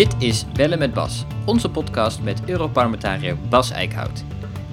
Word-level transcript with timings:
Dit 0.00 0.14
is 0.18 0.44
Bellen 0.52 0.78
met 0.78 0.94
Bas, 0.94 1.24
onze 1.44 1.68
podcast 1.70 2.22
met 2.22 2.40
Europarlementariër 2.46 3.36
Bas 3.48 3.70
Eickhout. 3.70 4.24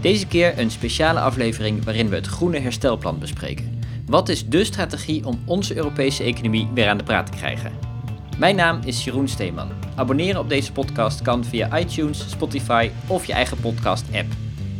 Deze 0.02 0.28
keer 0.28 0.60
een 0.60 0.72
speciale 0.72 1.20
aflevering 1.20 1.84
waarin 1.84 2.10
we 2.10 2.16
het 2.16 2.28
Groene 2.28 2.60
Herstelplan 2.60 3.20
bespreken. 3.20 3.80
Wat 4.06 4.30
is 4.30 4.46
de 4.46 4.64
strategie 4.64 5.26
om 5.26 5.42
onze 5.46 5.76
Europese 5.76 6.24
economie 6.24 6.68
weer 6.74 6.88
aan 6.88 6.98
de 6.98 7.04
praat 7.04 7.32
te 7.32 7.38
krijgen? 7.38 7.72
Mijn 8.38 8.56
naam 8.56 8.80
is 8.86 9.04
Jeroen 9.04 9.28
Steeman. 9.28 9.70
Abonneren 9.96 10.42
op 10.42 10.50
deze 10.50 10.72
podcast 10.72 11.22
kan 11.22 11.46
via 11.46 11.80
iTunes, 11.80 12.30
Spotify 12.30 12.90
of 13.08 13.26
je 13.26 13.34
eigen 13.34 13.60
podcast-app. 13.60 14.28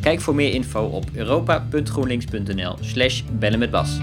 Kijk 0.02 0.22
voor 0.22 0.36
meer 0.36 0.54
info 0.54 0.84
op 0.86 1.06
europa.groenlinks.nl 1.16 2.76
slash 2.82 3.24
bellen 3.40 3.60
met 3.60 3.72
Bas. 3.72 4.00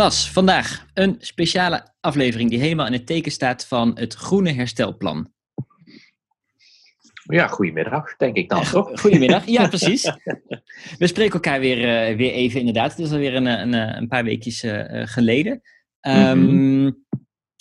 Bas, 0.00 0.30
vandaag 0.30 0.86
een 0.94 1.16
speciale 1.18 1.92
aflevering 2.00 2.50
die 2.50 2.58
helemaal 2.58 2.86
in 2.86 2.92
het 2.92 3.06
teken 3.06 3.32
staat 3.32 3.66
van 3.66 3.98
het 3.98 4.14
Groene 4.14 4.52
Herstelplan. 4.52 5.32
Ja, 7.22 7.46
goedemiddag, 7.46 8.16
denk 8.16 8.36
ik 8.36 8.48
dan, 8.48 8.62
toch? 8.62 9.00
Goedemiddag, 9.00 9.46
ja, 9.46 9.68
precies. 9.76 10.12
We 10.98 11.06
spreken 11.06 11.32
elkaar 11.32 11.60
weer, 11.60 11.78
uh, 11.78 12.16
weer 12.16 12.32
even, 12.32 12.58
inderdaad. 12.58 12.90
Het 12.90 13.06
is 13.06 13.12
alweer 13.12 13.34
een, 13.34 13.46
een, 13.46 13.72
een 13.72 14.08
paar 14.08 14.24
weekjes 14.24 14.64
uh, 14.64 14.82
geleden. 15.04 15.60
Um, 16.00 17.04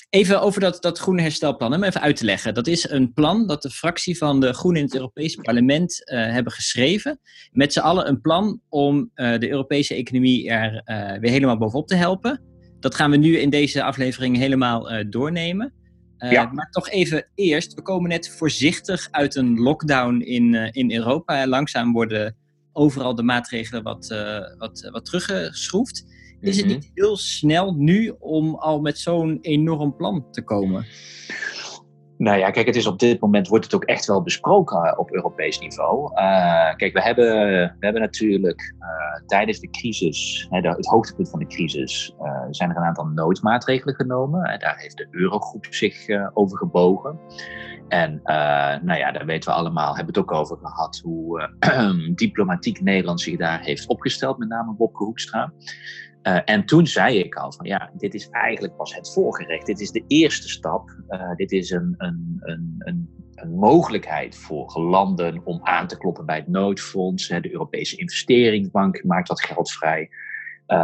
Even 0.10 0.42
over 0.42 0.62
dat, 0.62 0.82
dat 0.82 1.00
groene 1.00 1.22
herstelplan, 1.22 1.74
om 1.74 1.84
even 1.84 2.02
uit 2.02 2.16
te 2.16 2.26
leggen. 2.26 2.54
Dat 2.54 2.68
is 2.68 2.90
een 2.90 3.14
plan 3.14 3.48
dat 3.48 3.62
de 3.62 3.70
fractie 3.70 4.18
van 4.18 4.40
de 4.40 4.54
Groenen 4.54 4.82
in 4.82 4.88
het 4.88 4.96
Europese 4.96 5.42
parlement 5.42 6.02
uh, 6.12 6.32
hebben 6.32 6.54
geschreven. 6.54 7.20
Met 7.52 7.74
z'n 7.74 7.80
allen 7.80 8.08
een 8.08 8.22
plan 8.22 8.62
om 8.70 9.12
uh, 9.16 9.38
de 9.38 9.50
Europese 9.50 9.96
economie 9.96 10.50
er 10.50 10.82
uh, 10.86 11.20
weer 11.20 11.32
helemaal 11.32 11.58
bovenop 11.58 11.88
te 11.88 11.96
helpen. 11.96 12.42
Dat 12.80 12.96
gaan 12.96 13.12
we 13.12 13.18
nu 13.18 13.38
in 13.38 13.50
deze 13.50 13.84
aflevering 13.84 14.38
helemaal 14.38 15.10
doornemen. 15.10 15.74
Ja. 16.18 16.46
Maar 16.46 16.70
toch 16.70 16.90
even 16.90 17.28
eerst, 17.36 17.74
we 17.74 17.82
komen 17.82 18.10
net 18.10 18.30
voorzichtig 18.30 19.08
uit 19.12 19.36
een 19.36 19.60
lockdown 19.60 20.20
in, 20.20 20.54
in 20.54 20.94
Europa. 20.94 21.48
Langzaam 21.48 21.92
worden 21.92 22.36
overal 22.74 23.16
de 23.16 23.24
maatregelen 23.24 23.84
wat, 23.84 24.08
wat, 24.58 24.90
wat 24.92 25.06
teruggeschroefd. 25.06 26.06
Is 26.42 26.58
het 26.58 26.66
niet 26.66 26.84
mhm. 26.84 26.92
heel 26.94 27.18
snel 27.18 27.74
nu 27.74 28.16
om 28.20 28.56
al 28.56 28.82
met 28.82 29.00
zo'n 29.00 29.40
enorm 29.42 29.96
plan 29.96 30.26
te 30.32 30.44
komen? 30.44 30.86
Nou 32.20 32.38
ja, 32.38 32.52
kijk, 32.52 32.66
het 32.66 32.76
is 32.76 32.88
op 32.88 33.00
dit 33.00 33.20
moment 33.20 33.48
wordt 33.48 33.66
het 33.66 33.74
ook 33.74 33.84
echt 33.84 34.06
wel 34.06 34.22
besproken 34.22 34.84
eh, 34.84 35.00
op 35.00 35.12
Europees 35.12 35.60
niveau. 35.60 36.12
Uh, 36.12 36.76
kijk, 36.76 36.94
we 36.94 37.02
hebben, 37.02 37.26
we 37.80 37.86
hebben 37.86 38.02
natuurlijk 38.02 38.74
uh, 38.80 39.26
tijdens 39.26 39.60
de 39.60 39.70
crisis, 39.70 40.48
hè, 40.50 40.62
de, 40.62 40.70
het 40.70 40.86
hoogtepunt 40.86 41.30
van 41.30 41.40
de 41.40 41.48
crisis, 41.48 42.16
uh, 42.22 42.46
zijn 42.50 42.70
er 42.70 42.76
een 42.76 42.84
aantal 42.84 43.06
noodmaatregelen 43.06 43.96
genomen. 43.96 44.44
En 44.44 44.60
daar 44.60 44.78
heeft 44.78 44.98
de 44.98 45.08
Eurogroep 45.12 45.68
zich 45.70 46.08
over 46.34 46.58
gebogen. 46.58 47.20
En 47.88 48.22
nou 48.84 48.98
ja, 48.98 49.12
daar 49.12 49.26
weten 49.26 49.50
we 49.50 49.56
allemaal, 49.58 49.96
hebben 49.96 50.14
we 50.14 50.20
het 50.20 50.30
ook 50.30 50.40
over 50.40 50.58
gehad, 50.58 51.02
hoe 51.04 51.50
diplomatiek 52.16 52.82
Nederland 52.82 53.22
zich 53.22 53.38
daar 53.38 53.62
heeft 53.62 53.88
opgesteld, 53.88 54.38
met 54.38 54.50
name 54.50 54.74
Bobke 54.74 55.04
Hoekstra. 55.04 55.54
Uh, 56.24 56.40
en 56.46 56.66
toen 56.66 56.88
zei 56.88 57.18
ik 57.20 57.36
al 57.36 57.52
van 57.52 57.66
ja, 57.66 57.92
dit 57.98 58.14
is 58.14 58.30
eigenlijk 58.30 58.76
pas 58.76 58.96
het 58.96 59.14
voorgerecht. 59.14 59.66
Dit 59.66 59.80
is 59.80 59.92
de 59.92 60.04
eerste 60.08 60.50
stap. 60.50 60.90
Uh, 61.10 61.36
dit 61.36 61.52
is 61.52 61.70
een, 61.70 61.96
een, 61.98 62.38
een, 62.40 62.82
een, 63.34 63.52
mogelijkheid 63.56 64.38
voor 64.38 64.80
landen 64.80 65.42
om 65.46 65.60
aan 65.64 65.88
te 65.88 65.98
kloppen 65.98 66.26
bij 66.26 66.36
het 66.36 66.48
noodfonds. 66.48 67.28
De 67.28 67.52
Europese 67.52 67.96
investeringsbank 67.96 69.04
maakt 69.04 69.28
dat 69.28 69.42
geld 69.42 69.72
vrij. 69.72 70.10
Uh, 70.68 70.78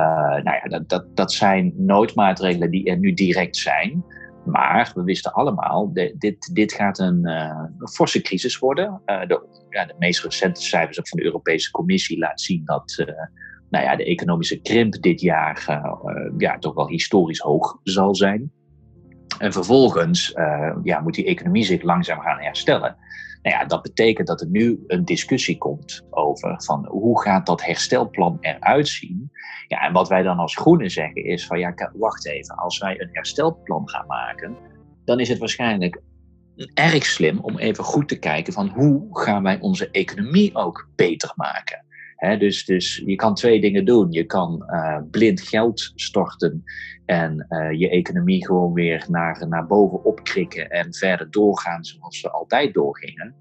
nou 0.44 0.44
ja, 0.44 0.64
dat, 0.68 0.90
dat, 0.90 1.16
dat 1.16 1.32
zijn 1.32 1.74
noodmaatregelen 1.78 2.72
die 2.72 2.90
er 2.90 2.98
nu 2.98 3.14
direct 3.14 3.56
zijn. 3.56 4.06
Maar 4.46 4.92
we 4.96 5.04
wisten 5.04 5.34
allemaal, 5.34 5.94
dit, 5.94 6.50
dit 6.54 6.74
gaat 6.74 7.00
een, 7.00 7.26
een 7.26 7.90
forse 7.90 8.22
crisis 8.22 8.59
worden. 8.59 9.02
de, 9.06 9.66
ja, 9.70 9.86
de 9.86 9.96
meest 10.00 10.24
recente 10.24 10.62
cijfers 10.62 11.09
van 11.09 11.20
de 11.20 11.26
Europese 11.26 11.72
Commissie 11.72 12.18
laten 12.18 12.46
zien 12.46 12.62
dat 12.66 13.06
nou 13.70 13.84
ja, 13.84 13.96
de 13.96 14.06
economische 14.06 14.62
krimp 14.62 15.02
dit 15.02 15.22
jaar 15.22 15.66
uh, 15.70 16.31
ja, 16.38 16.58
toch 16.58 16.74
wel 16.74 16.88
historisch 16.88 17.40
hoog 17.40 17.80
zal 17.84 18.16
zijn. 18.16 18.52
En 19.40 19.53
vervolgens 19.53 20.34
uh, 20.36 20.76
ja, 20.84 21.00
moet 21.00 21.14
die 21.14 21.26
economie 21.26 21.64
zich 21.64 21.81
langzaam 21.81 22.20
gaan 22.20 22.40
herstellen. 22.40 22.98
Nou 23.42 23.58
ja, 23.58 23.66
dat 23.66 23.81
betekent 23.81 24.28
dat 24.28 24.42
er 24.42 24.50
nu 24.50 24.84
een 24.88 25.06
discussie 25.06 25.58
komt 25.58 26.06
over 26.09 26.64
van 26.64 26.86
hoe 26.86 27.22
gaat 27.22 27.46
dat 27.46 27.66
herstelplan 27.66 28.38
eruit 28.42 28.88
zien. 28.88 29.31
Ja, 29.68 29.82
en 29.82 29.94
wat 29.94 30.08
wij 30.08 30.24
dan 30.24 30.38
als 30.38 30.56
groenen 30.56 30.90
zeggen 30.90 31.24
is 31.26 31.46
van 31.46 31.59
ja, 31.59 31.92
wacht 31.94 32.28
even, 32.28 32.56
als 32.56 32.78
wij 32.78 33.02
een 33.02 33.09
herstelplan 33.12 33.90
gaan 33.90 34.08
maken, 34.08 34.56
dan 35.06 35.20
is 35.20 35.30
het 35.30 35.38
waarschijnlijk 35.38 36.02
erg 36.74 37.06
slim 37.06 37.40
om 37.40 37.58
even 37.58 37.84
goed 37.84 38.08
te 38.08 38.20
kijken 38.20 38.53
van 38.53 38.70
hoe 38.70 39.08
gaan 39.12 39.44
wij 39.44 39.59
onze 39.59 39.92
economie 39.92 40.56
ook 40.56 40.90
beter 40.96 41.32
maken 41.36 41.86
dus, 42.34 42.66
dus 42.66 43.03
je 43.06 43.16
kan 43.16 43.36
twee 43.36 43.62
dingen 43.62 43.86
doen. 43.86 44.12
Je 44.12 44.24
kan 44.24 44.63
uh, 44.68 44.97
blind 45.12 45.41
geld 45.41 45.91
storten 45.96 46.63
en 47.06 47.46
uh, 47.50 47.72
je 47.80 47.90
economie 47.90 48.46
gewoon 48.46 48.74
weer 48.74 49.06
naar, 49.09 49.47
naar 49.47 49.68
boven 49.68 50.03
opkrikken 50.03 50.69
en 50.69 50.94
verder 50.94 51.31
doorgaan 51.31 51.84
zoals 51.84 52.19
ze 52.19 52.31
altijd 52.31 52.74
doorgingen. 52.74 53.35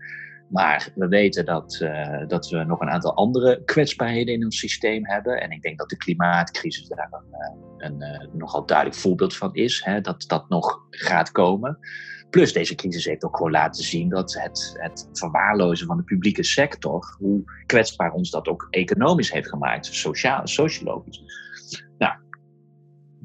Maar 0.48 0.88
we 0.94 1.08
weten 1.08 1.44
dat, 1.44 1.80
uh, 1.82 2.26
dat 2.26 2.48
we 2.48 2.64
nog 2.64 2.80
een 2.80 2.90
aantal 2.90 3.14
andere 3.14 3.62
kwetsbaarheden 3.64 4.34
in 4.34 4.44
ons 4.44 4.58
systeem 4.58 5.06
hebben. 5.06 5.40
En 5.40 5.50
ik 5.50 5.62
denk 5.62 5.78
dat 5.78 5.88
de 5.88 5.96
klimaatcrisis 5.96 6.88
daar 6.88 7.08
een, 7.78 8.02
een 8.02 8.28
nogal 8.32 8.66
duidelijk 8.66 8.98
voorbeeld 8.98 9.36
van 9.36 9.54
is. 9.54 9.88
Dat 10.02 10.24
dat 10.26 10.48
nog 10.48 10.86
gaat 10.90 11.30
komen. 11.30 11.78
Plus 12.34 12.52
deze 12.52 12.74
crisis 12.74 13.04
heeft 13.04 13.24
ook 13.24 13.36
gewoon 13.36 13.52
laten 13.52 13.84
zien 13.84 14.08
dat 14.08 14.34
het, 14.34 14.74
het 14.78 15.08
verwaarlozen 15.12 15.86
van 15.86 15.96
de 15.96 16.02
publieke 16.02 16.44
sector, 16.44 17.16
hoe 17.18 17.42
kwetsbaar 17.66 18.12
ons 18.12 18.30
dat 18.30 18.48
ook 18.48 18.66
economisch 18.70 19.32
heeft 19.32 19.48
gemaakt, 19.48 19.86
sociaal, 19.86 20.46
sociologisch. 20.46 21.22
Nou, 21.98 22.14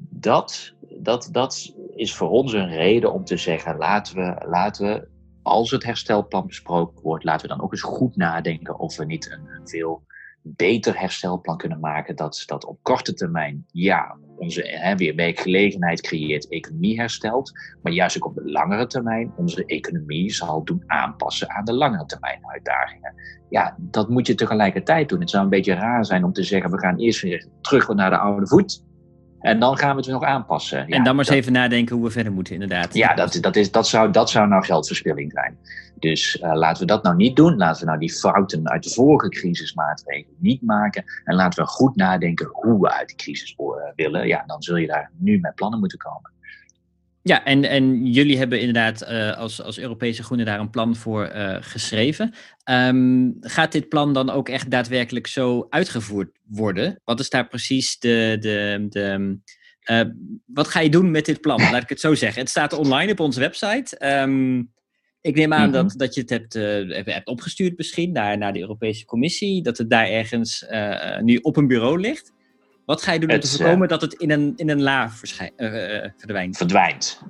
dat, 0.09 0.74
dat, 0.80 1.30
dat 1.31 1.75
is 1.96 2.16
voor 2.16 2.30
ons 2.30 2.53
een 2.53 2.69
reden 2.69 3.14
om 3.14 3.25
te 3.25 3.38
zeggen, 3.38 3.78
laten 3.78 4.16
we, 4.16 4.46
laten 4.48 4.86
we, 4.86 5.08
als 5.42 5.72
het 5.72 5.84
herstelplan 5.84 6.48
besproken 6.48 7.02
wordt, 7.02 7.24
laten 7.24 7.48
we 7.48 7.56
dan 7.56 7.64
ook 7.64 7.72
eens 7.72 7.81
goed 7.81 8.16
nadenken 8.16 8.80
of 8.80 8.98
we 8.98 9.06
niet 9.06 9.31
een, 9.31 9.48
een 9.48 9.68
veel 9.68 10.03
beter 10.42 11.00
herstelplan 11.00 11.58
kunnen 11.58 11.80
maken. 11.80 12.16
Dat, 12.16 12.44
dat 12.46 12.66
op 12.66 12.80
korte 12.81 13.14
termijn, 13.14 13.66
ja, 13.72 14.18
onze 14.40 14.62
hè, 14.62 14.96
weer 14.96 15.16
werkgelegenheid 15.16 16.02
creëert, 16.02 16.50
economie 16.50 17.00
herstelt. 17.00 17.52
Maar 17.82 17.94
juist 17.94 18.18
ook 18.18 18.26
op 18.26 18.36
de 18.36 18.52
langere 18.52 18.88
termijn 18.88 19.32
onze 19.36 19.66
economie 19.66 20.34
zal 20.34 20.64
doen 20.64 20.84
aanpassen 20.88 21.50
aan 21.50 21.66
de 21.66 21.74
langere 21.74 22.06
termijn 22.06 22.40
uitdagingen. 22.42 23.14
Ja, 23.50 23.76
dat 23.78 24.10
moet 24.10 24.28
je 24.28 24.36
tegelijkertijd 24.36 25.10
doen. 25.10 25.20
Het 25.20 25.30
zou 25.30 25.44
een 25.44 25.50
beetje 25.50 25.74
raar 25.74 26.06
zijn 26.06 26.24
om 26.24 26.34
te 26.34 26.44
zeggen, 26.44 26.72
we 26.72 26.80
gaan 26.80 26.98
eerst 26.98 27.22
weer 27.22 27.48
terug 27.62 27.88
naar 27.88 28.10
de 28.10 28.18
oude 28.18 28.48
voet. 28.48 28.84
En 29.40 29.60
dan 29.60 29.78
gaan 29.78 29.96
we 29.96 30.02
het 30.02 30.12
nog 30.12 30.24
aanpassen. 30.24 30.88
Ja, 30.88 30.96
en 30.96 31.04
dan 31.04 31.16
maar 31.16 31.26
eens 31.26 31.36
even 31.36 31.52
nadenken 31.52 31.96
hoe 31.96 32.06
we 32.06 32.12
verder 32.12 32.32
moeten, 32.32 32.54
inderdaad. 32.54 32.94
Ja, 32.94 33.14
dat, 33.14 33.38
dat, 33.42 33.56
is, 33.56 33.72
dat, 33.72 33.88
zou, 33.88 34.12
dat 34.12 34.30
zou 34.30 34.48
nou 34.48 34.64
geldverspilling 34.64 35.32
zijn. 35.32 35.58
Dus 36.00 36.42
uh, 36.42 36.54
laten 36.54 36.82
we 36.82 36.88
dat 36.88 37.04
nou 37.04 37.16
niet 37.16 37.36
doen. 37.36 37.58
Laten 37.58 37.80
we 37.80 37.88
nou 37.88 38.00
die 38.00 38.14
fouten 38.14 38.70
uit 38.70 38.84
de 38.84 38.90
vorige 38.90 39.30
crisismaatregelen 39.30 40.36
niet 40.40 40.62
maken. 40.62 41.04
En 41.24 41.36
laten 41.36 41.64
we 41.64 41.70
goed 41.70 41.96
nadenken 41.96 42.50
hoe 42.52 42.82
we 42.82 42.92
uit 42.92 43.08
die 43.08 43.18
crisis 43.18 43.56
uh, 43.58 43.66
willen. 43.96 44.28
Ja, 44.28 44.44
dan 44.48 44.62
zul 44.64 44.76
je 44.76 44.88
daar 44.88 45.12
nu 45.18 45.40
met 45.40 45.56
plannen 45.56 45.80
moeten 45.80 45.98
komen. 45.98 46.32
Ja, 47.22 47.44
en, 47.44 47.63
en 47.63 48.06
jullie 48.06 48.38
hebben 48.38 48.60
inderdaad 48.60 49.01
uh, 49.01 49.38
als, 49.38 49.62
als 49.62 49.80
Europese 49.80 50.24
Groenen 50.24 50.45
daar 50.45 50.60
een 50.60 50.69
plan 50.69 50.95
voor 50.95 51.31
uh, 51.36 51.57
geschreven. 51.60 52.33
Um, 52.69 53.38
gaat 53.39 53.71
dit 53.71 53.89
plan 53.89 54.13
dan 54.13 54.30
ook 54.30 54.50
echt 54.50 54.71
daadwerkelijk 54.71 55.27
zo 55.27 55.68
uitgevoerd 55.69 56.30
worden? 56.48 57.01
Wat 57.04 57.19
is 57.19 57.30
daar 57.30 57.48
precies 57.48 58.00
de. 58.00 58.38
de, 58.39 58.86
de 58.89 59.38
uh, 59.92 60.01
wat 60.45 60.68
ga 60.68 60.80
je 60.80 60.89
doen 60.89 61.12
met 61.12 61.25
dit 61.25 61.42
plan? 61.42 61.62
Laat 61.62 61.83
ik 61.83 61.89
het 61.89 62.00
zo 62.00 62.16
zeggen. 62.16 62.42
Het 62.42 62.50
staat 62.50 62.74
online 62.74 63.12
op 63.12 63.19
onze 63.19 63.39
website. 63.39 64.22
Um, 64.22 64.72
ik 65.22 65.36
neem 65.36 65.54
aan 65.54 65.68
mm 65.68 65.74
-hmm. 65.74 65.88
dat, 65.88 65.98
dat 65.98 66.15
je 66.15 66.22
het 66.22 66.30
hebt, 66.30 66.54
hebt 67.06 67.27
opgestuurd 67.27 67.77
misschien 67.77 68.12
naar, 68.12 68.38
naar 68.38 68.54
de 68.54 68.60
Europese 68.60 69.06
Commissie. 69.06 69.63
Dat 69.63 69.77
het 69.77 69.89
daar 69.89 70.07
ergens 70.07 70.65
nu 71.22 71.38
op 71.38 71.57
een 71.57 71.68
bureau 71.68 72.00
ligt. 72.00 72.33
Wat 72.89 73.01
ga 73.01 73.12
je 73.12 73.19
doen 73.19 73.31
om 73.31 73.39
te 73.39 73.47
voorkomen 73.47 73.81
uh, 73.81 73.88
dat 73.88 74.01
het 74.01 74.13
in 74.13 74.31
een, 74.31 74.53
in 74.56 74.69
een 74.69 74.81
la 74.81 75.03
uh, 75.03 75.12
verdwijnt? 76.18 76.57
Verdwijnt. 76.57 77.21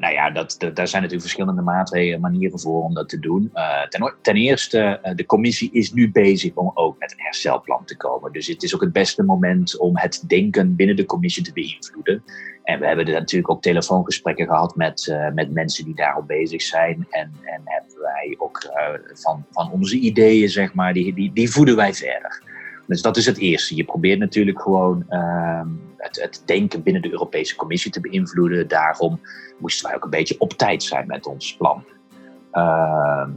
nou 0.00 0.12
ja, 0.12 0.30
dat, 0.30 0.56
daar 0.58 0.88
zijn 0.88 1.02
natuurlijk 1.02 1.20
verschillende 1.20 1.62
maatregelen, 1.62 2.20
manieren 2.20 2.60
voor 2.60 2.82
om 2.82 2.94
dat 2.94 3.08
te 3.08 3.18
doen. 3.18 3.52
Ten, 3.88 4.14
ten, 4.22 4.36
eerste, 4.36 5.00
de 5.14 5.26
commissie 5.26 5.70
is 5.72 5.92
nu 5.92 6.10
bezig 6.12 6.54
om 6.54 6.70
ook 6.74 6.98
met 6.98 7.12
een 7.12 7.24
herstelplan 7.24 7.84
te 7.84 7.96
komen. 7.96 8.32
Dus 8.32 8.46
het 8.46 8.62
is 8.62 8.74
ook 8.74 8.80
het 8.80 8.92
beste 8.92 9.22
moment 9.22 9.78
om 9.78 9.98
het 9.98 10.24
denken 10.28 10.76
binnen 10.76 10.96
de 10.96 11.06
commissie 11.06 11.42
te 11.42 11.52
beïnvloeden. 11.52 12.24
En 12.62 12.78
we 12.78 12.86
hebben 12.86 13.06
natuurlijk 13.06 13.50
ook 13.50 13.62
telefoongesprekken 13.62 14.46
gehad 14.46 14.76
met, 14.76 15.16
met 15.34 15.52
mensen 15.52 15.84
die 15.84 15.94
daarop 15.94 16.26
bezig 16.26 16.62
zijn. 16.62 17.06
En, 17.10 17.32
en 17.42 17.62
hebben 17.64 18.00
wij 18.00 18.34
ook 18.38 18.70
van, 19.12 19.46
van 19.50 19.72
onze 19.72 19.96
ideeën, 19.96 20.48
zeg 20.48 20.74
maar, 20.74 20.92
die, 20.92 21.14
die, 21.14 21.32
die 21.32 21.50
voeden 21.50 21.76
wij 21.76 21.94
verder. 21.94 22.50
Dus 22.92 23.02
dat 23.02 23.16
is 23.16 23.26
het 23.26 23.38
eerste. 23.38 23.76
Je 23.76 23.84
probeert 23.84 24.18
natuurlijk 24.18 24.62
gewoon 24.62 25.04
ehm, 25.08 25.68
het, 25.96 26.20
het, 26.20 26.42
denken 26.46 26.82
binnen 26.82 27.02
de 27.02 27.10
Europese 27.10 27.56
Commissie 27.56 27.90
te 27.90 28.00
beïnvloeden. 28.00 28.68
Daarom 28.68 29.20
moesten 29.58 29.86
wij 29.86 29.96
ook 29.96 30.04
een 30.04 30.10
beetje 30.10 30.38
op 30.38 30.52
tijd 30.52 30.82
zijn 30.82 31.06
met 31.06 31.26
ons 31.26 31.56
plan. 31.56 31.84
Uh, 32.52 33.28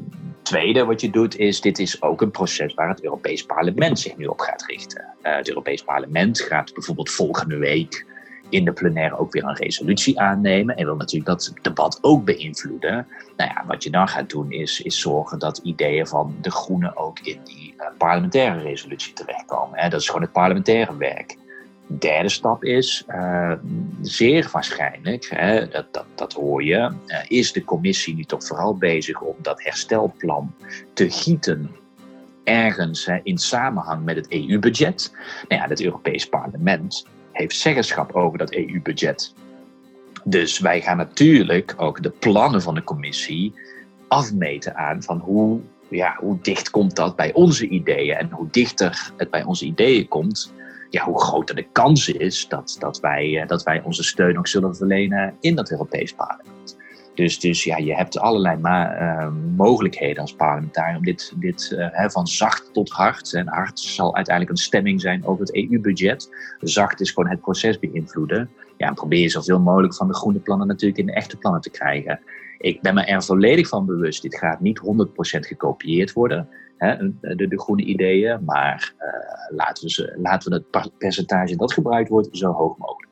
tweede 0.41 0.85
wat 0.85 1.01
je 1.01 1.09
doet 1.09 1.37
is, 1.37 1.61
dit 1.61 1.79
is 1.79 2.01
ook 2.01 2.21
een 2.21 2.31
proces 2.31 2.73
waar 2.73 2.89
het 2.89 3.03
Europees 3.03 3.45
Parlement 3.45 3.99
zich 3.99 4.17
nu 4.17 4.25
op 4.25 4.39
gaat 4.39 4.65
richten. 4.65 5.05
Uh, 5.23 5.35
het 5.35 5.47
Europees 5.47 5.83
Parlement 5.83 6.41
gaat 6.41 6.73
bijvoorbeeld 6.73 7.09
volgende 7.09 7.57
week 7.57 8.05
in 8.49 8.65
de 8.65 8.71
plenaire 8.71 9.17
ook 9.17 9.33
weer 9.33 9.43
een 9.43 9.55
resolutie 9.55 10.19
aannemen 10.19 10.75
en 10.75 10.85
wil 10.85 10.95
natuurlijk 10.95 11.25
dat 11.25 11.53
debat 11.61 11.99
ook 12.01 12.25
beïnvloeden. 12.25 13.07
Nou 13.37 13.49
ja, 13.49 13.63
wat 13.67 13.83
je 13.83 13.89
dan 13.89 14.07
gaat 14.07 14.29
doen 14.29 14.51
is, 14.51 14.81
is 14.81 14.99
zorgen 14.99 15.39
dat 15.39 15.57
ideeën 15.57 16.07
van 16.07 16.35
de 16.41 16.51
Groenen 16.51 16.97
ook 16.97 17.19
in 17.19 17.39
die 17.43 17.73
uh, 17.77 17.85
parlementaire 17.97 18.61
resolutie 18.61 19.13
terechtkomen. 19.13 19.79
Hè. 19.79 19.89
Dat 19.89 19.99
is 19.99 20.05
gewoon 20.05 20.21
het 20.21 20.31
parlementaire 20.31 20.97
werk. 20.97 21.37
Derde 21.87 22.29
stap 22.29 22.63
is, 22.63 23.03
uh, 23.07 23.51
zeer 24.01 24.49
waarschijnlijk, 24.51 25.27
hè, 25.29 25.67
dat, 25.67 25.85
dat, 25.93 26.05
dat 26.15 26.33
hoor 26.33 26.63
je, 26.63 26.91
uh, 27.07 27.19
is 27.27 27.51
de 27.51 27.63
commissie 27.63 28.15
nu 28.15 28.23
toch 28.23 28.45
vooral 28.45 28.77
bezig 28.77 29.21
om 29.21 29.35
dat 29.41 29.63
herstelplan 29.63 30.53
te 30.93 31.09
gieten 31.09 31.69
ergens 32.43 33.05
hè, 33.05 33.19
in 33.23 33.37
samenhang 33.37 34.03
met 34.03 34.15
het 34.15 34.31
EU-budget. 34.31 35.11
Nou 35.47 35.61
ja, 35.61 35.67
het 35.67 35.81
Europees 35.81 36.29
Parlement 36.29 37.05
heeft 37.35 37.57
zeggenschap 37.57 38.11
over 38.11 38.37
dat 38.37 38.53
EU-budget. 38.53 39.33
Dus 40.23 40.59
wij 40.59 40.81
gaan 40.81 40.97
natuurlijk 40.97 41.73
ook 41.77 42.03
de 42.03 42.09
plannen 42.09 42.61
van 42.61 42.75
de 42.75 42.83
commissie 42.83 43.53
afmeten 44.07 44.75
aan 44.75 45.03
van 45.03 45.17
hoe, 45.17 45.59
ja, 45.87 46.15
hoe 46.19 46.37
dicht 46.41 46.69
komt 46.69 46.95
dat 46.95 47.15
bij 47.15 47.33
onze 47.33 47.67
ideeën. 47.67 48.15
En 48.15 48.29
hoe 48.31 48.47
dichter 48.51 49.11
het 49.17 49.29
bij 49.29 49.43
onze 49.43 49.65
ideeën 49.65 50.07
komt, 50.07 50.53
ja, 50.89 51.03
hoe 51.03 51.21
groter 51.21 51.55
de 51.55 51.67
kans 51.71 52.09
is 52.09 52.47
dat, 52.47 52.75
dat, 52.79 52.99
wij, 52.99 53.41
eh, 53.41 53.47
dat 53.47 53.63
wij 53.63 53.81
onze 53.83 54.03
steun 54.03 54.37
ook 54.37 54.47
zullen 54.47 54.75
verlenen 54.75 55.35
in 55.39 55.55
dat 55.55 55.71
Europees 55.71 56.13
parlement. 56.13 56.74
Dus, 57.15 57.39
dus 57.39 57.63
ja, 57.63 57.77
je 57.77 57.95
hebt 57.95 58.19
allerlei 58.19 58.57
uh, 58.61 59.27
mogelijkheden 59.55 60.21
als 60.21 60.35
parlementariër 60.35 60.97
om 60.97 61.03
dit, 61.03 61.33
dit 61.35 61.71
uh, 61.73 62.09
van 62.09 62.27
zacht 62.27 62.73
tot 62.73 62.89
hard. 62.89 63.33
En 63.33 63.47
hard 63.47 63.79
zal 63.79 64.15
uiteindelijk 64.15 64.57
een 64.57 64.63
stemming 64.63 65.01
zijn 65.01 65.25
over 65.25 65.45
het 65.45 65.55
EU-budget. 65.55 66.29
Zacht 66.59 67.01
is 67.01 67.11
gewoon 67.11 67.29
het 67.29 67.41
proces 67.41 67.79
beïnvloeden. 67.79 68.49
Ja, 68.77 68.87
en 68.87 68.93
probeer 68.93 69.19
je 69.19 69.29
zoveel 69.29 69.59
mogelijk 69.59 69.95
van 69.95 70.07
de 70.07 70.13
groene 70.13 70.39
plannen 70.39 70.67
natuurlijk 70.67 70.99
in 70.99 71.05
de 71.05 71.13
echte 71.13 71.37
plannen 71.37 71.61
te 71.61 71.69
krijgen. 71.69 72.19
Ik 72.57 72.81
ben 72.81 72.93
me 72.93 73.03
er 73.05 73.23
volledig 73.23 73.67
van 73.67 73.85
bewust. 73.85 74.21
Dit 74.21 74.37
gaat 74.37 74.59
niet 74.59 74.79
100% 74.79 74.81
gekopieerd 75.39 76.13
worden, 76.13 76.49
hè, 76.77 76.95
de, 77.21 77.47
de, 77.47 77.59
groene 77.59 77.83
ideeën. 77.83 78.43
Maar 78.43 78.93
uh, 78.99 79.57
laten, 79.57 79.83
we 79.83 79.91
ze, 79.91 80.15
laten 80.17 80.51
we 80.51 80.63
het 80.71 80.97
percentage 80.97 81.55
dat 81.55 81.73
gebruikt 81.73 82.09
wordt 82.09 82.37
zo 82.37 82.51
hoog 82.51 82.77
mogelijk. 82.77 83.04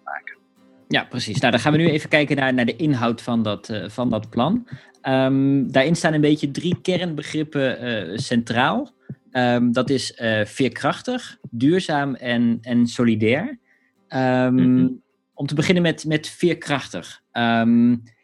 Ja, 0.87 1.03
precies. 1.03 1.39
Nou, 1.39 1.51
dan 1.51 1.61
gaan 1.61 1.71
we 1.71 1.77
nu 1.77 1.89
even 1.89 2.09
kijken 2.09 2.35
naar, 2.35 2.53
naar 2.53 2.65
de 2.65 2.75
inhoud 2.75 3.21
van 3.21 3.43
dat, 3.43 3.69
uh, 3.69 3.89
van 3.89 4.09
dat 4.09 4.29
plan. 4.29 4.67
Um, 5.01 5.71
daarin 5.71 5.95
staan 5.95 6.13
een 6.13 6.21
beetje 6.21 6.51
drie 6.51 6.81
kernbegrippen 6.81 7.83
uh, 8.11 8.17
centraal. 8.17 8.91
Um, 9.31 9.71
dat 9.71 9.89
is 9.89 10.19
uh, 10.21 10.45
veerkrachtig, 10.45 11.37
duurzaam 11.49 12.15
en, 12.15 12.57
en 12.61 12.87
solidair. 12.87 13.59
Um, 14.09 14.53
mm-hmm. 14.53 15.01
Om 15.33 15.47
te 15.47 15.55
beginnen 15.55 15.83
met, 15.83 16.05
met 16.05 16.27
veerkrachtig. 16.27 17.21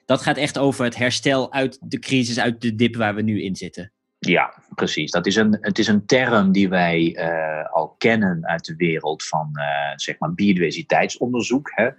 dat 0.06 0.22
gaat 0.22 0.38
echt 0.38 0.58
over 0.58 0.84
het 0.84 0.98
herstel 0.98 1.54
uit 1.54 1.78
de 1.82 2.00
crisis, 2.00 2.40
uit 2.40 2.62
de 2.62 2.76
dip 2.76 2.96
waar 2.96 3.16
we 3.16 3.22
nu 3.22 3.42
in 3.42 3.56
zitten. 3.56 3.92
Ja, 4.19 4.54
precies. 4.75 5.12
Dat 5.12 5.25
is 5.25 5.36
een, 5.36 5.57
het 5.62 5.80
is 5.80 5.88
een 5.88 6.06
term 6.06 6.51
die 6.51 6.69
wij 6.69 7.16
uh, 7.18 7.74
al 7.74 7.95
kennen 7.98 8.48
uit 8.48 8.66
de 8.66 8.75
wereld 8.75 9.24
van 9.24 9.50
uh, 9.54 9.63
zeg 9.95 10.19
maar 10.19 10.33
biodiversiteitsonderzoek, 10.33 11.71
hè, 11.75 11.89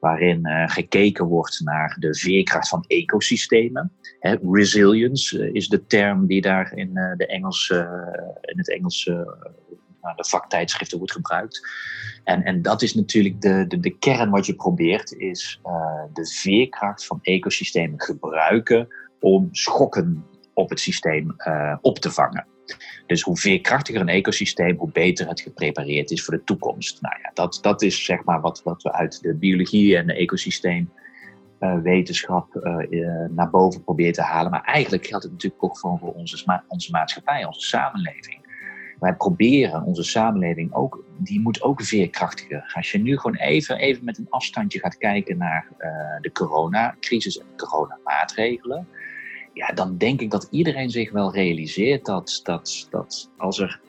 waarin 0.00 0.46
uh, 0.46 0.68
gekeken 0.68 1.24
wordt 1.24 1.60
naar 1.60 1.96
de 1.98 2.14
veerkracht 2.14 2.68
van 2.68 2.84
ecosystemen. 2.86 3.92
Hè. 4.20 4.36
Resilience 4.50 5.52
is 5.52 5.68
de 5.68 5.86
term 5.86 6.26
die 6.26 6.40
daar 6.40 6.72
in, 6.74 6.94
de 7.16 7.26
Engels, 7.26 7.70
in 8.40 8.58
het 8.58 8.70
Engels 8.70 9.04
nou, 9.04 10.16
de 10.16 10.24
vaktijdschriften 10.28 10.98
wordt 10.98 11.12
gebruikt. 11.12 11.68
En, 12.24 12.42
en 12.42 12.62
dat 12.62 12.82
is 12.82 12.94
natuurlijk 12.94 13.40
de, 13.40 13.64
de, 13.68 13.80
de 13.80 13.98
kern 13.98 14.30
wat 14.30 14.46
je 14.46 14.54
probeert, 14.54 15.12
is 15.12 15.60
de 16.12 16.26
veerkracht 16.26 17.06
van 17.06 17.18
ecosystemen 17.22 18.00
gebruiken 18.00 18.88
om 19.20 19.48
schokken 19.52 20.24
op 20.58 20.70
het 20.70 20.80
systeem 20.80 21.34
uh, 21.36 21.76
op 21.80 21.98
te 21.98 22.10
vangen. 22.10 22.46
Dus 23.06 23.22
hoe 23.22 23.38
veerkrachtiger 23.38 24.00
een 24.00 24.08
ecosysteem, 24.08 24.76
hoe 24.76 24.92
beter 24.92 25.28
het 25.28 25.40
geprepareerd 25.40 26.10
is 26.10 26.24
voor 26.24 26.34
de 26.34 26.44
toekomst. 26.44 27.02
Nou 27.02 27.14
ja, 27.22 27.30
dat, 27.34 27.58
dat 27.62 27.82
is 27.82 28.04
zeg 28.04 28.24
maar 28.24 28.40
wat, 28.40 28.62
wat 28.62 28.82
we 28.82 28.92
uit 28.92 29.22
de 29.22 29.34
biologie 29.34 29.96
en 29.96 30.06
de 30.06 30.14
ecosysteemwetenschap 30.14 32.54
uh, 32.54 32.76
uh, 32.90 33.24
naar 33.30 33.50
boven 33.50 33.84
proberen 33.84 34.12
te 34.12 34.22
halen. 34.22 34.50
Maar 34.50 34.64
eigenlijk 34.64 35.06
geldt 35.06 35.24
het 35.24 35.32
natuurlijk 35.32 35.64
ook 35.64 35.78
gewoon 35.78 35.98
voor 35.98 36.12
onze, 36.12 36.62
onze 36.68 36.90
maatschappij, 36.90 37.44
onze 37.44 37.60
samenleving. 37.60 38.46
Wij 38.98 39.14
proberen 39.14 39.82
onze 39.82 40.02
samenleving 40.02 40.74
ook, 40.74 41.04
die 41.18 41.40
moet 41.40 41.62
ook 41.62 41.82
veerkrachtiger. 41.82 42.72
Als 42.74 42.92
je 42.92 42.98
nu 42.98 43.18
gewoon 43.18 43.36
even, 43.36 43.76
even 43.76 44.04
met 44.04 44.18
een 44.18 44.30
afstandje 44.30 44.78
gaat 44.78 44.98
kijken 44.98 45.38
naar 45.38 45.66
de 46.20 46.32
coronacrisis 46.32 47.38
en 47.38 47.46
coronamaatregelen 47.56 48.88
ja, 49.58 49.72
dan 49.74 49.96
denk 49.96 50.20
ik 50.20 50.30
dat 50.30 50.48
iedereen 50.50 50.90
zich 50.90 51.10
wel 51.12 51.32
realiseert 51.32 52.04
dat, 52.04 52.40
dat, 52.42 52.86
dat 52.90 53.30
als 53.36 53.58
er 53.58 53.80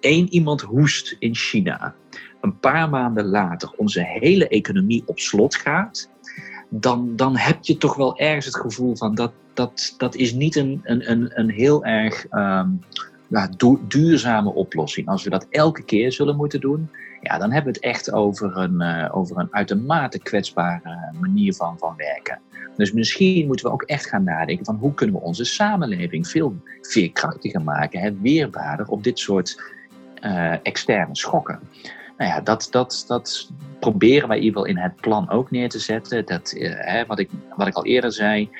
één 0.00 0.32
iemand 0.32 0.60
hoest 0.60 1.16
in 1.18 1.34
China, 1.34 1.94
een 2.40 2.58
paar 2.58 2.88
maanden 2.88 3.24
later 3.26 3.70
onze 3.76 4.04
hele 4.04 4.48
economie 4.48 5.02
op 5.06 5.18
slot 5.18 5.54
gaat, 5.54 6.10
dan, 6.68 7.16
dan 7.16 7.36
heb 7.36 7.64
je 7.64 7.76
toch 7.76 7.94
wel 7.96 8.18
ergens 8.18 8.46
het 8.46 8.56
gevoel 8.56 8.96
van 8.96 9.14
dat, 9.14 9.32
dat, 9.54 9.94
dat 9.96 10.14
is 10.14 10.32
niet 10.32 10.56
een, 10.56 10.80
een, 10.82 11.10
een, 11.10 11.30
een 11.34 11.50
heel 11.50 11.84
erg 11.84 12.26
um, 12.30 12.80
ja, 13.28 13.48
duurzame 13.88 14.52
oplossing. 14.52 15.08
Als 15.08 15.24
we 15.24 15.30
dat 15.30 15.46
elke 15.50 15.84
keer 15.84 16.12
zullen 16.12 16.36
moeten 16.36 16.60
doen, 16.60 16.90
ja, 17.20 17.38
dan 17.38 17.52
hebben 17.52 17.72
we 17.72 17.78
het 17.78 17.88
echt 17.88 18.12
over 18.12 18.56
een, 18.56 18.74
uh, 18.82 19.16
over 19.16 19.38
een 19.38 19.48
uitermate 19.50 20.18
kwetsbare 20.18 21.12
manier 21.20 21.54
van, 21.54 21.78
van 21.78 21.94
werken. 21.96 22.40
Dus 22.76 22.92
misschien 22.92 23.46
moeten 23.46 23.66
we 23.66 23.72
ook 23.72 23.82
echt 23.82 24.06
gaan 24.06 24.24
nadenken 24.24 24.64
van 24.64 24.76
hoe 24.76 24.94
kunnen 24.94 25.16
we 25.16 25.22
onze 25.22 25.44
samenleving 25.44 26.28
veel 26.28 26.56
veerkrachtiger 26.80 27.62
maken, 27.62 28.00
hè, 28.00 28.12
weerbaarder 28.20 28.86
op 28.86 29.02
dit 29.04 29.18
soort 29.18 29.62
uh, 30.24 30.54
externe 30.62 31.16
schokken. 31.16 31.60
Nou 32.16 32.30
ja, 32.30 32.40
dat, 32.40 32.68
dat, 32.70 33.04
dat 33.06 33.50
proberen 33.80 34.28
wij 34.28 34.36
in 34.36 34.42
ieder 34.42 34.60
geval 34.60 34.76
in 34.76 34.82
het 34.82 35.00
plan 35.00 35.30
ook 35.30 35.50
neer 35.50 35.68
te 35.68 35.78
zetten. 35.78 36.26
Dat, 36.26 36.54
hè, 36.58 37.06
wat, 37.06 37.18
ik, 37.18 37.30
wat 37.56 37.66
ik 37.66 37.74
al 37.74 37.84
eerder 37.84 38.12
zei, 38.12 38.50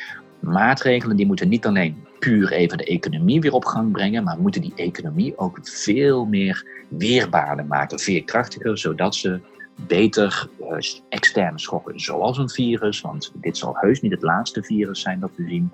maatregelen 0.41 1.17
die 1.17 1.27
moeten 1.27 1.49
niet 1.49 1.67
alleen 1.67 2.07
puur 2.19 2.53
even 2.53 2.79
de 2.79 2.85
economie 2.85 3.41
weer 3.41 3.53
op 3.53 3.65
gang 3.65 3.93
brengen, 3.93 4.25
maar 4.25 4.39
moeten 4.39 4.61
die 4.61 4.73
economie 4.77 5.39
ook 5.39 5.59
veel 5.63 6.25
meer 6.25 6.67
weerbaarder 6.89 7.67
maken, 7.67 7.99
veerkrachtiger, 7.99 8.79
zodat 8.79 9.15
ze 9.15 9.41
beter 9.87 10.49
uh, 10.61 10.79
externe 11.09 11.59
schokken, 11.59 12.01
zoals 12.01 12.39
een 12.39 12.49
virus, 12.49 13.01
want 13.01 13.33
dit 13.35 13.57
zal 13.57 13.77
heus 13.77 14.01
niet 14.01 14.13
het 14.13 14.23
laatste 14.23 14.63
virus 14.63 15.01
zijn 15.01 15.21
dat 15.21 15.31
we 15.35 15.45
zien, 15.49 15.71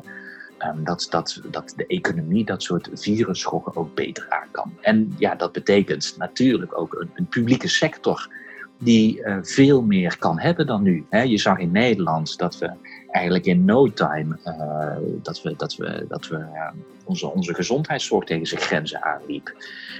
um, 0.58 0.84
dat, 0.84 1.06
dat, 1.10 1.40
dat 1.50 1.72
de 1.76 1.86
economie 1.86 2.44
dat 2.44 2.62
soort 2.62 2.90
virusschokken 2.92 3.76
ook 3.76 3.94
beter 3.94 4.26
aan 4.28 4.48
kan. 4.50 4.72
En 4.80 5.14
ja, 5.18 5.34
dat 5.34 5.52
betekent 5.52 6.14
natuurlijk 6.18 6.78
ook 6.78 6.94
een, 7.00 7.10
een 7.14 7.26
publieke 7.26 7.68
sector 7.68 8.28
die 8.78 9.20
uh, 9.20 9.36
veel 9.42 9.82
meer 9.82 10.18
kan 10.18 10.38
hebben 10.38 10.66
dan 10.66 10.82
nu. 10.82 11.06
Je 11.10 11.38
zag 11.38 11.58
in 11.58 11.70
Nederland 11.72 12.38
dat 12.38 12.58
we 12.58 12.70
eigenlijk 13.14 13.44
in 13.44 13.64
no 13.64 13.92
time 13.92 14.38
uh, 14.46 14.96
dat 15.22 15.42
we, 15.42 15.54
dat 15.56 15.76
we, 15.76 16.04
dat 16.08 16.28
we 16.28 16.36
uh, 16.36 16.70
onze, 17.04 17.26
onze 17.26 17.54
gezondheidszorg 17.54 18.24
tegen 18.24 18.46
zijn 18.46 18.60
grenzen 18.60 19.02
aanliep. 19.02 19.54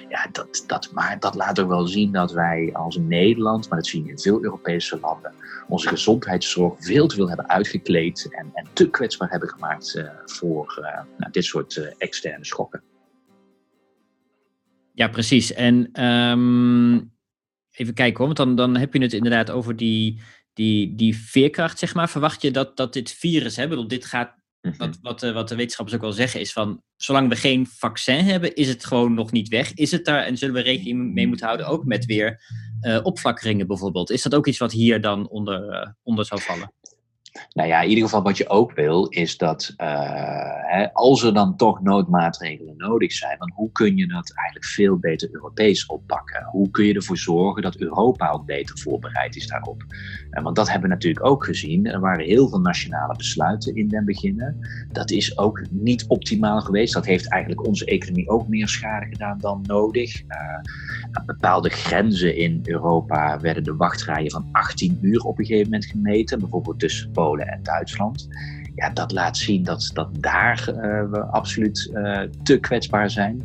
Ja, 0.08 0.28
dat, 0.32 0.64
dat, 0.66 0.90
maar 0.92 1.20
dat 1.20 1.34
laat 1.34 1.60
ook 1.60 1.68
wel 1.68 1.86
zien 1.86 2.12
dat 2.12 2.32
wij 2.32 2.70
als 2.72 2.96
Nederland, 2.96 3.68
maar 3.68 3.78
dat 3.78 3.86
zien 3.86 4.04
we 4.04 4.10
in 4.10 4.18
veel 4.18 4.42
Europese 4.42 4.98
landen, 5.00 5.32
onze 5.68 5.88
gezondheidszorg 5.88 6.74
veel 6.78 7.06
te 7.06 7.14
veel 7.14 7.28
hebben 7.28 7.48
uitgekleed 7.48 8.28
en, 8.30 8.50
en 8.54 8.66
te 8.72 8.90
kwetsbaar 8.90 9.30
hebben 9.30 9.48
gemaakt 9.48 9.94
uh, 9.96 10.08
voor 10.24 10.78
nou, 11.18 11.30
dit 11.30 11.44
soort 11.44 11.94
externe 11.98 12.44
schokken. 12.44 12.82
Ja, 14.92 15.08
precies. 15.08 15.52
En 15.52 16.04
um, 16.04 17.12
even 17.70 17.94
kijken 17.94 18.16
hoor, 18.16 18.26
want 18.26 18.36
dan, 18.36 18.56
dan 18.56 18.76
heb 18.76 18.94
je 18.94 19.02
het 19.02 19.12
inderdaad 19.12 19.50
over 19.50 19.76
die, 19.76 20.20
die, 20.54 20.94
die 20.94 21.16
veerkracht, 21.16 21.78
zeg 21.78 21.94
maar. 21.94 22.10
Verwacht 22.10 22.42
je 22.42 22.50
dat, 22.50 22.76
dat 22.76 22.92
dit 22.92 23.10
virus, 23.10 23.56
hè, 23.56 23.68
bedoel, 23.68 23.88
dit 23.88 24.04
gaat, 24.04 24.34
mhm. 24.60 24.76
wat, 24.76 24.98
wat, 25.02 25.22
eh, 25.22 25.32
wat 25.32 25.48
de 25.48 25.54
wetenschappers 25.54 25.96
ook 25.96 26.02
wel 26.02 26.12
zeggen, 26.12 26.40
is 26.40 26.52
van, 26.52 26.82
zolang 26.96 27.28
we 27.28 27.36
geen 27.36 27.66
vaccin 27.66 28.24
hebben, 28.24 28.54
is 28.54 28.68
het 28.68 28.84
gewoon 28.84 29.14
nog 29.14 29.32
niet 29.32 29.48
weg. 29.48 29.72
Is 29.72 29.90
het 29.90 30.04
daar, 30.04 30.24
en 30.24 30.36
zullen 30.36 30.54
we 30.54 30.60
rekening 30.60 31.14
mee 31.14 31.26
moeten 31.26 31.46
houden, 31.46 31.66
ook 31.66 31.84
met 31.84 32.04
weer 32.04 32.42
uh, 32.80 33.00
opflakkeringen 33.02 33.66
bijvoorbeeld. 33.66 34.10
Is 34.10 34.22
dat 34.22 34.34
ook 34.34 34.46
iets 34.46 34.58
wat 34.58 34.72
hier 34.72 35.00
dan 35.00 35.28
onder, 35.28 35.72
uh, 35.72 35.88
onder 36.02 36.24
zou 36.24 36.40
vallen? 36.40 36.72
Nou 37.52 37.68
ja, 37.68 37.80
in 37.80 37.88
ieder 37.88 38.04
geval 38.04 38.22
wat 38.22 38.36
je 38.36 38.48
ook 38.48 38.72
wil, 38.72 39.06
is 39.06 39.36
dat 39.36 39.74
uh, 39.76 39.86
hè, 40.62 40.92
als 40.92 41.22
er 41.22 41.34
dan 41.34 41.56
toch 41.56 41.82
noodmaatregelen 41.82 42.76
nodig 42.76 43.12
zijn, 43.12 43.38
dan 43.38 43.52
hoe 43.54 43.72
kun 43.72 43.96
je 43.96 44.06
dat 44.06 44.32
eigenlijk 44.34 44.66
veel 44.66 44.96
beter 44.96 45.28
Europees 45.32 45.86
oppakken? 45.86 46.44
Hoe 46.44 46.70
kun 46.70 46.84
je 46.84 46.94
ervoor 46.94 47.18
zorgen 47.18 47.62
dat 47.62 47.76
Europa 47.76 48.30
ook 48.30 48.46
beter 48.46 48.78
voorbereid 48.78 49.36
is 49.36 49.46
daarop? 49.46 49.84
Want 50.30 50.56
dat 50.56 50.70
hebben 50.70 50.88
we 50.88 50.94
natuurlijk 50.94 51.26
ook 51.26 51.44
gezien. 51.44 51.86
Er 51.86 52.00
waren 52.00 52.24
heel 52.24 52.48
veel 52.48 52.60
nationale 52.60 53.16
besluiten 53.16 53.74
in 53.74 53.88
den 53.88 54.04
beginnen. 54.04 54.58
Dat 54.92 55.10
is 55.10 55.38
ook 55.38 55.62
niet 55.70 56.04
optimaal 56.08 56.60
geweest. 56.60 56.94
Dat 56.94 57.06
heeft 57.06 57.28
eigenlijk 57.28 57.66
onze 57.66 57.84
economie 57.84 58.28
ook 58.28 58.48
meer 58.48 58.68
schade 58.68 59.06
gedaan 59.06 59.38
dan 59.38 59.62
nodig. 59.66 60.22
Aan 61.12 61.26
bepaalde 61.26 61.68
grenzen 61.68 62.36
in 62.36 62.60
Europa 62.64 63.40
werden 63.40 63.64
de 63.64 63.76
wachtrijen 63.76 64.30
van 64.30 64.48
18 64.52 64.98
uur 65.00 65.20
op 65.20 65.38
een 65.38 65.44
gegeven 65.44 65.70
moment 65.70 65.90
gemeten, 65.90 66.38
bijvoorbeeld 66.38 66.78
tussen 66.78 67.12
Polen 67.24 67.46
en 67.46 67.62
Duitsland. 67.62 68.28
Ja, 68.74 68.90
dat 68.90 69.12
laat 69.12 69.36
zien 69.36 69.62
dat, 69.62 69.90
dat 69.92 70.08
daar 70.20 70.68
uh, 70.68 71.10
we 71.10 71.20
absoluut 71.30 71.90
uh, 71.94 72.20
te 72.42 72.58
kwetsbaar 72.58 73.10
zijn. 73.10 73.42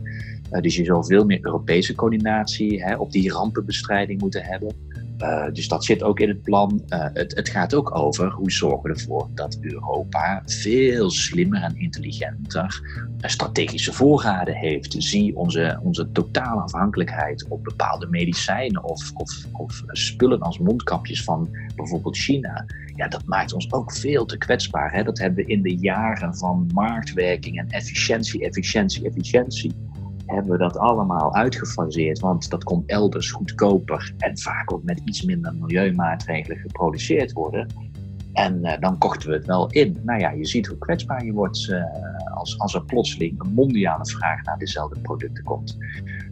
Uh, 0.51 0.62
dus 0.62 0.75
je 0.75 0.86
zou 0.86 1.05
veel 1.05 1.25
meer 1.25 1.39
Europese 1.41 1.95
coördinatie 1.95 2.83
hè, 2.83 2.95
op 2.95 3.12
die 3.12 3.31
rampenbestrijding 3.31 4.21
moeten 4.21 4.43
hebben. 4.43 4.88
Uh, 5.21 5.45
dus 5.53 5.67
dat 5.67 5.85
zit 5.85 6.03
ook 6.03 6.19
in 6.19 6.27
het 6.27 6.41
plan. 6.41 6.83
Uh, 6.88 7.05
het, 7.13 7.35
het, 7.35 7.49
gaat 7.49 7.73
ook 7.73 7.95
over 7.95 8.31
hoe 8.31 8.51
zorgen 8.51 8.81
we 8.81 8.89
ervoor 8.89 9.29
dat 9.33 9.57
Europa 9.61 10.41
veel 10.45 11.09
slimmer 11.09 11.61
en 11.61 11.77
intelligenter 11.77 12.81
strategische 13.21 13.93
voorraden 13.93 14.55
heeft. 14.55 14.95
Zie 14.97 15.35
onze, 15.35 15.79
onze 15.83 16.11
totale 16.11 16.61
afhankelijkheid 16.61 17.45
op 17.49 17.63
bepaalde 17.63 18.07
medicijnen 18.07 18.83
of, 18.83 19.11
of, 19.13 19.45
of 19.51 19.83
spullen 19.88 20.39
als 20.39 20.59
mondkapjes 20.59 21.23
van 21.23 21.49
bijvoorbeeld 21.75 22.17
China. 22.17 22.65
Ja, 22.95 23.07
dat 23.07 23.25
maakt 23.25 23.53
ons 23.53 23.71
ook 23.71 23.93
veel 23.93 24.25
te 24.25 24.38
kwetsbaar. 24.38 24.93
Hè? 24.93 25.03
Dat 25.03 25.17
hebben 25.17 25.45
we 25.45 25.51
in 25.51 25.61
de 25.61 25.75
jaren 25.75 26.35
van 26.35 26.69
marktwerking 26.73 27.59
en 27.59 27.69
efficiëntie, 27.69 28.45
efficiëntie, 28.45 29.05
efficiëntie 29.05 29.71
hebben 30.29 30.51
we 30.51 30.57
dat 30.57 30.77
allemaal 30.77 31.36
uitgefaseerd, 31.36 32.19
want 32.19 32.50
dat 32.50 32.63
kon 32.63 32.83
elders 32.86 33.31
goedkoper 33.31 34.13
en 34.17 34.38
vaak 34.38 34.74
ook 34.74 34.83
met 34.83 35.01
iets 35.05 35.24
minder 35.24 35.55
milieumaatregelen 35.55 36.57
geproduceerd 36.57 37.31
worden. 37.31 37.67
En 38.33 38.59
uh, 38.62 38.79
dan 38.79 38.98
kochten 38.98 39.29
we 39.29 39.36
het 39.36 39.45
wel 39.45 39.71
in. 39.71 39.98
Nou 40.03 40.19
ja, 40.19 40.31
je 40.31 40.45
ziet 40.45 40.67
hoe 40.67 40.77
kwetsbaar 40.77 41.25
je 41.25 41.31
wordt 41.31 41.67
uh, 41.67 41.83
als, 42.33 42.59
als 42.59 42.74
er 42.74 42.86
plotseling 42.86 43.43
een 43.43 43.53
mondiale 43.53 44.05
vraag 44.05 44.43
naar 44.43 44.57
dezelfde 44.57 45.00
producten 45.00 45.43
komt. 45.43 45.77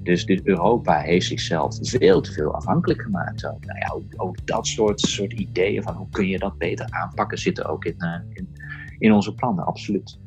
Dus 0.04 0.25
dit 0.25 0.48
Europa 0.48 1.00
heeft 1.00 1.25
zichzelf 1.25 1.77
veel 1.82 2.22
te 2.22 2.32
veel 2.32 2.54
afhankelijk 2.54 3.01
gemaakt. 3.01 3.46
Ook. 3.46 3.66
Nou 3.66 3.80
ja, 3.80 4.18
ook, 4.18 4.46
dat 4.46 4.68
soort, 4.68 5.00
soort 5.00 5.34
ideeën 5.34 5.84
van 5.84 5.96
hoe 5.96 6.10
kun 6.10 6.27
je 6.27 6.39
dat 6.39 6.58
beter 6.58 6.88
aanpakken 6.89 7.38
zitten 7.38 7.66
ook 7.66 7.86
in, 7.86 7.96
uh, 7.98 8.13
in, 8.34 8.50
in 8.98 9.13
onze 9.13 9.34
plannen, 9.34 9.66
absoluut. 9.66 10.20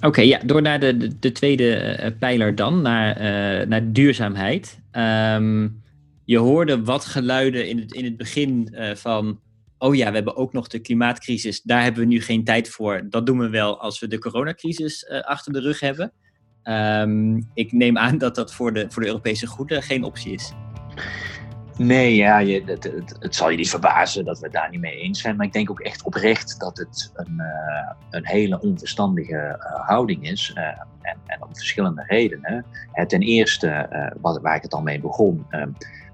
Oké, 0.00 0.20
ja, 0.20 0.38
door 0.44 0.62
naar 0.62 0.80
de, 0.80 0.96
de, 0.96 1.18
de 1.18 1.32
tweede 1.32 1.98
uh, 2.00 2.18
pijler 2.18 2.54
dan, 2.54 2.82
naar, 2.82 3.16
uh, 3.16 3.66
naar 3.66 3.92
duurzaamheid. 3.92 4.80
Um, 4.92 5.82
je 6.24 6.38
hoorde 6.38 6.82
wat 6.82 7.04
geluiden 7.04 7.68
in 7.68 7.78
het, 7.78 7.92
in 7.92 8.04
het 8.04 8.16
begin 8.16 8.68
uh, 8.72 8.94
van, 8.94 9.40
oh 9.78 9.94
ja, 9.94 10.08
we 10.08 10.14
hebben 10.14 10.36
ook 10.36 10.52
nog 10.52 10.68
de 10.68 10.78
klimaatcrisis, 10.78 11.62
daar 11.62 11.82
hebben 11.82 12.00
we 12.00 12.08
nu 12.08 12.20
geen 12.20 12.44
tijd 12.44 12.68
voor. 12.68 13.06
Dat 13.10 13.26
doen 13.26 13.38
we 13.38 13.48
wel 13.48 13.80
als 13.80 14.00
we 14.00 14.08
de 14.08 14.18
coronacrisis 14.18 15.08
achter 15.08 15.52
de 15.52 15.60
rug 15.60 15.80
hebben. 15.80 16.12
Um, 16.64 17.50
ik 17.54 17.72
neem 17.72 17.98
aan 17.98 18.18
dat 18.18 18.34
dat 18.34 18.54
voor 18.54 18.72
de, 18.72 18.86
voor 18.88 19.02
de 19.02 19.08
Europese 19.08 19.46
goede 19.46 19.82
geen 19.82 20.04
optie 20.04 20.32
is. 20.32 20.52
Nee, 21.78 22.14
ja, 22.14 22.38
je, 22.38 22.62
het, 22.64 22.92
het, 23.18 23.34
zal 23.34 23.50
je 23.50 23.56
niet 23.56 23.70
verbazen 23.70 24.24
dat 24.24 24.38
we 24.38 24.44
het 24.44 24.54
daar 24.54 24.70
niet 24.70 24.80
mee 24.80 25.00
eens 25.00 25.20
zijn. 25.20 25.36
Maar 25.36 25.46
ik 25.46 25.52
denk 25.52 25.70
ook 25.70 25.80
echt 25.80 26.02
oprecht 26.02 26.60
dat 26.60 26.78
het 26.78 27.10
een, 27.14 27.34
uh, 27.36 27.90
een 28.10 28.26
hele 28.26 28.60
onverstandige 28.60 29.58
uh, 29.58 29.86
houding 29.86 30.28
is. 30.28 30.52
Uh, 30.54 30.64
en, 31.02 31.16
en, 31.26 31.42
om 31.42 31.56
verschillende 31.56 32.04
redenen. 32.06 32.64
ten 33.06 33.20
eerste, 33.20 33.88
waar 34.20 34.56
ik 34.56 34.62
het 34.62 34.74
al 34.74 34.82
mee 34.82 35.00
begon. 35.00 35.46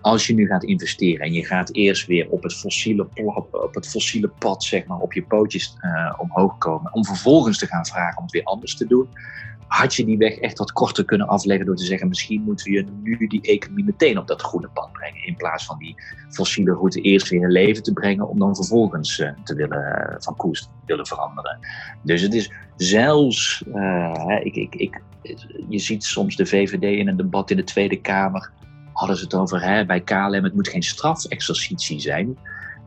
als 0.00 0.26
je 0.26 0.34
nu 0.34 0.46
gaat 0.46 0.64
investeren 0.64 1.26
en 1.26 1.32
je 1.32 1.46
gaat 1.46 1.74
eerst 1.74 2.06
weer 2.06 2.30
op 2.30 2.42
het 2.42 2.54
fossiele, 2.54 3.08
op 3.50 3.74
het 3.74 3.88
fossiele 3.88 4.28
pad, 4.28 4.64
zeg 4.64 4.86
maar, 4.86 4.98
op 4.98 5.12
je 5.12 5.22
pootjes 5.22 5.76
omhoog 6.18 6.58
komen. 6.58 6.94
Om 6.94 7.04
vervolgens 7.04 7.58
te 7.58 7.66
gaan 7.66 7.86
vragen 7.86 8.16
om 8.16 8.22
het 8.22 8.32
weer 8.32 8.44
anders 8.44 8.76
te 8.76 8.86
doen 8.86 9.08
had 9.72 9.94
je 9.94 10.04
die 10.04 10.18
weg 10.18 10.34
echt 10.34 10.58
wat 10.58 10.72
korter 10.72 11.04
kunnen 11.04 11.26
afleggen 11.26 11.66
door 11.66 11.76
te 11.76 11.84
zeggen, 11.84 12.08
misschien 12.08 12.42
moeten 12.42 12.72
we 12.72 12.86
nu 13.02 13.26
die 13.26 13.40
economie 13.40 13.84
meteen 13.84 14.18
op 14.18 14.26
dat 14.26 14.42
groene 14.42 14.68
pad 14.68 14.92
brengen. 14.92 15.26
In 15.26 15.36
plaats 15.36 15.64
van 15.64 15.78
die 15.78 15.94
fossiele 16.28 16.72
route 16.72 17.00
eerst 17.00 17.28
weer 17.28 17.42
in 17.42 17.50
leven 17.50 17.82
te 17.82 17.92
brengen, 17.92 18.28
om 18.28 18.38
dan 18.38 18.56
vervolgens 18.56 19.18
uh, 19.18 19.30
te 19.44 19.54
willen, 19.54 20.16
van 20.18 20.36
koers 20.36 20.60
te 20.62 20.68
willen 20.86 21.06
veranderen. 21.06 21.58
Dus 22.02 22.22
het 22.22 22.34
is 22.34 22.52
zelfs, 22.76 23.64
uh, 23.74 24.38
ik, 24.42 24.56
ik, 24.56 24.74
ik, 24.74 25.00
je 25.68 25.78
ziet 25.78 26.04
soms 26.04 26.36
de 26.36 26.46
VVD 26.46 26.82
in 26.82 27.08
een 27.08 27.16
debat 27.16 27.50
in 27.50 27.56
de 27.56 27.64
Tweede 27.64 28.00
Kamer, 28.00 28.50
hadden 28.92 29.16
ze 29.16 29.24
het 29.24 29.34
over 29.34 29.62
hè, 29.62 29.86
bij 29.86 30.00
KLM, 30.00 30.44
het 30.44 30.54
moet 30.54 30.68
geen 30.68 30.82
strafexercitie 30.82 32.00
zijn. 32.00 32.38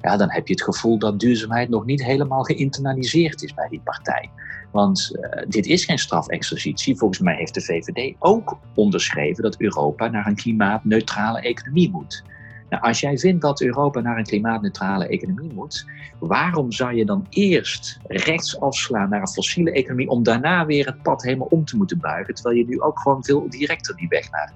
Ja, 0.02 0.18
dan 0.18 0.32
heb 0.32 0.48
je 0.48 0.54
het 0.54 0.64
gevoel 0.64 1.00
dat 1.00 1.20
duurzaamheid 1.20 1.70
nog 1.70 1.86
niet 1.86 2.04
helemaal 2.04 2.44
geïnternaliseerd 2.44 3.44
is 3.44 3.54
bij 3.54 3.68
die 3.70 3.82
partij. 3.84 4.30
Want 4.76 5.12
uh, 5.12 5.42
dit 5.48 5.66
is 5.66 5.86
geen 5.86 5.98
strafexercitie. 5.98 6.98
Volgens 6.98 7.20
mij 7.20 7.36
heeft 7.36 7.54
de 7.54 7.62
VVD 7.62 8.16
ook 8.20 8.58
onderschreven 8.74 9.44
dat 9.44 9.60
Europa 9.60 10.08
naar 10.08 10.28
een 10.28 10.36
klimaatneutrale 10.36 11.42
economie 11.42 11.92
moet. 11.92 12.24
Nou, 12.70 12.84
als 12.84 13.00
jij 13.00 13.18
vindt 13.18 13.42
dat 13.42 13.62
Europa 13.62 14.00
naar 14.00 14.18
een 14.18 14.24
klimaatneutrale 14.24 15.08
economie 15.08 15.54
moet, 15.54 15.86
waarom 16.20 16.72
zou 16.72 16.96
je 16.96 17.06
dan 17.06 17.26
eerst 17.30 18.00
rechts 18.08 18.60
afslaan 18.60 19.10
naar 19.10 19.22
een 19.22 19.28
fossiele 19.28 19.72
economie 19.72 20.10
om 20.10 20.24
daarna 20.24 20.66
weer 20.66 20.86
het 20.86 21.02
pad 21.02 21.24
helemaal 21.24 21.48
om 21.48 21.66
te 21.66 21.78
moeten 21.78 22.00
buigen, 22.00 22.34
terwijl 22.34 22.56
je 22.58 22.66
nu 22.66 22.82
ook 22.82 23.00
gewoon 23.00 23.24
veel 23.24 23.50
directer 23.50 23.96
die 23.96 24.08
weg 24.08 24.32
naar 24.32 24.54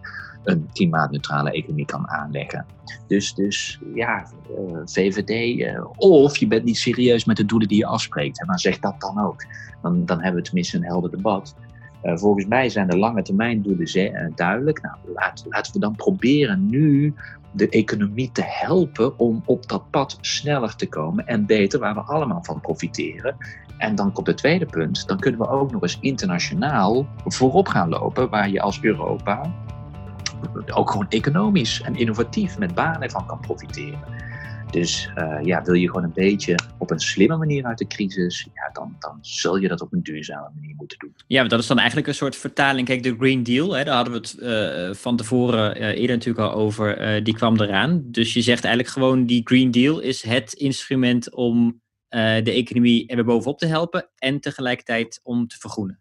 een 0.50 0.70
klimaatneutrale 0.74 1.52
economie 1.52 1.86
kan 1.86 2.10
aanleggen. 2.10 2.66
Dus, 3.08 3.34
dus 3.34 3.80
ja, 3.94 4.26
eh, 4.58 4.82
VVD, 4.86 5.62
eh, 5.62 5.86
of 5.98 6.38
je 6.38 6.48
bent 6.48 6.64
niet 6.64 6.78
serieus 6.78 7.26
met 7.26 7.38
de 7.38 7.46
doelen 7.46 7.68
die 7.68 7.78
je 7.78 7.86
afspreekt, 7.86 8.46
maar 8.46 8.60
zeg 8.60 8.80
dat 8.80 9.02
dan 9.02 9.20
ook. 9.20 9.46
Dan, 9.82 10.06
dan 10.06 10.22
hebben 10.22 10.42
we 10.42 10.48
tenminste 10.48 10.78
een 10.78 10.84
helder 10.86 11.12
debat. 11.12 11.56
Uh, 12.04 12.18
volgens 12.18 12.46
mij 12.46 12.70
zijn 12.70 12.88
de 12.88 12.98
lange 12.98 13.22
termijn 13.22 13.62
doelen 13.62 14.34
duidelijk. 14.36 14.82
Nou, 14.82 14.96
laten 15.50 15.74
we 15.74 15.80
dan 15.80 15.96
proberen 15.96 16.66
nu 16.66 17.14
de 17.52 17.70
economie 17.70 18.32
te 18.32 18.44
helpen 18.46 19.20
om 19.20 19.42
op 19.46 19.68
dat 19.68 19.90
pad 19.90 20.18
sneller 20.22 20.76
te 20.76 20.88
komen 20.88 21.28
en 21.28 21.46
beter, 21.46 21.80
waar 21.80 21.94
we 21.94 22.02
allemaal 22.02 22.44
van 22.44 22.62
profiteren. 22.62 23.36
En 23.78 23.96
dan 23.96 24.12
komt 24.12 24.28
het 24.28 24.38
tweede 24.38 24.66
punt, 24.66 25.08
dan 25.08 25.20
kunnen 25.20 25.40
we 25.40 25.50
ook 25.50 25.72
nog 25.72 25.82
eens 25.82 25.98
internationaal 26.02 27.08
voorop 27.26 27.68
gaan 27.68 27.90
lopen, 27.90 28.30
waar 28.30 28.50
je 28.50 28.62
als 28.62 28.80
Europa 28.82 29.54
ook 30.74 30.92
gewoon 30.92 31.10
economisch 31.10 31.82
en 31.82 31.96
innovatief 31.96 32.58
met 32.58 32.76
banen 32.76 33.12
van 33.12 33.26
kan 33.26 33.40
profiteren. 33.40 34.28
Dus 34.72 35.12
uh, 35.18 35.38
ja, 35.42 35.62
wil 35.62 35.74
je 35.74 35.88
gewoon 35.88 36.04
een 36.04 36.14
beetje 36.14 36.56
op 36.78 36.92
een 36.92 37.00
slimme 37.00 37.38
manier 37.38 37.66
uit 37.66 37.78
de 37.78 37.88
crisis, 37.88 38.48
ja, 38.54 38.70
dan, 38.74 38.96
dan 39.00 39.18
zul 39.22 39.56
je 39.56 39.68
dat 39.68 39.82
op 39.82 39.94
een 39.94 40.04
duurzame 40.04 40.50
manier 40.56 40.76
moeten 40.76 40.98
doen. 40.98 41.14
Ja, 41.28 41.44
dat 41.44 41.60
is 41.60 41.68
dan 41.68 41.78
eigenlijk 41.78 42.08
een 42.08 42.16
soort 42.16 42.36
vertaling. 42.36 42.88
Kijk, 42.88 43.04
de 43.04 43.16
Green 43.20 43.44
Deal, 43.44 43.76
hè, 43.76 43.84
daar 43.84 43.96
hadden 43.96 44.14
we 44.14 44.20
het 44.20 44.36
uh, 44.40 44.96
van 44.96 45.18
tevoren 45.18 45.78
uh, 45.78 45.88
eerder 45.88 46.16
natuurlijk 46.16 46.48
al 46.48 46.54
over, 46.54 47.24
die 47.24 47.34
kwam 47.34 47.60
eraan. 47.60 48.04
Dus 48.06 48.34
je 48.34 48.42
zegt 48.42 48.64
eigenlijk 48.64 48.94
gewoon, 48.94 49.26
die 49.26 49.42
Green 49.44 49.72
Deal 49.72 50.00
is 50.00 50.24
het 50.24 50.54
instrument 50.54 51.34
om 51.34 51.82
de 52.10 52.52
economie 52.52 53.08
er 53.08 53.26
bovenop 53.26 53.60
te 53.60 53.66
helpen 53.66 54.10
en 54.16 54.40
tegelijkertijd 54.40 55.20
om 55.24 55.48
te 55.48 55.58
vergroenen. 55.60 56.00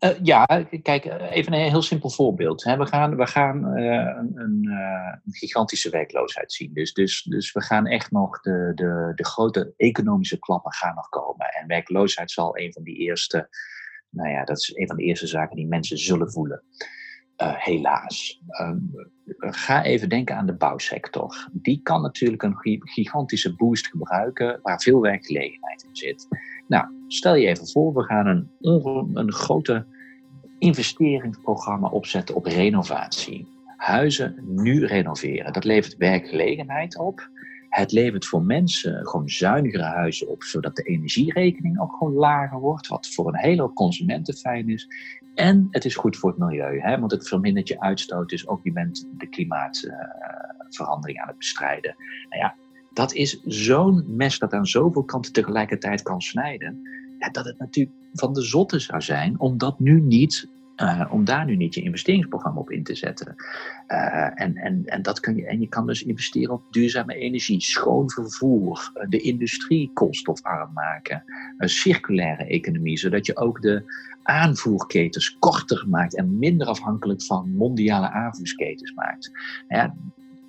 Uh, 0.00 0.10
ja, 0.22 0.44
kijk, 0.82 1.04
even 1.30 1.52
een 1.52 1.70
heel 1.70 1.82
simpel 1.82 2.10
voorbeeld. 2.10 2.64
Hè. 2.64 2.76
We 2.76 2.86
gaan, 2.86 3.16
we 3.16 3.26
gaan 3.26 3.78
uh, 3.78 4.16
een, 4.16 4.32
een, 4.34 5.20
gigantische 5.24 5.90
werkloosheid 5.90 6.52
zien. 6.52 6.72
Dus, 6.72 6.92
dus, 6.92 7.22
dus 7.22 7.52
we 7.52 7.62
gaan 7.62 7.86
echt 7.86 8.10
nog, 8.10 8.40
de, 8.40 8.72
de, 8.74 9.12
de 9.14 9.24
grote 9.24 9.74
economische 9.76 10.38
klappen 10.38 10.72
gaan 10.72 10.94
nog 10.94 11.08
komen. 11.08 11.46
En 11.46 11.66
werkloosheid 11.66 12.30
zal 12.30 12.58
een 12.58 12.72
van 12.72 12.82
die 12.82 12.96
eerste, 12.96 13.48
nou 14.10 14.28
ja, 14.28 14.44
dat 14.44 14.58
is 14.58 14.74
een 14.74 14.86
van 14.86 14.96
de 14.96 15.02
eerste 15.02 15.26
zaken 15.26 15.56
die 15.56 15.66
mensen 15.66 15.98
zullen 15.98 16.32
voelen. 16.32 16.62
helaas. 17.36 18.42
Ehm, 18.48 18.78
ga 19.38 19.84
even 19.84 20.08
denken 20.08 20.36
aan 20.36 20.46
de 20.46 20.56
bouwsector. 20.56 21.48
Die 21.52 21.80
kan 21.82 22.02
natuurlijk 22.02 22.42
een 22.42 22.56
gigantische 22.80 23.54
boost 23.54 23.86
gebruiken 23.86 24.60
waar 24.62 24.80
veel 24.80 25.00
werkgelegenheid 25.00 25.82
in 25.82 25.96
zit. 25.96 26.28
Nou, 26.72 26.86
stel 27.08 27.34
je 27.34 27.46
even 27.46 27.68
voor, 27.68 27.94
we 27.94 28.02
gaan 28.02 28.26
een, 28.26 28.50
een 29.14 29.32
grote 29.32 29.86
investeringsprogramma 30.58 31.88
opzetten 31.88 32.34
op 32.34 32.44
renovatie. 32.44 33.46
Huizen 33.76 34.34
nu 34.46 34.86
renoveren. 34.86 35.52
Dat 35.52 35.64
levert 35.64 35.96
werkgelegenheid 35.96 36.98
op. 36.98 37.30
Het 37.68 37.92
levert 37.92 38.26
voor 38.26 38.42
mensen 38.42 39.06
gewoon 39.06 39.28
zuinigere 39.28 39.82
huizen 39.82 40.28
op, 40.28 40.42
zodat 40.42 40.76
de 40.76 40.82
energierekening 40.82 41.80
ook 41.80 41.92
gewoon 41.92 42.12
lager 42.12 42.58
wordt, 42.58 42.88
wat 42.88 43.08
voor 43.08 43.28
een 43.28 43.38
hele 43.38 43.62
hoop 43.62 43.74
consumenten 43.74 44.34
fijn 44.34 44.68
is. 44.68 44.88
En 45.34 45.68
het 45.70 45.84
is 45.84 45.96
goed 45.96 46.16
voor 46.16 46.30
het 46.30 46.38
milieu, 46.38 46.80
hè? 46.80 46.98
want 46.98 47.10
het 47.10 47.28
vermindert 47.28 47.68
je 47.68 47.80
uitstoot, 47.80 48.28
dus 48.28 48.48
ook 48.48 48.60
je 48.62 48.72
bent 48.72 49.08
de 49.18 49.26
klimaatverandering 49.26 51.20
aan 51.20 51.28
het 51.28 51.38
bestrijden. 51.38 51.94
Nou 52.28 52.42
ja, 52.42 52.54
dat 52.94 53.14
is 53.14 53.40
zo'n 53.44 54.04
mes 54.06 54.38
dat 54.38 54.52
aan 54.52 54.66
zoveel 54.66 55.02
kanten 55.02 55.32
tegelijkertijd 55.32 56.02
kan 56.02 56.20
snijden. 56.20 56.88
Ja, 57.18 57.28
dat 57.28 57.44
het 57.44 57.58
natuurlijk 57.58 57.96
van 58.12 58.32
de 58.32 58.42
zotte 58.42 58.78
zou 58.78 59.00
zijn 59.00 59.40
om 59.40 59.58
dat 59.58 59.80
nu 59.80 60.00
niet 60.00 60.48
uh, 60.76 61.04
om 61.10 61.24
daar 61.24 61.44
nu 61.44 61.56
niet 61.56 61.74
je 61.74 61.82
investeringsprogramma 61.82 62.60
op 62.60 62.70
in 62.70 62.82
te 62.82 62.94
zetten. 62.94 63.34
Uh, 63.88 64.40
en, 64.40 64.56
en, 64.56 64.82
en, 64.84 65.02
dat 65.02 65.20
kun 65.20 65.36
je, 65.36 65.46
en 65.46 65.60
je 65.60 65.68
kan 65.68 65.86
dus 65.86 66.02
investeren 66.02 66.54
op 66.54 66.62
duurzame 66.70 67.14
energie, 67.14 67.60
schoon 67.60 68.10
vervoer, 68.10 68.92
uh, 68.94 69.08
de 69.08 69.20
industrie 69.20 69.90
koolstofarm 69.94 70.72
maken, 70.72 71.24
een 71.58 71.68
circulaire 71.68 72.44
economie, 72.44 72.98
zodat 72.98 73.26
je 73.26 73.36
ook 73.36 73.62
de 73.62 73.82
aanvoerketens 74.22 75.36
korter 75.38 75.84
maakt 75.88 76.16
en 76.16 76.38
minder 76.38 76.66
afhankelijk 76.66 77.22
van 77.22 77.50
mondiale 77.50 78.10
aanvoersketens 78.10 78.94
maakt. 78.94 79.30
Ja, 79.68 79.94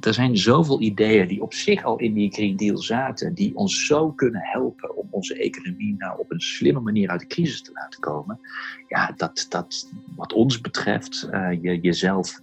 er 0.05 0.13
zijn 0.13 0.37
zoveel 0.37 0.81
ideeën 0.81 1.27
die 1.27 1.41
op 1.41 1.53
zich 1.53 1.83
al 1.83 1.97
in 1.97 2.13
die 2.13 2.31
Green 2.31 2.55
Deal 2.55 2.77
zaten, 2.77 3.33
die 3.33 3.55
ons 3.55 3.85
zo 3.85 4.11
kunnen 4.11 4.41
helpen 4.43 4.95
om 4.95 5.07
onze 5.09 5.35
economie 5.35 5.95
nou 5.97 6.19
op 6.19 6.31
een 6.31 6.41
slimme 6.41 6.79
manier 6.79 7.09
uit 7.09 7.19
de 7.19 7.27
crisis 7.27 7.61
te 7.61 7.71
laten 7.73 7.99
komen. 7.99 8.39
Ja, 8.87 9.13
dat, 9.17 9.45
dat 9.49 9.89
wat 10.15 10.33
ons 10.33 10.61
betreft, 10.61 11.29
uh, 11.31 11.61
je 11.61 11.79
jezelf 11.79 12.41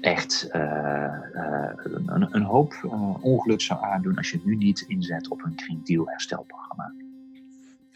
echt 0.00 0.48
uh, 0.52 0.62
uh, 1.34 1.70
een, 2.06 2.28
een, 2.30 2.42
hoop 2.42 2.74
ongeluk 3.20 3.60
zou 3.60 3.84
aandoen 3.84 4.16
als 4.16 4.30
je 4.30 4.40
nu 4.44 4.56
niet 4.56 4.84
inzet 4.86 5.28
op 5.28 5.44
een 5.44 5.52
Green 5.56 5.80
Deal 5.84 6.08
herstelprogramma. 6.08 6.92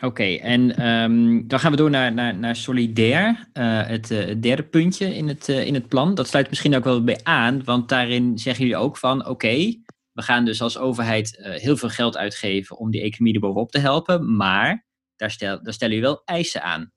Oké, 0.00 0.34
en 0.34 0.88
um, 0.88 1.48
dan 1.48 1.60
gaan 1.60 1.70
we 1.70 1.76
door 1.76 1.90
naar, 1.90 2.12
naar, 2.12 2.34
naar 2.34 2.56
solidair, 2.56 3.48
uh, 3.54 3.86
het, 3.86 4.10
uh, 4.10 4.34
derde 4.40 4.62
puntje 4.62 5.14
in 5.14 5.28
het, 5.28 5.48
uh, 5.48 5.66
in 5.66 5.74
het 5.74 5.88
plan. 5.88 6.14
Dat 6.14 6.28
sluit 6.28 6.48
misschien 6.48 6.76
ook 6.76 6.84
wel 6.84 7.04
bij 7.04 7.20
aan, 7.22 7.64
want 7.64 7.88
daarin 7.88 8.38
zeggen 8.38 8.64
jullie 8.64 8.80
ook 8.80 8.96
van 8.96 9.26
oké, 9.26 9.74
we 10.12 10.22
gaan 10.22 10.44
dus 10.44 10.62
als 10.62 10.78
overheid 10.78 11.38
heel 11.40 11.76
veel 11.76 11.88
geld 11.88 12.16
uitgeven 12.16 12.76
om 12.76 12.90
die 12.90 13.00
economie 13.00 13.34
er 13.34 13.40
bovenop 13.40 13.70
te 13.70 13.78
helpen, 13.78 14.36
maar 14.36 14.86
daar, 15.16 15.30
stel, 15.30 15.62
daar 15.62 15.72
stellen 15.72 15.94
jullie 15.94 16.10
wel 16.10 16.22
eisen 16.24 16.62
aan. 16.62 16.92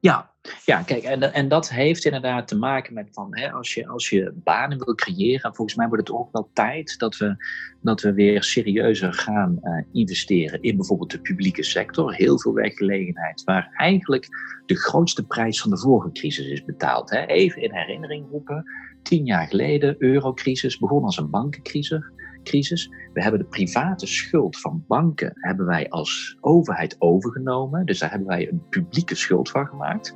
Ja, 0.00 0.29
ja 0.64 0.82
kijk, 0.82 1.02
en, 1.02 1.32
en 1.32 1.48
dat 1.48 1.70
heeft 1.70 2.04
inderdaad 2.04 2.48
te 2.48 2.56
maken 2.56 2.94
met 2.94 3.08
van, 3.12 3.28
hè, 3.30 3.52
als, 3.52 3.74
je, 3.74 3.88
als 3.88 4.08
je 4.08 4.32
banen 4.34 4.84
wil 4.84 4.94
creëren, 4.94 5.54
volgens 5.54 5.76
mij 5.76 5.88
wordt 5.88 6.08
het 6.08 6.16
ook 6.16 6.32
wel 6.32 6.50
tijd 6.52 6.98
dat 6.98 7.16
we, 7.16 7.44
dat 7.80 8.00
we 8.00 8.12
weer 8.12 8.42
serieuzer 8.42 9.12
gaan 9.12 9.58
uh, 9.62 9.84
investeren 9.92 10.62
in 10.62 10.76
bijvoorbeeld 10.76 11.10
de 11.10 11.20
publieke 11.20 11.62
sector. 11.62 12.14
Heel 12.14 12.40
veel 12.40 12.52
werkgelegenheid, 12.52 13.44
waar 13.44 13.70
eigenlijk 13.76 14.28
de 14.66 14.76
grootste 14.76 15.26
prijs 15.26 15.60
van 15.60 15.70
de 15.70 15.78
vorige 15.78 16.12
crisis 16.12 16.46
is 16.46 16.64
betaald. 16.64 17.10
Hè. 17.10 17.26
Even 17.26 17.62
in 17.62 17.74
herinnering 17.74 18.26
roepen, 18.30 18.64
tien 19.02 19.24
jaar 19.24 19.46
geleden, 19.46 19.96
eurocrisis, 19.98 20.78
begon 20.78 21.04
als 21.04 21.16
een 21.16 21.30
bankencrisis 21.30 22.02
crisis. 22.42 22.90
We 23.12 23.22
hebben 23.22 23.40
de 23.40 23.46
private 23.46 24.06
schuld 24.06 24.60
van 24.60 24.84
banken 24.86 25.32
hebben 25.34 25.66
wij 25.66 25.88
als 25.88 26.36
overheid 26.40 26.96
overgenomen. 26.98 27.86
Dus 27.86 27.98
daar 27.98 28.10
hebben 28.10 28.28
wij 28.28 28.48
een 28.48 28.62
publieke 28.68 29.14
schuld 29.14 29.50
van 29.50 29.66
gemaakt. 29.66 30.12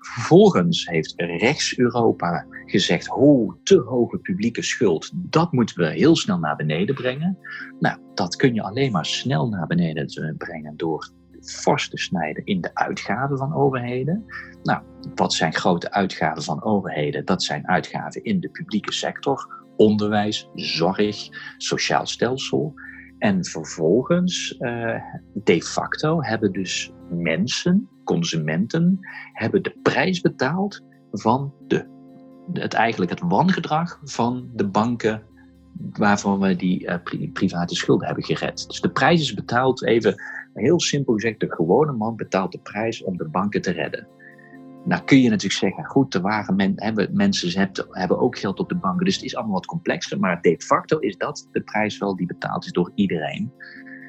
Vervolgens 0.00 0.86
heeft 0.86 1.14
rechts-Europa 1.16 2.46
gezegd: 2.66 3.06
hoe 3.06 3.56
te 3.62 3.78
hoge 3.80 4.18
publieke 4.18 4.62
schuld, 4.62 5.10
dat 5.14 5.52
moeten 5.52 5.76
we 5.76 5.90
heel 5.90 6.16
snel 6.16 6.38
naar 6.38 6.56
beneden 6.56 6.94
brengen. 6.94 7.38
Nou, 7.78 7.98
dat 8.14 8.36
kun 8.36 8.54
je 8.54 8.62
alleen 8.62 8.92
maar 8.92 9.06
snel 9.06 9.48
naar 9.48 9.66
beneden 9.66 10.36
brengen 10.36 10.76
door 10.76 11.12
fors 11.44 11.88
te 11.88 11.98
snijden 11.98 12.44
in 12.44 12.60
de 12.60 12.74
uitgaven 12.74 13.38
van 13.38 13.54
overheden. 13.54 14.24
Nou, 14.62 14.82
wat 15.14 15.32
zijn 15.32 15.54
grote 15.54 15.90
uitgaven 15.90 16.42
van 16.42 16.62
overheden? 16.62 17.24
Dat 17.24 17.42
zijn 17.42 17.68
uitgaven 17.68 18.24
in 18.24 18.40
de 18.40 18.48
publieke 18.48 18.92
sector 18.92 19.61
onderwijs, 19.82 20.48
zorg, 20.54 21.28
sociaal 21.56 22.06
stelsel. 22.06 22.74
En 23.18 23.44
vervolgens, 23.44 24.56
uh, 24.58 25.00
de 25.34 25.62
facto, 25.62 26.22
hebben 26.22 26.52
dus 26.52 26.92
mensen, 27.10 27.88
consumenten, 28.04 28.98
hebben 29.32 29.62
de 29.62 29.78
prijs 29.82 30.20
betaald 30.20 30.80
van 31.10 31.54
de, 31.66 31.86
het, 32.52 32.74
eigenlijk 32.74 33.10
het 33.10 33.20
wangedrag 33.20 34.00
van 34.04 34.50
de 34.54 34.68
banken 34.68 35.22
waarvan 35.92 36.40
we 36.40 36.56
die 36.56 36.82
uh, 36.82 36.94
private 37.32 37.74
schulden 37.74 38.06
hebben 38.06 38.24
gered. 38.24 38.64
Dus 38.66 38.80
de 38.80 38.90
prijs 38.90 39.20
is 39.20 39.34
betaald, 39.34 39.84
even 39.84 40.14
heel 40.54 40.80
simpel 40.80 41.14
gezegd, 41.14 41.40
de 41.40 41.54
gewone 41.54 41.92
man 41.92 42.16
betaalt 42.16 42.52
de 42.52 42.58
prijs 42.58 43.02
om 43.02 43.16
de 43.16 43.28
banken 43.28 43.62
te 43.62 43.70
redden. 43.70 44.06
Nou 44.84 45.04
kun 45.04 45.20
je 45.20 45.28
natuurlijk 45.28 45.60
zeggen, 45.60 45.84
goed, 45.84 46.14
er 46.14 46.20
waren 46.20 46.56
men, 46.56 46.72
hebben, 46.76 47.08
mensen 47.12 47.60
hebben, 47.60 47.86
hebben 47.90 48.18
ook 48.18 48.38
geld 48.38 48.58
op 48.58 48.68
de 48.68 48.74
banken, 48.74 49.04
dus 49.04 49.14
het 49.14 49.24
is 49.24 49.36
allemaal 49.36 49.54
wat 49.54 49.66
complexer. 49.66 50.18
Maar 50.18 50.40
de 50.40 50.54
facto 50.58 50.98
is 50.98 51.16
dat 51.16 51.48
de 51.52 51.60
prijs 51.60 51.98
wel 51.98 52.16
die 52.16 52.26
betaald 52.26 52.64
is 52.64 52.72
door 52.72 52.92
iedereen. 52.94 53.52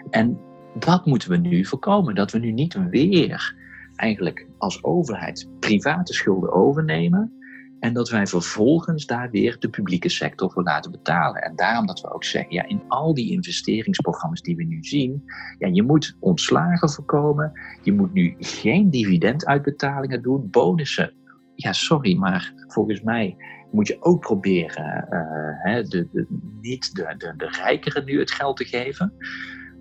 En 0.09 0.39
dat 0.79 1.05
moeten 1.05 1.29
we 1.29 1.37
nu 1.37 1.65
voorkomen, 1.65 2.15
dat 2.15 2.31
we 2.31 2.39
nu 2.39 2.51
niet 2.51 2.89
weer 2.89 3.55
eigenlijk 3.95 4.47
als 4.57 4.83
overheid 4.83 5.49
private 5.59 6.13
schulden 6.13 6.53
overnemen 6.53 7.42
en 7.83 7.93
dat 7.93 8.09
wij 8.09 8.27
vervolgens 8.27 9.05
daar 9.05 9.29
weer 9.31 9.55
de 9.59 9.69
publieke 9.69 10.09
sector 10.09 10.51
voor 10.51 10.63
laten 10.63 10.91
betalen. 10.91 11.41
En 11.41 11.55
daarom 11.55 11.85
dat 11.85 12.01
we 12.01 12.13
ook 12.13 12.23
zeggen, 12.23 12.53
ja, 12.53 12.67
in 12.67 12.83
al 12.87 13.13
die 13.13 13.31
investeringsprogramma's 13.31 14.41
die 14.41 14.55
we 14.55 14.63
nu 14.63 14.83
zien, 14.83 15.23
ja, 15.57 15.67
je 15.71 15.83
moet 15.83 16.17
ontslagen 16.19 16.89
voorkomen. 16.89 17.51
Je 17.81 17.93
moet 17.93 18.13
nu 18.13 18.35
geen 18.39 18.89
dividenduitbetalingen 18.89 20.21
doen, 20.21 20.49
bonussen. 20.49 21.13
Ja, 21.55 21.73
sorry, 21.73 22.17
maar 22.17 22.53
volgens 22.67 23.01
mij 23.01 23.35
moet 23.71 23.87
je 23.87 23.97
ook 23.99 24.19
proberen 24.19 25.07
uh, 25.09 25.19
hè, 25.63 25.83
de, 25.83 26.07
de, 26.11 26.25
niet 26.61 26.95
de, 26.95 27.15
de, 27.17 27.33
de 27.37 27.49
rijkeren 27.63 28.05
nu 28.05 28.19
het 28.19 28.31
geld 28.31 28.57
te 28.57 28.65
geven. 28.65 29.13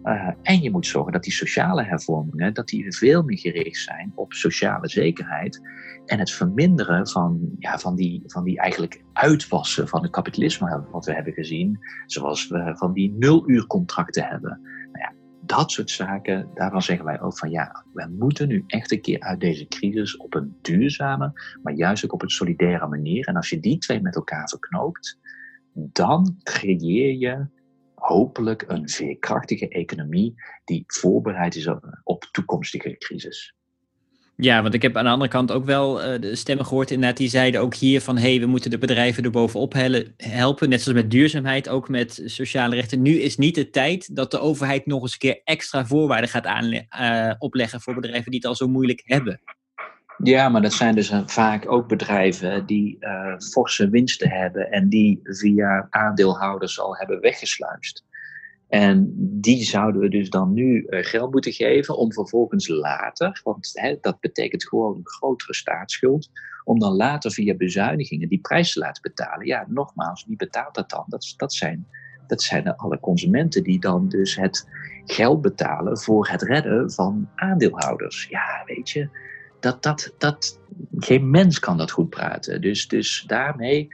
Uh, 0.04 0.30
en 0.42 0.62
je 0.62 0.70
moet 0.70 0.86
zorgen 0.86 1.12
dat 1.12 1.22
die 1.22 1.32
sociale 1.32 1.84
hervormingen 1.84 2.54
dat 2.54 2.68
die 2.68 2.96
veel 2.96 3.22
meer 3.22 3.38
gericht 3.38 3.80
zijn 3.80 4.12
op 4.14 4.32
sociale 4.32 4.88
zekerheid 4.88 5.60
en 6.06 6.18
het 6.18 6.30
verminderen 6.30 7.08
van, 7.08 7.50
ja, 7.58 7.78
van, 7.78 7.96
die, 7.96 8.22
van 8.26 8.44
die 8.44 8.58
eigenlijk 8.58 9.04
uitwassen 9.12 9.88
van 9.88 10.02
het 10.02 10.10
kapitalisme 10.10 10.86
wat 10.90 11.04
we 11.04 11.14
hebben 11.14 11.32
gezien, 11.32 11.78
zoals 12.06 12.48
we 12.48 12.72
van 12.76 12.92
die 12.92 13.12
nuluurcontracten 13.18 14.24
hebben. 14.24 14.60
Nou 14.92 14.98
ja, 14.98 15.12
dat 15.40 15.70
soort 15.70 15.90
zaken, 15.90 16.48
daarvan 16.54 16.82
zeggen 16.82 17.04
wij 17.04 17.20
ook 17.20 17.38
van 17.38 17.50
ja, 17.50 17.84
we 17.92 18.14
moeten 18.18 18.48
nu 18.48 18.64
echt 18.66 18.92
een 18.92 19.00
keer 19.00 19.20
uit 19.20 19.40
deze 19.40 19.66
crisis 19.66 20.16
op 20.16 20.34
een 20.34 20.56
duurzame, 20.62 21.32
maar 21.62 21.74
juist 21.74 22.04
ook 22.04 22.12
op 22.12 22.22
een 22.22 22.30
solidaire 22.30 22.86
manier. 22.86 23.26
En 23.26 23.36
als 23.36 23.48
je 23.48 23.60
die 23.60 23.78
twee 23.78 24.02
met 24.02 24.16
elkaar 24.16 24.48
verknoopt, 24.48 25.18
dan 25.74 26.36
creëer 26.42 27.18
je 27.18 27.46
hopelijk 28.02 28.64
een 28.66 28.88
veerkrachtige 28.88 29.68
economie 29.68 30.34
die 30.64 30.84
voorbereid 30.86 31.54
is 31.54 31.68
op 32.04 32.24
toekomstige 32.30 32.96
crisis. 32.98 33.54
Ja, 34.36 34.62
want 34.62 34.74
ik 34.74 34.82
heb 34.82 34.96
aan 34.96 35.04
de 35.04 35.10
andere 35.10 35.30
kant 35.30 35.52
ook 35.52 35.64
wel 35.64 36.14
uh, 36.14 36.20
de 36.20 36.36
stemmen 36.36 36.66
gehoord 36.66 36.90
inderdaad 36.90 37.16
die 37.16 37.28
zeiden 37.28 37.60
ook 37.60 37.74
hier 37.74 38.00
van 38.00 38.16
hé, 38.16 38.30
hey, 38.30 38.40
we 38.40 38.46
moeten 38.46 38.70
de 38.70 38.78
bedrijven 38.78 39.24
er 39.24 39.30
bovenop 39.30 39.72
helpen. 40.16 40.68
Net 40.68 40.82
zoals 40.82 40.98
met 40.98 41.10
duurzaamheid, 41.10 41.68
ook 41.68 41.88
met 41.88 42.22
sociale 42.24 42.74
rechten. 42.74 43.02
Nu 43.02 43.20
is 43.20 43.36
niet 43.36 43.54
de 43.54 43.70
tijd 43.70 44.16
dat 44.16 44.30
de 44.30 44.38
overheid 44.38 44.86
nog 44.86 45.02
eens 45.02 45.12
een 45.12 45.18
keer 45.18 45.40
extra 45.44 45.86
voorwaarden 45.86 46.30
gaat 46.30 46.46
uh, 47.00 47.32
opleggen 47.38 47.80
voor 47.80 47.94
bedrijven 47.94 48.30
die 48.30 48.40
het 48.40 48.48
al 48.48 48.56
zo 48.56 48.68
moeilijk 48.68 49.02
hebben. 49.04 49.40
Ja, 50.24 50.48
maar 50.48 50.62
dat 50.62 50.72
zijn 50.72 50.94
dus 50.94 51.10
eh, 51.10 51.22
vaak 51.26 51.70
ook 51.70 51.88
bedrijven 51.88 52.66
die 52.66 52.96
uh, 53.00 53.38
forse 53.38 53.88
winsten 53.88 54.30
hebben 54.30 54.70
en 54.70 54.88
die 54.88 55.20
via 55.22 55.86
aandeelhouders 55.90 56.80
al 56.80 56.96
hebben 56.96 57.20
weggesluist. 57.20 58.04
En 58.68 59.12
die 59.16 59.62
zouden 59.64 60.00
we 60.00 60.08
dus 60.08 60.30
dan 60.30 60.52
nu 60.52 60.86
uh, 60.88 61.04
geld 61.04 61.32
moeten 61.32 61.52
geven 61.52 61.96
om 61.96 62.12
vervolgens 62.12 62.68
later, 62.68 63.40
want 63.44 63.70
hè, 63.72 63.96
dat 64.00 64.20
betekent 64.20 64.68
gewoon 64.68 64.96
een 64.96 65.08
grotere 65.08 65.54
staatsschuld, 65.54 66.30
om 66.64 66.78
dan 66.78 66.92
later 66.92 67.30
via 67.30 67.54
bezuinigingen 67.54 68.28
die 68.28 68.40
prijs 68.40 68.72
te 68.72 68.78
laten 68.78 69.02
betalen. 69.02 69.46
Ja, 69.46 69.66
nogmaals, 69.68 70.24
wie 70.26 70.36
betaalt 70.36 70.74
dat 70.74 70.90
dan? 70.90 71.04
Dat, 71.06 71.34
dat, 71.36 71.52
zijn, 71.52 71.86
dat 72.26 72.42
zijn 72.42 72.76
alle 72.76 73.00
consumenten 73.00 73.62
die 73.62 73.80
dan 73.80 74.08
dus 74.08 74.36
het 74.36 74.68
geld 75.04 75.40
betalen 75.40 75.98
voor 75.98 76.28
het 76.28 76.42
redden 76.42 76.90
van 76.92 77.28
aandeelhouders. 77.34 78.26
Ja, 78.30 78.62
weet 78.66 78.90
je, 78.90 79.08
dat, 79.62 79.82
dat, 79.82 80.14
dat, 80.18 80.60
geen 80.96 81.30
mens 81.30 81.58
kan 81.58 81.76
dat 81.76 81.90
goed 81.90 82.10
praten. 82.10 82.60
Dus, 82.60 82.88
dus 82.88 83.24
daarmee 83.26 83.88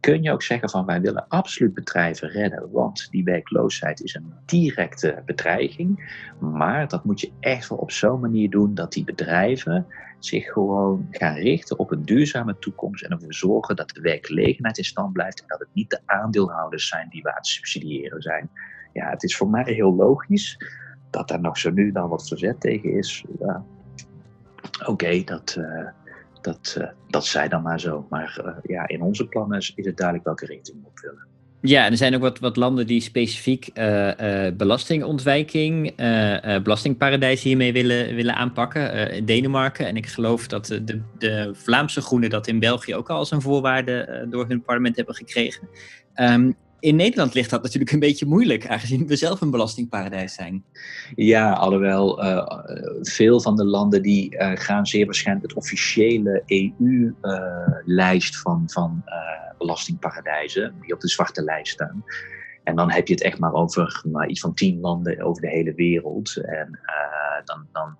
kun 0.00 0.22
je 0.22 0.32
ook 0.32 0.42
zeggen 0.42 0.70
van 0.70 0.86
wij 0.86 1.00
willen 1.00 1.28
absoluut 1.28 1.74
bedrijven 1.74 2.28
redden, 2.28 2.70
want 2.70 3.08
die 3.10 3.24
werkloosheid 3.24 4.02
is 4.02 4.14
een 4.14 4.32
directe 4.46 5.22
bedreiging. 5.26 6.14
Maar 6.38 6.88
dat 6.88 7.04
moet 7.04 7.20
je 7.20 7.32
echt 7.40 7.68
wel 7.68 7.78
op 7.78 7.90
zo'n 7.90 8.20
manier 8.20 8.50
doen 8.50 8.74
dat 8.74 8.92
die 8.92 9.04
bedrijven 9.04 9.86
zich 10.18 10.52
gewoon 10.52 11.08
gaan 11.10 11.34
richten 11.34 11.78
op 11.78 11.90
een 11.90 12.04
duurzame 12.04 12.58
toekomst 12.58 13.04
en 13.04 13.10
ervoor 13.10 13.34
zorgen 13.34 13.76
dat 13.76 13.88
de 13.88 14.00
werkgelegenheid 14.00 14.78
in 14.78 14.84
stand 14.84 15.12
blijft 15.12 15.40
en 15.40 15.48
dat 15.48 15.58
het 15.58 15.68
niet 15.72 15.90
de 15.90 16.00
aandeelhouders 16.06 16.88
zijn 16.88 17.08
die 17.10 17.22
we 17.22 17.28
aan 17.28 17.36
het 17.36 17.46
subsidiëren 17.46 18.22
zijn. 18.22 18.50
Ja, 18.92 19.10
het 19.10 19.22
is 19.22 19.36
voor 19.36 19.48
mij 19.48 19.72
heel 19.72 19.94
logisch 19.94 20.58
dat 21.10 21.28
daar 21.28 21.40
nog 21.40 21.58
zo 21.58 21.70
nu 21.70 21.92
dan 21.92 22.08
wat 22.08 22.28
verzet 22.28 22.60
tegen 22.60 22.92
is. 22.92 23.24
Ja, 23.38 23.64
Oké, 24.86 25.22
dat, 25.24 25.56
uh, 25.58 25.86
dat, 26.40 26.76
uh, 26.78 26.86
dat 27.08 27.26
zij 27.26 27.48
dan 27.48 27.62
maar 27.62 27.80
zo. 27.80 28.06
Maar 28.10 28.40
uh, 28.44 28.52
ja, 28.62 28.88
in 28.88 29.02
onze 29.02 29.26
plannen 29.26 29.58
is 29.58 29.72
het 29.74 29.96
duidelijk 29.96 30.26
welke 30.26 30.46
richting 30.46 30.76
we 30.82 30.86
op 30.86 30.98
willen. 31.00 31.28
Ja, 31.62 31.90
er 31.90 31.96
zijn 31.96 32.14
ook 32.14 32.20
wat, 32.20 32.38
wat 32.38 32.56
landen 32.56 32.86
die 32.86 33.00
specifiek 33.00 33.72
belastingontwijking, 34.56 35.94
belastingparadijzen 36.62 37.48
hiermee 37.48 37.72
willen, 37.72 38.14
willen 38.14 38.34
aanpakken. 38.34 39.24
Denemarken. 39.24 39.86
En 39.86 39.96
ik 39.96 40.06
geloof 40.06 40.46
dat 40.46 40.66
de, 40.66 41.00
de 41.18 41.50
Vlaamse 41.52 42.00
Groenen 42.00 42.30
dat 42.30 42.46
in 42.46 42.58
België 42.58 42.94
ook 42.94 43.10
al 43.10 43.16
als 43.16 43.30
een 43.30 43.40
voorwaarde 43.40 44.26
door 44.30 44.48
hun 44.48 44.62
parlement 44.62 44.96
hebben 44.96 45.14
gekregen. 45.14 45.68
Um, 46.14 46.56
in 46.80 46.96
Nederland 46.96 47.34
ligt 47.34 47.50
dat 47.50 47.62
natuurlijk 47.62 47.92
een 47.92 47.98
beetje 47.98 48.26
moeilijk, 48.26 48.68
aangezien 48.68 49.06
we 49.06 49.16
zelf 49.16 49.40
een 49.40 49.50
belastingparadijs 49.50 50.34
zijn. 50.34 50.64
Ja, 51.14 51.52
alhoewel 51.52 52.24
uh, 52.24 52.58
veel 53.00 53.40
van 53.40 53.56
de 53.56 53.64
landen 53.64 54.02
die 54.02 54.34
uh, 54.34 54.50
gaan 54.54 54.86
zeer 54.86 55.04
waarschijnlijk 55.04 55.48
het 55.48 55.56
officiële 55.56 56.42
EU-lijst 56.46 58.36
van, 58.36 58.62
van 58.66 59.04
belastingparadijzen, 59.58 60.74
die 60.80 60.94
op 60.94 61.00
de 61.00 61.08
zwarte 61.08 61.42
lijst 61.42 61.72
staan. 61.72 62.04
En 62.64 62.76
dan 62.76 62.90
heb 62.90 63.06
je 63.06 63.14
het 63.14 63.22
echt 63.22 63.38
maar 63.38 63.52
over 63.52 64.02
nou, 64.04 64.26
iets 64.26 64.40
van 64.40 64.54
tien 64.54 64.80
landen 64.80 65.22
over 65.22 65.42
de 65.42 65.48
hele 65.48 65.74
wereld. 65.74 66.36
En 66.36 66.78
dan, 67.44 67.66
dan 67.72 67.96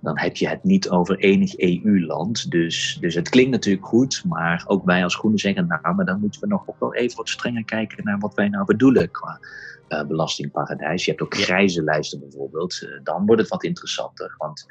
dan 0.00 0.18
heb 0.18 0.36
je 0.36 0.48
het 0.48 0.64
niet 0.64 0.88
over 0.88 1.18
enig 1.18 1.58
EU-land. 1.58 2.50
Dus, 2.50 2.98
dus 3.00 3.14
het 3.14 3.28
klinkt 3.28 3.50
natuurlijk 3.50 3.86
goed, 3.86 4.22
maar 4.26 4.64
ook 4.66 4.84
wij 4.84 5.04
als 5.04 5.16
Groenen 5.16 5.40
zeggen, 5.40 5.66
nou, 5.66 5.94
maar 5.94 6.04
dan 6.04 6.20
moeten 6.20 6.40
we 6.40 6.46
nog 6.46 6.68
ook 6.68 6.80
wel 6.80 6.94
even 6.94 7.16
wat 7.16 7.28
strenger 7.28 7.64
kijken 7.64 8.04
naar 8.04 8.18
wat 8.18 8.34
wij 8.34 8.48
nou 8.48 8.64
bedoelen 8.64 9.10
qua 9.10 9.40
uh, 9.88 10.04
belastingparadijs. 10.04 11.04
Je 11.04 11.10
hebt 11.10 11.22
ook 11.22 11.34
grijze 11.34 11.82
lijsten 11.82 12.20
bijvoorbeeld. 12.20 12.82
Uh, 12.82 13.00
dan 13.02 13.26
wordt 13.26 13.40
het 13.40 13.50
wat 13.50 13.64
interessanter, 13.64 14.34
want 14.38 14.66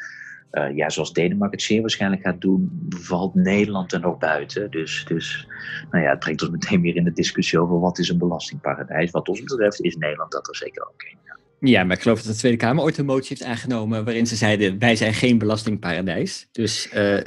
uh, 0.51 0.75
ja, 0.75 0.89
zoals 0.89 1.13
Denemarken 1.13 1.57
het 1.57 1.67
zeer 1.67 1.81
waarschijnlijk 1.81 2.21
gaat 2.21 2.41
doen, 2.41 2.87
valt 2.89 3.35
Nederland 3.35 3.93
er 3.93 3.99
nog 3.99 4.17
buiten. 4.17 4.71
Dus, 4.71 5.05
dus 5.07 5.47
nou 5.91 6.03
ja, 6.03 6.09
het 6.09 6.19
brengt 6.19 6.41
ons 6.41 6.51
meteen 6.51 6.81
weer 6.81 6.95
in 6.95 7.03
de 7.03 7.11
discussie 7.11 7.59
over 7.59 7.79
wat 7.79 7.99
is 7.99 8.09
een 8.09 8.17
belastingparadijs. 8.17 9.11
Wat 9.11 9.29
ons 9.29 9.43
betreft 9.43 9.81
is 9.81 9.95
Nederland 9.95 10.31
dat 10.31 10.47
er 10.47 10.55
zeker 10.55 10.87
ook 10.87 11.03
een. 11.11 11.17
Ja, 11.25 11.37
maar 11.59 11.91
ik 11.91 12.01
geloof 12.01 12.21
dat 12.21 12.33
de 12.33 12.39
Tweede 12.39 12.57
Kamer 12.57 12.83
ooit 12.83 12.97
een 12.97 13.05
motie 13.05 13.37
heeft 13.37 13.49
aangenomen 13.49 14.05
waarin 14.05 14.27
ze 14.27 14.35
zeiden, 14.35 14.79
wij 14.79 14.95
zijn 14.95 15.13
geen 15.13 15.37
belastingparadijs. 15.37 16.47
Dus 16.51 16.87
uh, 16.93 17.19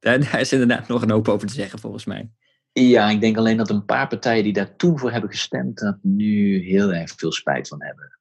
daar 0.00 0.40
is 0.40 0.52
inderdaad 0.52 0.88
nog 0.88 1.02
een 1.02 1.10
hoop 1.10 1.28
over 1.28 1.46
te 1.48 1.54
zeggen 1.54 1.78
volgens 1.78 2.04
mij. 2.04 2.30
Ja, 2.72 3.10
ik 3.10 3.20
denk 3.20 3.36
alleen 3.36 3.56
dat 3.56 3.70
een 3.70 3.84
paar 3.84 4.08
partijen 4.08 4.44
die 4.44 4.52
daar 4.52 4.76
toen 4.76 4.98
voor 4.98 5.12
hebben 5.12 5.30
gestemd, 5.30 5.78
dat 5.78 5.98
nu 6.02 6.64
heel 6.64 6.92
erg 6.92 7.12
veel 7.16 7.32
spijt 7.32 7.68
van 7.68 7.82
hebben. 7.82 8.18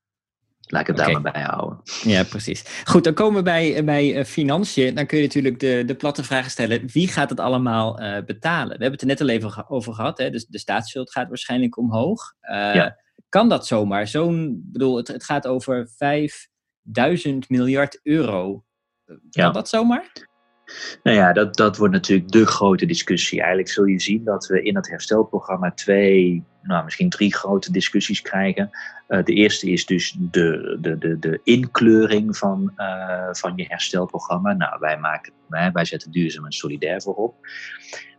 Laat 0.67 0.81
ik 0.81 0.87
het 0.87 0.97
daar 0.97 1.11
maar 1.11 1.31
bij 1.31 1.41
houden. 1.41 1.79
Ja, 2.03 2.23
precies. 2.23 2.63
Goed, 2.83 3.03
dan 3.03 3.13
komen 3.13 3.35
we 3.35 3.43
bij, 3.43 3.83
bij 3.83 4.17
uh, 4.17 4.23
financiën. 4.23 4.95
Dan 4.95 5.05
kun 5.05 5.17
je 5.17 5.23
natuurlijk 5.23 5.59
de, 5.59 5.83
de 5.85 5.95
platte 5.95 6.23
vragen 6.23 6.51
stellen. 6.51 6.89
Wie 6.93 7.07
gaat 7.07 7.29
het 7.29 7.39
allemaal 7.39 8.01
uh, 8.01 8.17
betalen? 8.25 8.77
We 8.77 8.83
hebben 8.83 8.91
het 8.91 9.01
er 9.01 9.07
net 9.07 9.21
al 9.21 9.29
even 9.29 9.69
over 9.69 9.93
gehad. 9.93 10.17
Hè? 10.17 10.29
Dus 10.29 10.45
de 10.45 10.59
staatsschuld 10.59 11.11
gaat 11.11 11.27
waarschijnlijk 11.27 11.77
omhoog. 11.77 12.33
Uh, 12.41 12.75
ja 12.75 12.97
kan 13.31 13.49
dat 13.49 13.67
zomaar? 13.67 14.07
Zo'n, 14.07 14.61
bedoel, 14.65 14.97
het, 14.97 15.07
het 15.07 15.23
gaat 15.23 15.47
over 15.47 15.89
5000 15.97 17.49
miljard 17.49 17.99
euro. 18.03 18.63
Kan 19.05 19.19
ja. 19.29 19.51
dat 19.51 19.69
zomaar? 19.69 20.11
Nou 21.03 21.17
ja, 21.17 21.33
dat, 21.33 21.55
dat 21.55 21.77
wordt 21.77 21.93
natuurlijk 21.93 22.31
de 22.31 22.45
grote 22.45 22.85
discussie. 22.85 23.39
Eigenlijk 23.39 23.69
zul 23.69 23.85
je 23.85 23.99
zien 23.99 24.23
dat 24.23 24.47
we 24.47 24.63
in 24.63 24.75
het 24.75 24.89
herstelprogramma 24.89 25.71
twee, 25.71 26.43
nou 26.61 26.83
misschien 26.83 27.09
drie 27.09 27.33
grote 27.33 27.71
discussies 27.71 28.21
krijgen. 28.21 28.69
Uh, 29.07 29.23
de 29.23 29.33
eerste 29.33 29.69
is 29.71 29.85
dus 29.85 30.15
de, 30.19 30.77
de, 30.81 30.97
de, 30.97 31.19
de 31.19 31.39
inkleuring 31.43 32.37
van, 32.37 32.73
uh, 32.77 33.27
van 33.31 33.53
je 33.55 33.65
herstelprogramma. 33.67 34.53
Nou, 34.53 34.79
wij, 34.79 34.97
maken, 34.97 35.33
wij, 35.47 35.71
wij 35.71 35.85
zetten 35.85 36.11
duurzaam 36.11 36.45
en 36.45 36.51
solidair 36.51 37.01
voorop. 37.01 37.35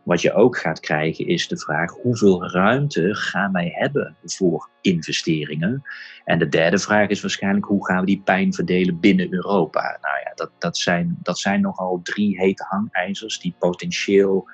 Wat 0.03 0.21
je 0.21 0.33
ook 0.33 0.57
gaat 0.57 0.79
krijgen 0.79 1.27
is 1.27 1.47
de 1.47 1.57
vraag 1.57 1.91
hoeveel 1.91 2.49
ruimte 2.49 3.15
gaan 3.15 3.51
wij 3.51 3.71
hebben 3.75 4.15
voor 4.23 4.69
investeringen? 4.81 5.83
En 6.25 6.39
de 6.39 6.49
derde 6.49 6.79
vraag 6.79 7.07
is 7.07 7.21
waarschijnlijk 7.21 7.65
hoe 7.65 7.85
gaan 7.85 7.99
we 7.99 8.05
die 8.05 8.21
pijn 8.23 8.53
verdelen 8.53 8.99
binnen 8.99 9.33
Europa? 9.33 9.81
Nou 9.81 10.19
ja, 10.23 10.31
dat, 10.35 10.51
dat, 10.57 10.77
zijn, 10.77 11.17
dat 11.21 11.39
zijn 11.39 11.61
nogal 11.61 11.99
drie 12.03 12.39
hete 12.39 12.65
hangijzers 12.67 13.39
die 13.39 13.55
potentieel 13.59 14.47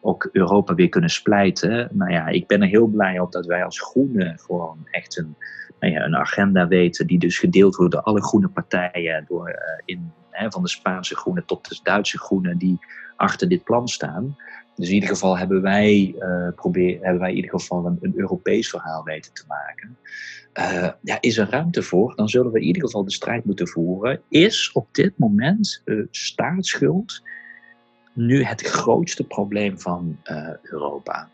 ook 0.00 0.28
Europa 0.32 0.74
weer 0.74 0.88
kunnen 0.88 1.10
splijten. 1.10 1.88
Nou 1.92 2.10
ja, 2.10 2.26
ik 2.26 2.46
ben 2.46 2.62
er 2.62 2.68
heel 2.68 2.86
blij 2.86 3.18
op 3.18 3.32
dat 3.32 3.46
wij 3.46 3.64
als 3.64 3.80
Groenen 3.80 4.38
gewoon 4.38 4.78
echt 4.90 5.18
een, 5.18 5.36
nou 5.80 5.92
ja, 5.92 6.04
een 6.04 6.16
agenda 6.16 6.68
weten 6.68 7.06
die 7.06 7.18
dus 7.18 7.38
gedeeld 7.38 7.76
wordt 7.76 7.92
door 7.92 8.02
alle 8.02 8.22
groene 8.22 8.48
partijen, 8.48 9.24
door, 9.28 9.48
uh, 9.48 9.56
in, 9.84 10.12
hè, 10.30 10.50
van 10.50 10.62
de 10.62 10.68
Spaanse 10.68 11.16
groenen 11.16 11.44
tot 11.46 11.68
de 11.68 11.80
Duitse 11.82 12.18
groenen 12.18 12.58
die 12.58 12.78
achter 13.16 13.48
dit 13.48 13.64
plan 13.64 13.88
staan. 13.88 14.36
Dus 14.76 14.88
in 14.88 14.94
ieder 14.94 15.08
geval 15.08 15.38
hebben 15.38 15.62
wij, 15.62 16.14
uh, 16.18 16.74
hebben 17.00 17.18
wij 17.18 17.30
in 17.30 17.36
ieder 17.36 17.50
geval 17.50 17.86
een, 18.00 18.12
Europees 18.16 18.68
verhaal 18.68 19.04
weten 19.04 19.32
te 19.32 19.44
maken. 19.48 19.96
Uh, 20.54 20.90
ja, 21.02 21.20
is 21.20 21.38
er 21.38 21.50
ruimte 21.50 21.82
voor? 21.82 22.16
Dan 22.16 22.28
zullen 22.28 22.52
we 22.52 22.60
in 22.60 22.66
ieder 22.66 22.82
geval 22.82 23.04
de 23.04 23.12
strijd 23.12 23.44
moeten 23.44 23.68
voeren. 23.68 24.20
Is 24.28 24.72
op 24.72 24.88
dit 24.92 25.18
moment 25.18 25.82
uh, 25.84 26.06
staatsschuld 26.10 27.22
nu 28.12 28.42
het 28.42 28.62
grootste 28.62 29.24
probleem 29.24 29.80
van 29.80 30.18
Europa? 30.62 31.28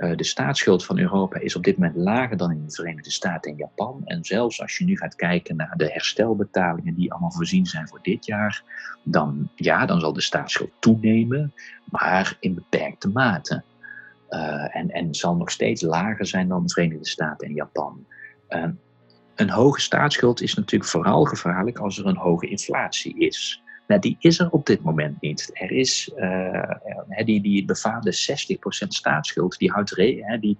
Uh, 0.00 0.16
de 0.16 0.24
staatsschuld 0.24 0.84
van 0.84 0.98
Europa 0.98 1.38
is 1.38 1.56
op 1.56 1.64
dit 1.64 1.78
moment 1.78 1.96
lager 1.96 2.36
dan 2.36 2.50
in 2.50 2.64
de 2.64 2.72
Verenigde 2.72 3.10
Staten 3.10 3.50
en 3.50 3.56
Japan. 3.56 4.02
En 4.04 4.24
zelfs 4.24 4.60
als 4.60 4.78
je 4.78 4.84
nu 4.84 4.96
gaat 4.96 5.14
kijken 5.14 5.56
naar 5.56 5.74
de 5.76 5.92
herstelbetalingen 5.92 6.94
die 6.94 7.12
allemaal 7.12 7.32
voorzien 7.32 7.66
zijn 7.66 7.88
voor 7.88 7.98
dit 8.02 8.26
jaar, 8.26 8.62
dan, 9.04 9.50
ja, 9.54 9.86
dan 9.86 10.00
zal 10.00 10.12
de 10.12 10.20
staatsschuld 10.20 10.70
toenemen, 10.78 11.54
maar 11.84 12.36
in 12.40 12.54
beperkte 12.54 13.08
mate. 13.08 13.62
Uh, 14.30 14.76
en, 14.76 14.90
en 14.90 15.14
zal 15.14 15.36
nog 15.36 15.50
steeds 15.50 15.82
lager 15.82 16.26
zijn 16.26 16.48
dan 16.48 16.62
de 16.62 16.72
Verenigde 16.72 17.08
Staten 17.08 17.48
en 17.48 17.54
Japan. 17.54 18.06
Uh, 18.48 18.64
een 19.34 19.50
hoge 19.50 19.80
staatsschuld 19.80 20.40
is 20.40 20.54
natuurlijk 20.54 20.90
vooral 20.90 21.24
gevaarlijk 21.24 21.78
als 21.78 21.98
er 21.98 22.06
een 22.06 22.16
hoge 22.16 22.48
inflatie 22.48 23.18
is. 23.18 23.62
Nou, 23.90 24.02
die 24.02 24.16
is 24.18 24.38
er 24.38 24.50
op 24.50 24.66
dit 24.66 24.82
moment 24.82 25.20
niet. 25.20 25.50
Er 25.52 25.70
is 25.72 26.12
uh, 26.16 26.70
die, 27.24 27.40
die 27.40 27.64
befaamde 27.64 28.12
60% 28.14 28.86
staatsschuld, 28.88 29.58
die, 29.58 29.70
houdt 29.70 29.90
re, 29.90 30.38
die, 30.40 30.58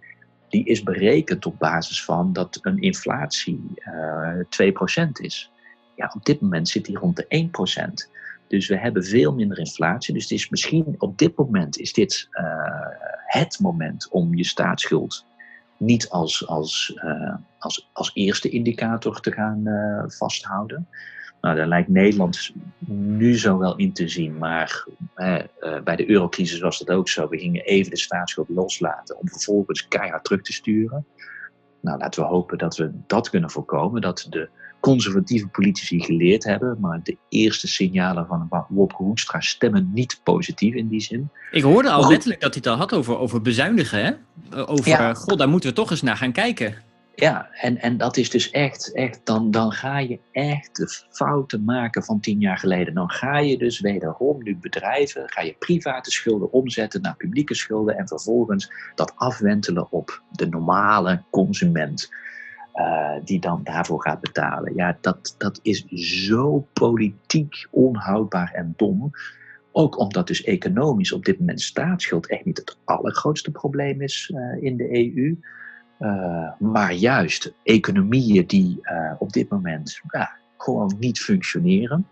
die 0.48 0.64
is 0.64 0.82
berekend 0.82 1.46
op 1.46 1.58
basis 1.58 2.04
van 2.04 2.32
dat 2.32 2.58
een 2.62 2.78
inflatie 2.78 3.60
uh, 3.76 4.40
eh, 4.58 5.06
2% 5.06 5.10
is. 5.12 5.50
Ja, 5.96 6.12
op 6.14 6.24
dit 6.24 6.40
moment 6.40 6.68
zit 6.68 6.84
die 6.84 6.98
rond 6.98 7.16
de 7.16 7.50
1%. 8.08 8.10
Dus 8.48 8.68
we 8.68 8.78
hebben 8.78 9.04
veel 9.04 9.34
minder 9.34 9.58
inflatie. 9.58 10.14
Dus 10.14 10.22
het 10.22 10.32
is 10.32 10.48
misschien 10.48 10.94
op 10.98 11.18
dit 11.18 11.36
moment 11.36 11.78
is 11.78 11.92
dit 11.92 12.28
uh, 12.32 12.44
het 13.26 13.58
moment 13.60 14.08
om 14.08 14.34
je 14.34 14.44
staatsschuld 14.44 15.26
niet 15.76 16.08
als, 16.08 16.46
als, 16.46 17.00
als, 17.58 17.90
als 17.92 18.10
eerste 18.14 18.48
indicator 18.48 19.20
te 19.20 19.32
gaan 19.32 19.62
vasthouden. 20.08 20.88
Nou, 21.40 21.56
daar 21.56 21.66
lijkt 21.66 21.88
Nederland 21.88 22.52
nu 22.86 23.38
zo 23.38 23.58
wel 23.58 23.76
in 23.76 23.92
te 23.92 24.08
zien, 24.08 24.38
maar 24.38 24.86
eh, 25.14 25.36
bij 25.84 25.96
de 25.96 26.10
eurocrisis 26.10 26.60
was 26.60 26.78
dat 26.78 26.96
ook 26.96 27.08
zo. 27.08 27.28
We 27.28 27.38
gingen 27.38 27.64
even 27.64 27.90
de 27.90 27.98
staatsschuld 27.98 28.48
loslaten 28.48 29.18
om 29.18 29.28
vervolgens 29.28 29.88
keihard 29.88 30.24
terug 30.24 30.42
te 30.42 30.52
sturen. 30.52 31.06
Nou, 31.80 31.98
laten 31.98 32.22
we 32.22 32.28
hopen 32.28 32.58
dat 32.58 32.76
we 32.76 32.90
dat 33.06 33.30
kunnen 33.30 33.50
voorkomen, 33.50 34.00
dat 34.00 34.26
de 34.30 34.48
conservatieve 34.80 35.46
politici 35.46 36.00
geleerd 36.00 36.44
hebben, 36.44 36.76
maar 36.80 37.00
de 37.02 37.16
eerste 37.28 37.68
signalen 37.68 38.26
van 38.26 38.66
Wopke 38.68 39.02
Hoekstra 39.02 39.40
stemmen 39.40 39.90
niet 39.94 40.20
positief 40.22 40.74
in 40.74 40.88
die 40.88 41.00
zin. 41.00 41.30
Ik 41.50 41.62
hoorde 41.62 41.90
al 41.90 42.08
letterlijk 42.08 42.40
dat 42.40 42.54
hij 42.54 42.62
het 42.64 42.72
al 42.72 42.78
had 42.78 42.92
over, 42.92 43.18
over 43.18 43.42
bezuinigen, 43.42 44.04
hè? 44.04 44.12
Over, 44.66 44.88
ja. 44.88 45.14
god, 45.14 45.38
daar 45.38 45.48
moeten 45.48 45.68
we 45.68 45.74
toch 45.74 45.90
eens 45.90 46.02
naar 46.02 46.16
gaan 46.16 46.32
kijken. 46.32 46.74
Ja, 47.20 47.48
en, 47.52 47.78
en 47.80 47.96
dat 47.96 48.16
is 48.16 48.30
dus 48.30 48.50
echt, 48.50 48.92
echt 48.92 49.20
dan, 49.24 49.50
dan 49.50 49.72
ga 49.72 49.98
je 49.98 50.18
echt 50.32 50.76
de 50.76 50.88
fouten 51.10 51.64
maken 51.64 52.02
van 52.02 52.20
tien 52.20 52.40
jaar 52.40 52.58
geleden. 52.58 52.94
Dan 52.94 53.10
ga 53.10 53.38
je 53.38 53.58
dus 53.58 53.80
wederom 53.80 54.42
nu 54.42 54.56
bedrijven, 54.56 55.22
ga 55.26 55.40
je 55.40 55.56
private 55.58 56.10
schulden 56.10 56.52
omzetten 56.52 57.02
naar 57.02 57.16
publieke 57.16 57.54
schulden 57.54 57.96
en 57.96 58.08
vervolgens 58.08 58.72
dat 58.94 59.12
afwentelen 59.16 59.92
op 59.92 60.22
de 60.30 60.48
normale 60.48 61.22
consument. 61.30 62.10
Uh, 62.74 63.12
die 63.24 63.40
dan 63.40 63.60
daarvoor 63.64 64.02
gaat 64.02 64.20
betalen. 64.20 64.74
Ja, 64.74 64.98
dat, 65.00 65.34
dat 65.38 65.60
is 65.62 65.84
zo 66.20 66.66
politiek 66.72 67.66
onhoudbaar 67.70 68.52
en 68.52 68.74
dom. 68.76 69.10
Ook 69.72 69.98
omdat 69.98 70.26
dus 70.26 70.44
economisch 70.44 71.12
op 71.12 71.24
dit 71.24 71.38
moment 71.38 71.60
staatsschuld 71.60 72.26
echt 72.26 72.44
niet 72.44 72.58
het 72.58 72.76
allergrootste 72.84 73.50
probleem 73.50 74.02
is 74.02 74.32
uh, 74.34 74.62
in 74.62 74.76
de 74.76 75.14
EU. 75.14 75.36
Uh, 76.00 76.50
maar 76.58 76.92
juist 76.92 77.54
economieën 77.62 78.46
die 78.46 78.78
uh, 78.82 79.12
op 79.18 79.32
dit 79.32 79.48
moment 79.48 80.00
ja, 80.10 80.30
gewoon 80.56 80.96
niet 80.98 81.20
functioneren. 81.20 82.06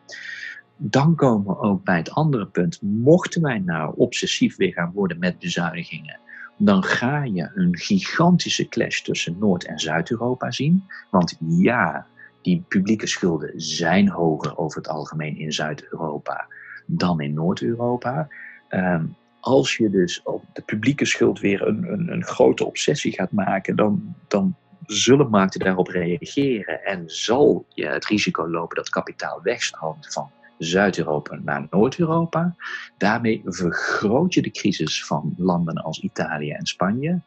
Dan 0.76 1.14
komen 1.14 1.46
we 1.46 1.58
ook 1.58 1.84
bij 1.84 1.96
het 1.96 2.10
andere 2.10 2.46
punt. 2.46 2.82
Mochten 2.82 3.42
wij 3.42 3.58
nou 3.58 3.94
obsessief 3.96 4.56
weer 4.56 4.72
gaan 4.72 4.92
worden 4.94 5.18
met 5.18 5.38
bezuinigingen, 5.38 6.18
dan 6.56 6.84
ga 6.84 7.22
je 7.22 7.50
een 7.54 7.76
gigantische 7.76 8.68
clash 8.68 9.00
tussen 9.00 9.36
Noord- 9.38 9.64
en 9.64 9.78
Zuid-Europa 9.78 10.50
zien. 10.50 10.84
Want 11.10 11.36
ja, 11.40 12.06
die 12.42 12.64
publieke 12.68 13.06
schulden 13.06 13.52
zijn 13.56 14.08
hoger 14.08 14.56
over 14.58 14.78
het 14.78 14.88
algemeen 14.88 15.36
in 15.36 15.52
Zuid-Europa 15.52 16.46
dan 16.86 17.20
in 17.20 17.34
Noord-Europa. 17.34 18.28
Um, 18.70 19.16
als 19.40 19.76
je 19.76 19.90
dus 19.90 20.22
op 20.22 20.44
de 20.52 20.62
publieke 20.62 21.04
schuld 21.04 21.40
weer 21.40 21.66
een, 21.66 21.92
een, 21.92 22.12
een 22.12 22.24
grote 22.24 22.64
obsessie 22.64 23.12
gaat 23.12 23.32
maken, 23.32 23.76
dan, 23.76 24.14
dan 24.28 24.56
zullen 24.86 25.30
markten 25.30 25.60
daarop 25.60 25.88
reageren 25.88 26.84
en 26.84 27.02
zal 27.06 27.66
je 27.68 27.86
het 27.86 28.06
risico 28.06 28.48
lopen 28.50 28.76
dat 28.76 28.88
kapitaal 28.88 29.40
wegstroomt 29.42 30.12
van 30.12 30.30
Zuid-Europa 30.58 31.38
naar 31.42 31.66
Noord-Europa. 31.70 32.56
Daarmee 32.96 33.42
vergroot 33.44 34.34
je 34.34 34.42
de 34.42 34.50
crisis 34.50 35.04
van 35.04 35.34
landen 35.36 35.74
als 35.74 36.00
Italië 36.00 36.50
en 36.50 36.66
Spanje. 36.66 37.20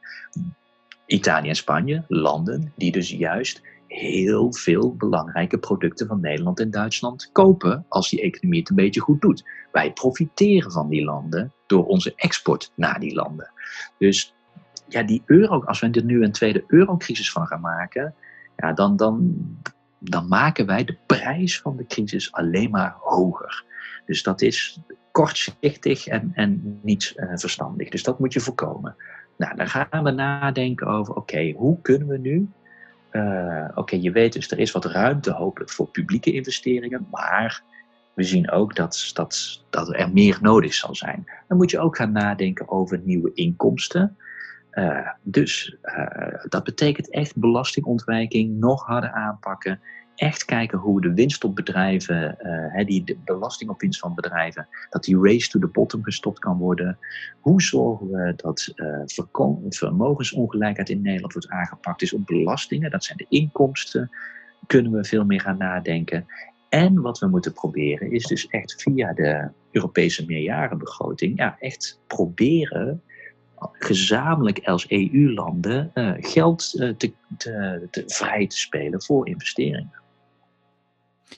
Italië 1.06 1.50
en 1.50 1.56
Spanje, 1.56 2.04
landen 2.08 2.74
die 2.76 2.91
dus 2.91 3.10
juist 3.10 3.62
heel 3.91 4.54
veel 4.54 4.95
belangrijke 4.95 5.58
producten 5.58 6.08
van 6.08 6.19
Nederland 6.19 6.60
en 6.60 6.71
Duitsland 6.71 7.30
kopen 7.32 7.86
als 7.89 8.10
die 8.10 8.21
economie 8.21 8.60
het 8.60 8.69
een 8.69 8.75
beetje 8.75 9.01
goed 9.01 9.21
doet. 9.21 9.43
Wij 9.71 9.93
profiteren 9.93 10.71
van 10.71 10.89
die 10.89 11.04
landen 11.04 11.54
door 11.67 11.86
onze 11.86 12.13
export 12.15 12.71
naar 12.75 12.99
die 12.99 13.13
landen. 13.13 13.51
Dus 13.97 14.36
ja, 14.88 15.04
die 15.04 15.21
euro, 15.25 15.63
als 15.63 15.80
we 15.80 15.89
er 15.89 16.04
nu 16.04 16.23
een 16.23 16.32
tweede 16.32 16.63
eurocrisis 16.67 17.32
van 17.32 17.47
gaan 17.47 17.62
maken, 17.62 18.15
ja, 18.58 18.73
dan, 18.73 18.95
dan, 18.95 19.36
dan 19.99 20.27
maken 20.27 20.65
wij 20.65 20.84
de 20.84 20.97
prijs 21.06 21.62
van 21.62 21.77
de 21.77 21.86
crisis 21.86 22.32
alleen 22.32 22.69
maar 22.69 22.95
hoger. 22.99 23.65
Dus 24.06 24.23
dat 24.23 24.41
is 24.41 24.80
kortzichtig 25.12 26.08
en, 26.08 26.32
en 26.34 26.80
niet 26.82 27.13
uh, 27.15 27.32
verstandig. 27.36 27.89
Dus 27.89 28.04
dat 28.04 28.19
moet 28.19 28.34
je 28.34 28.39
voorkomen. 28.39 28.95
Nou, 29.38 29.56
dan 29.56 29.67
gaan 29.67 30.04
we 30.04 30.12
nadenken 30.12 30.88
over, 30.88 31.15
oké, 31.15 31.51
hoe 31.51 31.82
kunnen 31.82 32.08
we 32.08 32.17
nu 32.17 32.49
uh, 33.12 33.67
Oké, 33.76 33.95
je 33.95 34.12
weet 34.12 34.34
dus, 34.34 34.52
er 34.52 34.60
is 34.60 34.71
wat 34.71 34.86
ruimte 34.86 35.32
hopelijk 35.32 35.71
voor 35.71 35.88
publieke 35.88 36.32
investeringen, 36.34 37.08
maar 37.12 37.63
we 38.13 38.24
zien 38.24 38.52
ook 38.52 38.76
dat, 38.76 39.10
dat, 39.13 39.63
dat 39.69 39.93
er 39.93 40.12
meer 40.12 40.38
nodig 40.41 40.74
zal 40.74 40.95
zijn. 40.95 41.26
Dan 41.47 41.58
moet 41.58 41.71
je 41.71 41.80
ook 41.80 41.95
gaan 41.95 42.12
nadenken 42.12 42.69
over 42.69 43.02
nieuwe 43.04 43.32
inkomsten. 43.34 44.17
Uh, 44.71 45.08
dus 45.21 45.76
uh, 45.84 46.43
dat 46.50 46.63
betekent 46.63 47.10
echt 47.10 47.36
belastingontwijking 47.36 48.60
nog 48.60 48.86
harder 48.86 49.12
aanpakken 49.12 49.82
echt 50.21 50.45
kijken 50.45 50.77
hoe 50.77 51.01
de 51.01 51.13
winst 51.13 51.43
op 51.43 51.55
bedrijven, 51.55 52.38
uh, 52.75 52.86
die 52.86 53.03
de 53.03 53.17
belasting 53.25 53.69
op 53.69 53.81
winst 53.81 53.99
van 53.99 54.15
bedrijven, 54.15 54.67
dat 54.89 55.03
die 55.03 55.21
race 55.21 55.49
to 55.49 55.60
the 55.60 55.67
bottom 55.67 56.03
gestopt 56.03 56.39
kan 56.39 56.57
worden. 56.57 56.97
Hoe 57.39 57.62
zorgen 57.62 58.12
we 58.12 58.34
dat 58.36 58.73
uh, 58.75 59.01
vermogensongelijkheid 59.69 60.89
in 60.89 61.01
Nederland 61.01 61.34
wordt 61.34 61.49
aangepakt? 61.49 61.99
Dus 61.99 62.13
op 62.13 62.25
belastingen, 62.25 62.91
dat 62.91 63.03
zijn 63.03 63.17
de 63.17 63.25
inkomsten, 63.29 64.10
kunnen 64.67 64.91
we 64.91 65.03
veel 65.03 65.25
meer 65.25 65.41
gaan 65.41 65.57
nadenken. 65.57 66.25
En 66.69 67.01
wat 67.01 67.19
we 67.19 67.27
moeten 67.27 67.53
proberen 67.53 68.12
is 68.12 68.25
dus 68.25 68.47
echt 68.47 68.81
via 68.81 69.13
de 69.13 69.49
Europese 69.71 70.25
meerjarenbegroting, 70.25 71.38
ja, 71.38 71.55
echt 71.60 71.99
proberen 72.07 73.01
gezamenlijk 73.71 74.67
als 74.67 74.89
EU-landen 74.89 75.91
uh, 75.93 76.13
geld 76.17 76.69
te, 76.97 77.12
te, 77.38 78.03
vrij 78.07 78.47
te 78.47 78.57
spelen 78.57 79.01
voor 79.01 79.27
investeringen. 79.27 80.00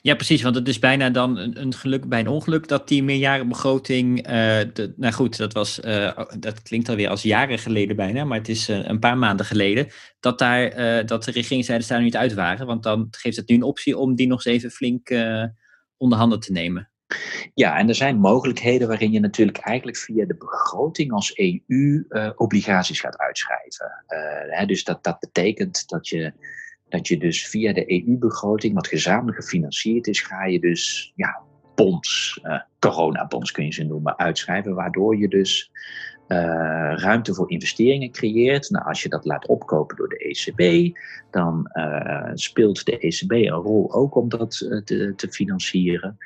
Ja, 0.02 0.14
precies, 0.14 0.42
want 0.42 0.54
het 0.54 0.68
is 0.68 0.78
bijna 0.78 1.10
dan 1.10 1.38
een, 1.38 1.74
geluk 1.74 2.08
bij 2.08 2.20
een 2.20 2.28
ongeluk 2.28 2.68
dat 2.68 2.88
die 2.88 3.02
meerjarenbegroting, 3.02 4.28
uh, 4.28 4.60
nou 4.96 5.12
goed, 5.12 5.36
dat, 5.36 5.52
was, 5.52 5.80
uh, 5.84 6.18
dat 6.38 6.62
klinkt 6.62 6.88
alweer 6.88 7.08
als 7.08 7.22
jaren 7.22 7.58
geleden 7.58 7.96
bijna, 7.96 8.24
maar 8.24 8.38
het 8.38 8.48
is 8.48 8.68
uh, 8.68 8.84
een 8.84 8.98
paar 8.98 9.18
maanden 9.18 9.46
geleden, 9.46 9.86
dat, 10.20 10.38
daar, 10.38 11.06
dat 11.06 11.24
de 11.24 11.30
regeringsleiders 11.30 11.90
daar 11.90 12.02
niet 12.02 12.16
uit 12.16 12.34
waren. 12.34 12.66
Want 12.66 12.82
dan 12.82 13.06
geeft 13.10 13.36
het 13.36 13.48
nu 13.48 13.54
een 13.54 13.62
optie 13.62 13.98
om 13.98 14.14
die 14.14 14.26
nog 14.26 14.44
eens 14.44 14.56
even 14.56 14.70
flink 14.70 15.10
onder 15.96 16.18
handen 16.18 16.40
te 16.40 16.52
nemen. 16.52 16.90
Ja, 17.54 17.78
en 17.78 17.88
er 17.88 17.94
zijn 17.94 18.18
mogelijkheden 18.18 18.88
waarin 18.88 19.12
je 19.12 19.20
natuurlijk 19.20 19.58
eigenlijk 19.58 19.96
via 19.96 20.26
de 20.26 20.36
begroting 20.36 21.12
als 21.12 21.36
EU 21.36 22.06
obligaties 22.36 23.00
gaat 23.00 23.18
uitschrijven. 23.18 24.04
Hè, 24.50 24.66
dus 24.66 24.84
dat, 24.84 25.04
dat 25.04 25.18
betekent 25.18 25.88
dat 25.88 26.08
je 26.08 26.32
dat 26.94 27.08
je 27.08 27.18
dus 27.18 27.46
via 27.46 27.72
de 27.72 28.06
EU-begroting, 28.06 28.74
wat 28.74 28.86
gezamenlijk 28.86 29.36
gefinancierd 29.36 30.06
is, 30.06 30.20
ga 30.20 30.44
je 30.44 30.60
dus 30.60 31.12
ja, 31.14 31.40
bonds, 31.74 32.40
uh, 32.42 32.60
coronabonds 32.78 33.50
kun 33.50 33.64
je 33.64 33.72
ze 33.72 33.84
noemen, 33.84 34.18
uitschrijven, 34.18 34.74
waardoor 34.74 35.16
je 35.16 35.28
dus 35.28 35.70
uh, 36.28 36.38
ruimte 36.96 37.34
voor 37.34 37.50
investeringen 37.50 38.10
creëert. 38.10 38.70
Nou, 38.70 38.86
als 38.86 39.02
je 39.02 39.08
dat 39.08 39.24
laat 39.24 39.46
opkopen 39.46 39.96
door 39.96 40.08
de 40.08 40.18
ECB, 40.18 40.94
dan 41.30 41.70
uh, 41.72 42.30
speelt 42.34 42.84
de 42.84 42.98
ECB 42.98 43.30
een 43.30 43.48
rol 43.48 43.94
ook 43.94 44.14
om 44.14 44.28
dat 44.28 44.50
te, 44.84 45.12
te, 45.16 45.28
financieren. 45.30 46.18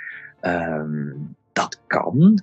Um, 0.42 1.36
dat 1.52 1.80
kan. 1.86 2.42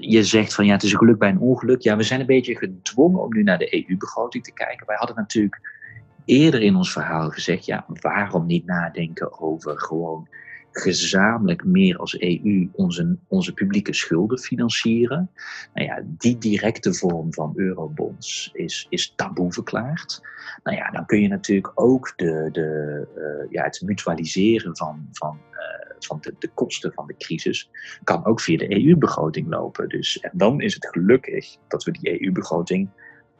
Je 0.00 0.24
zegt 0.24 0.54
van 0.54 0.66
ja, 0.66 0.72
het 0.72 0.82
is 0.82 0.92
een 0.92 0.98
geluk 0.98 1.18
bij 1.18 1.28
een 1.28 1.38
ongeluk. 1.38 1.80
Ja, 1.80 1.96
we 1.96 2.02
zijn 2.02 2.20
een 2.20 2.26
beetje 2.26 2.56
gedwongen 2.56 3.22
om 3.22 3.34
nu 3.34 3.42
naar 3.42 3.58
de 3.58 3.74
EU-begroting 3.74 4.44
te 4.44 4.52
kijken. 4.52 4.86
Wij 4.86 4.96
hadden 4.96 5.16
natuurlijk 5.16 5.78
eerder 6.30 6.62
in 6.62 6.76
ons 6.76 6.92
verhaal 6.92 7.30
gezegd, 7.30 7.64
ja, 7.64 7.84
waarom 8.00 8.46
niet 8.46 8.66
nadenken 8.66 9.40
over 9.40 9.78
gewoon 9.78 10.28
gezamenlijk 10.72 11.64
meer 11.64 11.96
als 11.96 12.20
EU 12.20 12.68
onze, 12.72 13.16
onze 13.28 13.52
publieke 13.54 13.94
schulden 13.94 14.38
financieren. 14.38 15.30
Nou 15.74 15.86
ja, 15.86 16.02
die 16.04 16.38
directe 16.38 16.94
vorm 16.94 17.34
van 17.34 17.52
eurobonds 17.56 18.50
is, 18.52 18.86
is 18.88 19.12
taboe 19.16 19.52
verklaard. 19.52 20.20
Nou 20.62 20.76
ja, 20.76 20.90
dan 20.90 21.06
kun 21.06 21.20
je 21.20 21.28
natuurlijk 21.28 21.72
ook 21.74 22.12
de, 22.16 22.48
de, 22.52 23.06
uh, 23.16 23.50
ja, 23.52 23.62
het 23.62 23.82
mutualiseren 23.84 24.76
van, 24.76 25.08
van, 25.12 25.38
uh, 25.52 25.96
van 25.98 26.18
de, 26.20 26.34
de 26.38 26.48
kosten 26.48 26.92
van 26.92 27.06
de 27.06 27.16
crisis 27.16 27.70
kan 28.04 28.24
ook 28.24 28.40
via 28.40 28.56
de 28.56 28.84
EU-begroting 28.84 29.48
lopen. 29.48 29.88
Dus, 29.88 30.20
en 30.20 30.30
dan 30.34 30.60
is 30.60 30.74
het 30.74 30.86
gelukkig 30.86 31.56
dat 31.68 31.84
we 31.84 31.90
die 31.90 32.22
EU-begroting 32.22 32.88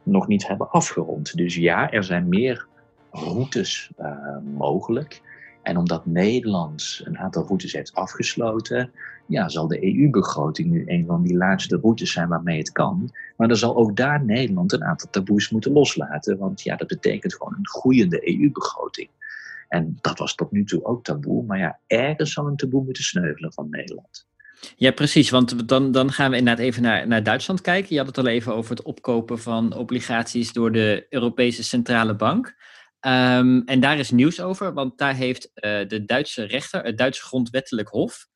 nog 0.03 0.27
niet 0.27 0.47
hebben 0.47 0.69
afgerond. 0.69 1.37
Dus 1.37 1.55
ja, 1.55 1.91
er 1.91 2.03
zijn 2.03 2.29
meer 2.29 2.69
routes 3.11 3.91
uh, 3.99 4.37
mogelijk. 4.57 5.21
En 5.61 5.77
omdat 5.77 6.05
Nederland 6.05 7.01
een 7.03 7.17
aantal 7.17 7.45
routes 7.45 7.73
heeft 7.73 7.93
afgesloten, 7.93 8.91
ja, 9.27 9.49
zal 9.49 9.67
de 9.67 9.83
EU-begroting 9.83 10.69
nu 10.69 10.83
een 10.85 11.05
van 11.05 11.21
die 11.23 11.37
laatste 11.37 11.77
routes 11.81 12.11
zijn 12.11 12.27
waarmee 12.27 12.57
het 12.57 12.71
kan. 12.71 13.13
Maar 13.37 13.47
dan 13.47 13.57
zal 13.57 13.75
ook 13.75 13.95
daar 13.95 14.25
Nederland 14.25 14.71
een 14.71 14.83
aantal 14.83 15.09
taboes 15.09 15.49
moeten 15.49 15.71
loslaten. 15.71 16.37
Want 16.37 16.61
ja, 16.61 16.75
dat 16.75 16.87
betekent 16.87 17.33
gewoon 17.33 17.53
een 17.53 17.67
groeiende 17.67 18.29
EU-begroting. 18.29 19.09
En 19.67 19.97
dat 20.01 20.19
was 20.19 20.35
tot 20.35 20.51
nu 20.51 20.65
toe 20.65 20.85
ook 20.85 21.03
taboe. 21.03 21.43
Maar 21.43 21.57
ja, 21.57 21.79
ergens 21.87 22.33
zal 22.33 22.47
een 22.47 22.55
taboe 22.55 22.83
moeten 22.83 23.03
sneuvelen 23.03 23.53
van 23.53 23.69
Nederland. 23.69 24.27
Ja, 24.75 24.91
precies. 24.91 25.29
Want 25.29 25.67
dan, 25.67 25.91
dan 25.91 26.11
gaan 26.11 26.31
we 26.31 26.37
inderdaad 26.37 26.65
even 26.65 26.81
naar, 26.81 27.07
naar 27.07 27.23
Duitsland 27.23 27.61
kijken. 27.61 27.89
Je 27.89 27.97
had 27.97 28.07
het 28.07 28.17
al 28.17 28.27
even 28.27 28.55
over 28.55 28.71
het 28.71 28.81
opkopen 28.81 29.39
van 29.39 29.73
obligaties 29.73 30.53
door 30.53 30.71
de 30.71 31.05
Europese 31.09 31.63
Centrale 31.63 32.15
Bank. 32.15 32.55
Um, 33.07 33.61
en 33.65 33.79
daar 33.79 33.99
is 33.99 34.11
nieuws 34.11 34.41
over, 34.41 34.73
want 34.73 34.97
daar 34.97 35.15
heeft 35.15 35.45
uh, 35.55 35.61
de 35.87 36.05
Duitse 36.05 36.43
rechter, 36.43 36.83
het 36.83 36.97
Duitse 36.97 37.23
grondwettelijk 37.23 37.89
hof, 37.89 38.27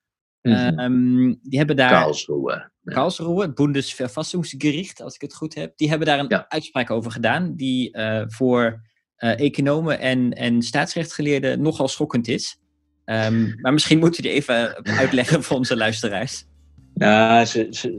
mm 0.42 0.54
-hmm. 0.54 0.80
um, 0.80 1.40
die 1.42 1.58
hebben 1.58 1.76
daar... 1.76 1.90
Karlsruhe. 1.90 2.72
Karlsruhe, 2.84 3.42
het 3.42 3.56
Bundesverfassungsgericht, 3.56 5.02
als 5.02 5.16
ik 5.16 5.22
het 5.22 5.36
goed 5.36 5.56
heb. 5.56 5.78
Die 5.78 5.90
hebben 5.90 6.08
daar 6.08 6.20
een 6.20 6.26
ja. 6.28 6.46
uitspraak 6.48 6.92
over 6.92 7.12
gedaan, 7.12 7.56
die 7.56 7.98
uh, 7.98 8.24
voor 8.28 8.82
uh, 9.18 9.40
economen 9.40 10.00
en, 10.00 10.34
en 10.34 10.62
staatsrechtgeleerden 10.62 11.62
nogal 11.62 11.88
schokkend 11.88 12.28
is. 12.28 12.60
Um, 13.06 13.56
maar 13.62 13.74
misschien 13.74 14.00
moet 14.00 14.18
u 14.18 14.22
die 14.22 14.32
even 14.32 14.84
uitleggen 15.02 15.44
voor 15.44 15.58
onze 15.58 15.78
luisteraars. 15.78 16.46
Nou, 16.96 17.48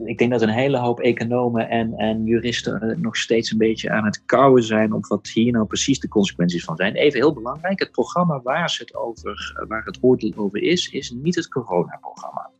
ik 0.05 0.19
denk 0.19 0.31
dat 0.31 0.43
een 0.43 0.49
hele 0.49 0.79
hoop 0.79 1.01
economen 1.01 1.69
en, 1.69 1.95
en 1.97 2.25
juristen 2.25 2.97
nog 3.01 3.17
steeds 3.17 3.51
een 3.51 3.59
beetje 3.59 3.91
aan 3.91 4.05
het 4.05 4.25
kouwen 4.25 4.63
zijn 4.63 4.93
op 4.93 5.07
wat 5.07 5.29
hier 5.29 5.53
nou 5.53 5.67
precies 5.67 6.01
de 6.01 6.09
consequenties 6.09 6.65
van 6.65 6.77
zijn. 6.77 6.95
Even 6.95 7.21
heel 7.21 7.33
belangrijk, 7.33 7.79
het 7.79 7.91
programma 7.91 8.41
waar, 8.43 8.71
ze 8.71 8.83
het, 8.83 8.95
over, 8.95 9.65
waar 9.69 9.85
het 9.85 9.99
oordeel 10.01 10.33
over 10.37 10.63
is, 10.63 10.89
is 10.89 11.11
niet 11.11 11.35
het 11.35 11.49
coronaprogramma. 11.49 12.51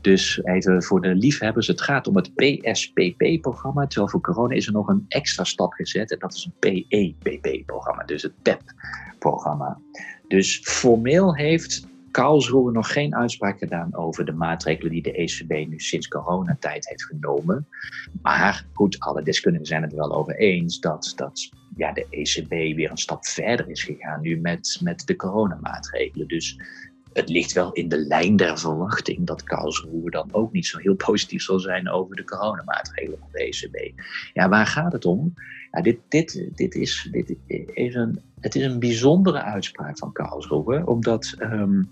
Dus 0.00 0.40
even 0.42 0.82
voor 0.82 1.00
de 1.00 1.14
liefhebbers, 1.14 1.66
het 1.66 1.80
gaat 1.80 2.06
om 2.06 2.16
het 2.16 2.34
PSPP-programma, 2.34 3.86
terwijl 3.86 4.10
voor 4.10 4.20
corona 4.20 4.54
is 4.54 4.66
er 4.66 4.72
nog 4.72 4.88
een 4.88 5.04
extra 5.08 5.44
stap 5.44 5.72
gezet 5.72 6.12
en 6.12 6.18
dat 6.18 6.34
is 6.34 6.50
een 6.60 6.84
PEPP-programma, 6.88 8.02
dus 8.02 8.22
het 8.22 8.42
PEP-programma. 8.42 9.78
Dus 10.28 10.60
formeel 10.62 11.36
heeft 11.36 11.88
Karlsruhe 12.10 12.72
nog 12.72 12.92
geen 12.92 13.14
uitspraak 13.14 13.58
gedaan 13.58 13.96
over 13.96 14.24
de 14.24 14.32
maatregelen 14.32 14.92
die 14.92 15.02
de 15.02 15.12
ECB 15.12 15.68
nu 15.68 15.78
sinds 15.78 16.08
coronatijd 16.08 16.88
heeft 16.88 17.04
genomen. 17.04 17.68
Maar 18.22 18.66
goed, 18.72 19.00
alle 19.00 19.22
deskundigen 19.22 19.66
zijn 19.66 19.82
het 19.82 19.92
er 19.92 19.98
wel 19.98 20.12
over 20.12 20.36
eens 20.36 20.80
dat, 20.80 21.12
dat 21.16 21.48
ja, 21.76 21.92
de 21.92 22.06
ECB 22.10 22.48
weer 22.48 22.90
een 22.90 22.96
stap 22.96 23.26
verder 23.26 23.68
is 23.68 23.82
gegaan 23.82 24.20
nu 24.20 24.40
met, 24.40 24.78
met 24.82 25.06
de 25.06 25.16
coronamaatregelen. 25.16 26.28
Dus 26.28 26.58
het 27.12 27.28
ligt 27.28 27.52
wel 27.52 27.72
in 27.72 27.88
de 27.88 27.98
lijn 27.98 28.36
der 28.36 28.58
verwachting 28.58 29.26
dat 29.26 29.42
Karlsruhe 29.42 30.10
dan 30.10 30.28
ook 30.32 30.52
niet 30.52 30.66
zo 30.66 30.78
heel 30.78 30.94
positief 30.94 31.42
zal 31.42 31.58
zijn 31.58 31.90
over 31.90 32.16
de 32.16 32.24
coronamaatregelen 32.24 33.18
van 33.18 33.28
de 33.32 33.38
ECB. 33.38 34.00
Ja, 34.32 34.48
waar 34.48 34.66
gaat 34.66 34.92
het 34.92 35.04
om? 35.04 35.34
Ja, 35.72 35.82
dit, 35.82 35.98
dit, 36.54 36.74
is, 36.74 37.08
dit 37.10 37.36
is 37.74 37.94
een, 37.94 38.20
het 38.40 38.54
is 38.54 38.62
een 38.62 38.78
bijzondere 38.78 39.42
uitspraak 39.42 39.98
van 39.98 40.12
Karlsruhe, 40.12 40.86
omdat 40.86 41.34
um, 41.38 41.88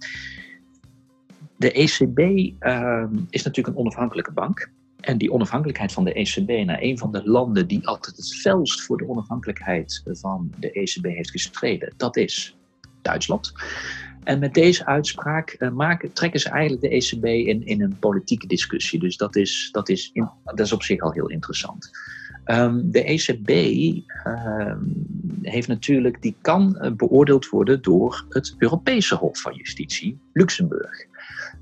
de 1.56 1.72
ECB 1.72 2.18
um, 2.18 3.26
is 3.30 3.42
natuurlijk 3.42 3.76
een 3.76 3.82
onafhankelijke 3.82 4.32
bank. 4.32 4.70
En 5.00 5.18
die 5.18 5.32
onafhankelijkheid 5.32 5.92
van 5.92 6.04
de 6.04 6.12
ECB 6.12 6.66
naar 6.66 6.82
een 6.82 6.98
van 6.98 7.12
de 7.12 7.28
landen 7.28 7.68
die 7.68 7.86
altijd 7.86 8.16
het 8.16 8.36
felst 8.36 8.82
voor 8.82 8.96
de 8.96 9.08
onafhankelijkheid 9.08 10.02
van 10.04 10.52
de 10.58 10.72
ECB 10.72 11.04
heeft 11.04 11.30
gestreden, 11.30 11.94
dat 11.96 12.16
is 12.16 12.56
Duitsland. 13.02 13.52
En 14.24 14.38
met 14.38 14.54
deze 14.54 14.86
uitspraak 14.86 15.56
uh, 15.58 15.70
maken, 15.70 16.12
trekken 16.12 16.40
ze 16.40 16.48
eigenlijk 16.48 16.82
de 16.82 16.88
ECB 16.88 17.24
in, 17.24 17.66
in 17.66 17.82
een 17.82 17.98
politieke 17.98 18.46
discussie. 18.46 19.00
Dus 19.00 19.16
dat 19.16 19.36
is, 19.36 19.68
dat, 19.72 19.88
is 19.88 20.12
dat 20.44 20.60
is 20.60 20.72
op 20.72 20.82
zich 20.82 21.00
al 21.00 21.12
heel 21.12 21.28
interessant. 21.28 21.90
Um, 22.50 22.90
de 22.90 23.04
ECB 23.04 23.50
um, 24.26 25.06
heeft 25.42 25.68
natuurlijk, 25.68 26.22
die 26.22 26.36
kan 26.40 26.78
uh, 26.80 26.92
beoordeeld 26.92 27.48
worden 27.48 27.82
door 27.82 28.24
het 28.28 28.54
Europese 28.58 29.14
Hof 29.14 29.40
van 29.40 29.54
Justitie, 29.54 30.18
Luxemburg. 30.32 31.06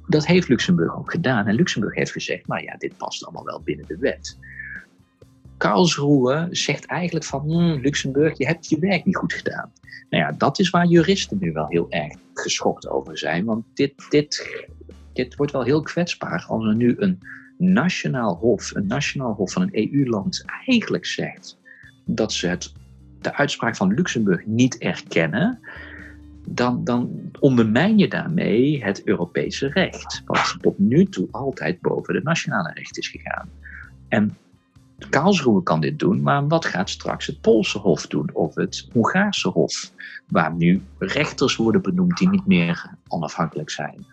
Dat 0.07 0.27
heeft 0.27 0.49
Luxemburg 0.49 0.96
ook 0.96 1.11
gedaan. 1.11 1.46
En 1.46 1.55
Luxemburg 1.55 1.94
heeft 1.94 2.12
gezegd, 2.12 2.46
nou 2.46 2.62
ja, 2.62 2.77
dit 2.79 2.96
past 2.96 3.25
allemaal 3.25 3.44
wel 3.44 3.61
binnen 3.61 3.87
de 3.87 3.96
wet. 3.99 4.38
Karlsruhe 5.57 6.49
zegt 6.51 6.87
eigenlijk 6.87 7.25
van, 7.25 7.40
hmm, 7.40 7.81
Luxemburg, 7.81 8.38
je 8.38 8.46
hebt 8.46 8.68
je 8.68 8.79
werk 8.79 9.05
niet 9.05 9.16
goed 9.16 9.33
gedaan. 9.33 9.72
Nou 10.11 10.22
ja, 10.22 10.33
dat 10.33 10.59
is 10.59 10.70
waar 10.70 10.87
juristen 10.87 11.38
nu 11.40 11.53
wel 11.53 11.66
heel 11.68 11.90
erg 11.90 12.14
geschokt 12.35 12.88
over 12.88 13.18
zijn. 13.18 13.44
Want 13.44 13.64
dit, 13.75 13.92
dit, 14.11 14.61
dit 15.12 15.37
wordt 15.37 15.53
wel 15.53 15.64
heel 15.64 15.83
kwetsbaar 15.83 16.44
als 16.49 16.64
er 16.64 16.75
nu 16.75 16.94
een 16.99 17.20
nationaal 17.58 18.34
hof, 18.34 18.74
een 18.74 18.86
nationaal 18.86 19.32
hof 19.32 19.52
van 19.52 19.62
een 19.62 19.92
EU-land 19.92 20.44
eigenlijk 20.66 21.06
zegt 21.06 21.58
dat 22.04 22.32
ze 22.32 22.46
het, 22.46 22.72
de 23.20 23.34
uitspraak 23.34 23.76
van 23.76 23.94
Luxemburg 23.94 24.46
niet 24.46 24.78
erkennen, 24.78 25.60
dan, 26.48 26.84
dan 26.84 27.30
ondermijn 27.40 27.98
je 27.98 28.08
daarmee 28.08 28.84
het 28.84 29.04
Europese 29.04 29.68
recht, 29.68 30.22
wat 30.24 30.56
tot 30.60 30.78
nu 30.78 31.04
toe 31.04 31.28
altijd 31.30 31.80
boven 31.80 32.14
het 32.14 32.24
nationale 32.24 32.72
recht 32.72 32.98
is 32.98 33.08
gegaan. 33.08 33.48
En 34.08 34.36
Karlsruhe 35.10 35.62
kan 35.62 35.80
dit 35.80 35.98
doen, 35.98 36.22
maar 36.22 36.48
wat 36.48 36.64
gaat 36.64 36.90
straks 36.90 37.26
het 37.26 37.40
Poolse 37.40 37.78
Hof 37.78 38.06
doen 38.06 38.30
of 38.32 38.54
het 38.54 38.88
Hongaarse 38.92 39.48
Hof, 39.48 39.92
waar 40.26 40.54
nu 40.54 40.82
rechters 40.98 41.56
worden 41.56 41.82
benoemd 41.82 42.18
die 42.18 42.28
niet 42.28 42.46
meer 42.46 42.94
onafhankelijk 43.08 43.70
zijn? 43.70 44.06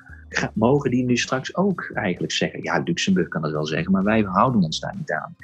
Mogen 0.53 0.91
die 0.91 1.03
nu 1.03 1.17
straks 1.17 1.55
ook 1.55 1.91
eigenlijk 1.93 2.33
zeggen, 2.33 2.63
ja, 2.63 2.81
Luxemburg 2.85 3.27
kan 3.27 3.41
dat 3.41 3.51
wel 3.51 3.65
zeggen, 3.65 3.91
maar 3.91 4.03
wij 4.03 4.21
houden 4.21 4.61
ons 4.61 4.79
daar 4.79 4.95
niet 4.97 5.11
aan. 5.11 5.35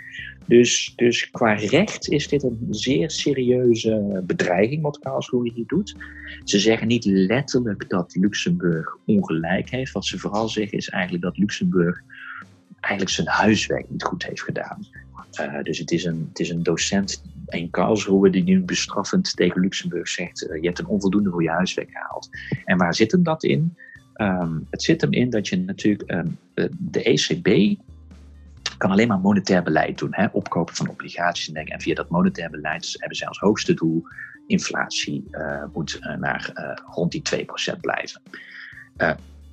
Dus, 0.45 0.93
dus 0.95 1.29
qua 1.31 1.53
recht 1.53 2.09
is 2.09 2.27
dit 2.27 2.43
een 2.43 2.67
zeer 2.69 3.11
serieuze 3.11 4.23
bedreiging 4.25 4.81
wat 4.81 4.99
Karlsruhe 4.99 5.51
hier 5.53 5.67
doet. 5.67 5.95
Ze 6.43 6.59
zeggen 6.59 6.87
niet 6.87 7.05
letterlijk 7.05 7.89
dat 7.89 8.15
Luxemburg 8.15 8.97
ongelijk 9.05 9.69
heeft. 9.69 9.91
Wat 9.91 10.05
ze 10.05 10.19
vooral 10.19 10.49
zeggen 10.49 10.77
is 10.77 10.89
eigenlijk 10.89 11.23
dat 11.23 11.37
Luxemburg 11.37 12.01
eigenlijk 12.79 13.15
zijn 13.15 13.27
huiswerk 13.27 13.89
niet 13.89 14.03
goed 14.03 14.25
heeft 14.25 14.41
gedaan. 14.41 14.87
Uh, 15.39 15.63
dus 15.63 15.77
het 15.77 15.91
is, 15.91 16.05
een, 16.05 16.25
het 16.29 16.39
is 16.39 16.49
een 16.49 16.63
docent 16.63 17.23
in 17.47 17.69
Karlsruhe 17.69 18.29
die 18.29 18.43
nu 18.43 18.61
bestraffend 18.61 19.35
tegen 19.35 19.61
Luxemburg 19.61 20.07
zegt: 20.07 20.43
uh, 20.43 20.61
Je 20.61 20.67
hebt 20.67 20.79
een 20.79 20.87
onvoldoende 20.87 21.29
voor 21.29 21.43
je 21.43 21.49
huiswerk 21.49 21.91
gehaald. 21.91 22.29
En 22.65 22.77
waar 22.77 22.95
zit 22.95 23.11
hem 23.11 23.23
dat 23.23 23.43
in? 23.43 23.77
Um, 24.21 24.67
het 24.69 24.83
zit 24.83 25.01
hem 25.01 25.11
in 25.11 25.29
dat 25.29 25.47
je 25.47 25.57
natuurlijk 25.57 26.11
um, 26.11 26.37
de 26.77 27.03
ECB 27.03 27.77
kan 28.77 28.91
alleen 28.91 29.07
maar 29.07 29.19
monetair 29.19 29.63
beleid 29.63 29.97
doen. 29.97 30.09
Hè? 30.11 30.27
Opkopen 30.31 30.75
van 30.75 30.89
obligaties 30.89 31.47
en 31.47 31.53
dingen. 31.53 31.71
En 31.71 31.81
via 31.81 31.95
dat 31.95 32.09
monetair 32.09 32.49
beleid 32.49 32.95
hebben 32.97 33.17
zij 33.17 33.27
als 33.27 33.39
hoogste 33.39 33.73
doel 33.73 34.03
inflatie 34.47 35.27
uh, 35.31 35.63
moet 35.73 35.99
uh, 36.01 36.15
naar 36.15 36.51
uh, 36.53 36.93
rond 36.95 37.11
die 37.11 37.21
2% 37.75 37.79
blijven. 37.81 38.21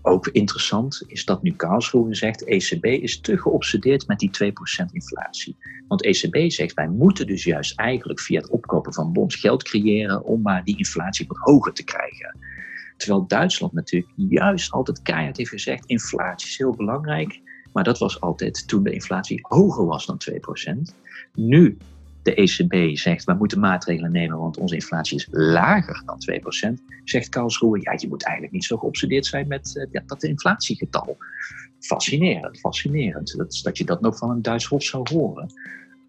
ook 0.02 0.26
interessant 0.26 1.02
is 1.06 1.24
dat 1.24 1.42
nu 1.42 1.52
Karlsruhe 1.52 2.14
zegt, 2.14 2.44
ECB 2.44 2.84
is 2.84 3.20
te 3.20 3.38
geobsedeerd 3.38 4.06
met 4.06 4.18
die 4.18 4.30
2% 4.44 4.92
inflatie. 4.92 5.56
Want 5.88 6.04
ECB 6.04 6.50
zegt, 6.50 6.74
wij 6.74 6.88
moeten 6.88 7.26
dus 7.26 7.44
juist 7.44 7.78
eigenlijk 7.78 8.20
via 8.20 8.40
het 8.40 8.50
opkopen 8.50 8.92
van 8.92 9.12
bonds 9.12 9.36
geld 9.36 9.62
creëren 9.62 10.24
om 10.24 10.42
maar 10.42 10.64
die 10.64 10.78
inflatie 10.78 11.26
wat 11.26 11.36
hoger 11.40 11.72
te 11.72 11.84
krijgen. 11.84 12.38
Terwijl 12.96 13.26
Duitsland 13.26 13.72
natuurlijk 13.72 14.12
juist 14.16 14.72
altijd 14.72 15.02
keihard 15.02 15.36
heeft 15.36 15.50
gezegd, 15.50 15.86
inflatie 15.86 16.48
is 16.48 16.58
heel 16.58 16.74
belangrijk. 16.74 17.40
Maar 17.72 17.84
dat 17.84 17.98
was 17.98 18.20
altijd 18.20 18.68
toen 18.68 18.82
de 18.82 18.92
inflatie 18.92 19.38
hoger 19.42 19.86
was 19.86 20.06
dan 20.06 20.18
2%. 20.30 20.94
Nu 21.34 21.76
de 22.22 22.34
ECB 22.34 22.96
zegt, 22.96 23.24
we 23.24 23.34
moeten 23.34 23.60
maatregelen 23.60 24.12
nemen, 24.12 24.38
want 24.38 24.58
onze 24.58 24.74
inflatie 24.74 25.16
is 25.16 25.28
lager 25.30 26.02
dan 26.04 26.18
2%. 26.78 26.82
Zegt 27.04 27.28
Karlsruhe, 27.28 27.80
ja, 27.80 27.92
je 27.96 28.08
moet 28.08 28.22
eigenlijk 28.22 28.54
niet 28.54 28.64
zo 28.64 28.76
geobsedeerd 28.76 29.26
zijn 29.26 29.48
met 29.48 29.88
uh, 29.92 30.00
dat 30.06 30.22
inflatiegetal. 30.22 31.16
Fascinerend, 31.80 32.58
fascinerend. 32.58 33.36
Dat, 33.36 33.60
dat 33.62 33.78
je 33.78 33.84
dat 33.84 34.00
nog 34.00 34.16
van 34.16 34.30
een 34.30 34.42
Duits 34.42 34.66
hof 34.66 34.82
zou 34.82 35.06
horen. 35.12 35.52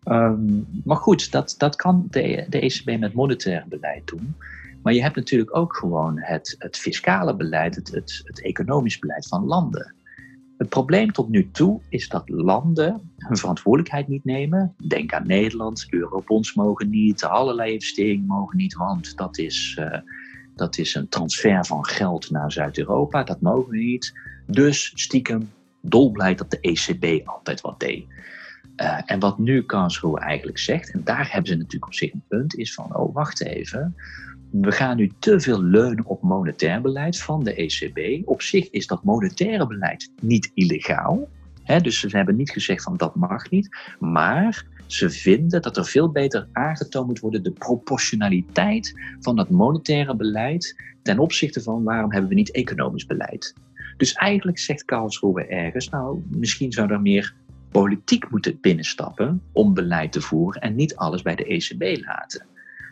Um, 0.06 0.68
maar 0.84 0.98
goed, 0.98 1.32
dat, 1.32 1.56
dat 1.58 1.76
kan 1.76 2.08
de, 2.10 2.46
de 2.50 2.60
ECB 2.60 3.00
met 3.00 3.14
monetair 3.14 3.66
beleid 3.70 4.08
doen. 4.08 4.36
Maar 4.88 4.96
je 4.96 5.02
hebt 5.02 5.16
natuurlijk 5.16 5.56
ook 5.56 5.76
gewoon 5.76 6.20
het, 6.20 6.56
het 6.58 6.78
fiscale 6.78 7.36
beleid, 7.36 7.76
het, 7.76 7.92
het, 7.92 8.42
economisch 8.42 9.00
beleid 9.00 9.28
van 9.28 9.46
landen. 9.46 9.96
Het 10.58 10.70
probleem 10.70 11.12
tot 11.12 11.30
nu 11.30 11.52
toe 11.52 11.82
is 11.90 12.10
dat 12.10 12.30
landen 12.30 13.12
hun 13.18 13.38
verantwoordelijkheid 13.38 14.08
niet 14.08 14.26
nemen. 14.26 14.76
Denk 14.88 15.14
aan 15.14 15.28
Nederland, 15.28 15.88
eurobonds 15.90 16.54
mogen 16.54 16.90
niet, 16.90 17.24
allerlei 17.24 17.74
investeringen 17.74 18.26
mogen 18.26 18.58
niet, 18.58 18.76
want 18.76 19.18
dat 19.18 19.38
is, 19.38 19.78
uh, 19.80 20.00
dat 20.56 20.78
is 20.78 20.96
een 20.96 21.10
transfer 21.10 21.66
van 21.66 21.86
geld 21.86 22.32
naar 22.32 22.52
Zuid-Europa, 22.52 23.24
dat 23.24 23.42
mogen 23.42 23.72
we 23.72 23.78
niet. 23.78 24.14
Dus 24.46 24.92
stiekem 24.96 25.50
dolblij 25.82 26.36
dat 26.36 26.52
de 26.52 26.60
ECB 26.60 27.28
altijd 27.28 27.62
wat 27.62 27.80
deed. 27.80 28.06
Uh, 28.78 29.00
en 29.06 29.20
wat 29.20 29.38
nu 29.38 29.64
Karlsruhe 29.64 30.20
eigenlijk 30.20 30.58
zegt, 30.58 30.92
en 30.92 31.04
daar 31.04 31.32
hebben 31.32 31.52
ze 31.52 31.58
natuurlijk 31.58 31.86
op 31.86 31.94
zich 31.94 32.14
een 32.14 32.24
punt, 32.28 32.56
is 32.56 32.74
van, 32.74 32.96
oh 32.96 33.14
wacht 33.14 33.42
even, 33.42 33.96
we 34.52 34.72
gaan 34.72 34.98
nu 34.98 35.12
te 35.20 35.40
veel 35.40 35.64
leunen 35.64 36.06
op 36.06 36.22
monetair 36.22 36.82
beleid 36.82 37.20
van 37.20 37.44
de 37.44 37.54
ECB. 37.54 38.28
Op 38.28 38.42
zich 38.42 38.70
is 38.70 38.88
dat 38.88 39.04
monetaire 39.04 39.68
beleid 39.68 40.12
niet 40.22 40.52
illegaal. 40.54 41.30
Hè? 41.64 41.80
Dus 41.80 42.00
ze 42.00 42.18
hebben 42.18 42.36
niet 42.36 42.52
gezegd 42.52 42.84
van 42.84 42.98
dat 42.98 43.16
mag 43.16 43.50
niet. 43.50 43.78
Maar 44.00 44.66
ze 44.86 45.10
vinden 45.10 45.62
dat 45.62 45.78
er 45.78 45.86
veel 45.86 46.12
beter 46.12 46.48
aangetoond 46.52 47.08
moet 47.08 47.20
worden 47.20 47.44
de 47.44 47.52
proportionaliteit 47.52 48.94
van 49.20 49.36
dat 49.36 49.50
monetaire 49.50 50.16
beleid 50.16 50.76
ten 51.02 51.20
opzichte 51.20 51.62
van 51.62 51.84
waarom 51.84 52.12
hebben 52.12 52.30
we 52.30 52.36
niet 52.36 52.52
economisch 52.52 53.06
beleid. 53.06 53.54
Dus 53.98 54.14
eigenlijk 54.14 54.60
zegt 54.60 54.86
Karlsruhe 54.86 55.46
ergens, 55.46 55.90
nou 55.90 56.24
misschien 56.30 56.72
zou 56.72 56.92
er 56.92 57.02
meer 57.02 57.34
politiek 57.72 58.30
moeten 58.30 58.58
binnenstappen 58.62 59.42
om 59.52 59.74
beleid 59.74 60.12
te 60.12 60.22
voeren 60.22 60.62
en 60.62 60.76
niet 60.76 60.96
alles 60.96 61.22
bij 61.22 61.36
de 61.36 61.46
ECB 61.46 62.06
laten. 62.06 62.46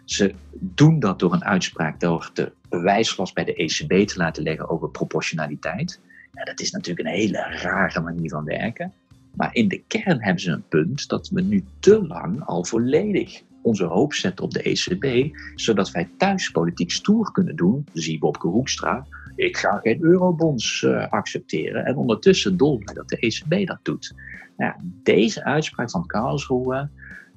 Ze 0.06 0.34
doen 0.52 1.00
dat 1.00 1.20
door 1.20 1.34
een 1.34 1.44
uitspraak 1.44 2.00
door 2.00 2.30
de 2.34 2.52
bewijslast 2.70 3.34
bij 3.34 3.44
de 3.44 3.56
ECB 3.56 4.08
te 4.08 4.18
laten 4.18 4.44
leggen 4.44 4.70
over 4.70 4.90
proportionaliteit. 4.90 6.00
Ja, 6.34 6.44
dat 6.44 6.60
is 6.60 6.72
natuurlijk 6.72 7.08
een 7.08 7.14
hele 7.14 7.58
rare 7.62 8.02
manier 8.02 8.30
van 8.30 8.44
werken. 8.44 8.94
Maar 9.36 9.56
in 9.56 9.68
de 9.68 9.84
kern 9.88 10.24
hebben 10.24 10.42
ze 10.42 10.52
een 10.52 10.68
punt 10.68 11.08
dat 11.08 11.30
we 11.30 11.42
nu 11.42 11.64
te 11.80 12.08
lang 12.08 12.46
al 12.46 12.66
volledig 12.66 13.42
onze 13.62 13.86
hoop 13.86 14.14
zetten 14.14 14.46
op 14.46 14.52
de 14.52 14.62
ECB, 14.62 15.36
zodat 15.56 15.92
wij 15.92 16.10
thuis 16.18 16.50
politiek 16.50 16.92
stoer 16.92 17.32
kunnen 17.32 17.56
doen. 17.56 17.88
Zie 17.94 18.20
Bobke 18.20 18.48
Hoekstra, 18.48 19.06
ik 19.36 19.58
ga 19.58 19.80
geen 19.84 20.04
eurobonds 20.04 20.82
uh, 20.82 21.08
accepteren. 21.08 21.86
En 21.86 21.96
ondertussen 21.96 22.58
dolblij 22.58 22.94
dat 22.94 23.10
de 23.10 23.18
ECB 23.18 23.68
dat 23.68 23.80
doet. 23.82 24.14
Nou, 24.58 24.74
deze 25.04 25.44
uitspraak 25.44 25.90
van 25.90 26.06
Karlsruhe 26.06 26.90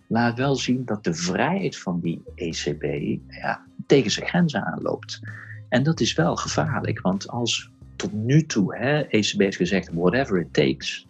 laat 0.08 0.38
wel 0.38 0.56
zien 0.56 0.84
dat 0.84 1.04
de 1.04 1.14
vrijheid 1.14 1.78
van 1.78 2.00
die 2.00 2.22
ECB 2.34 2.82
ja, 3.28 3.64
tegen 3.86 4.10
zijn 4.10 4.26
grenzen 4.26 4.64
aanloopt. 4.64 5.20
En 5.68 5.82
dat 5.82 6.00
is 6.00 6.14
wel 6.14 6.36
gevaarlijk, 6.36 7.00
want 7.00 7.28
als 7.28 7.70
tot 7.96 8.12
nu 8.12 8.46
toe 8.46 8.76
hè, 8.76 9.00
ECB 9.00 9.38
heeft 9.38 9.56
gezegd 9.56 9.90
whatever 9.92 10.40
it 10.40 10.52
takes, 10.52 11.06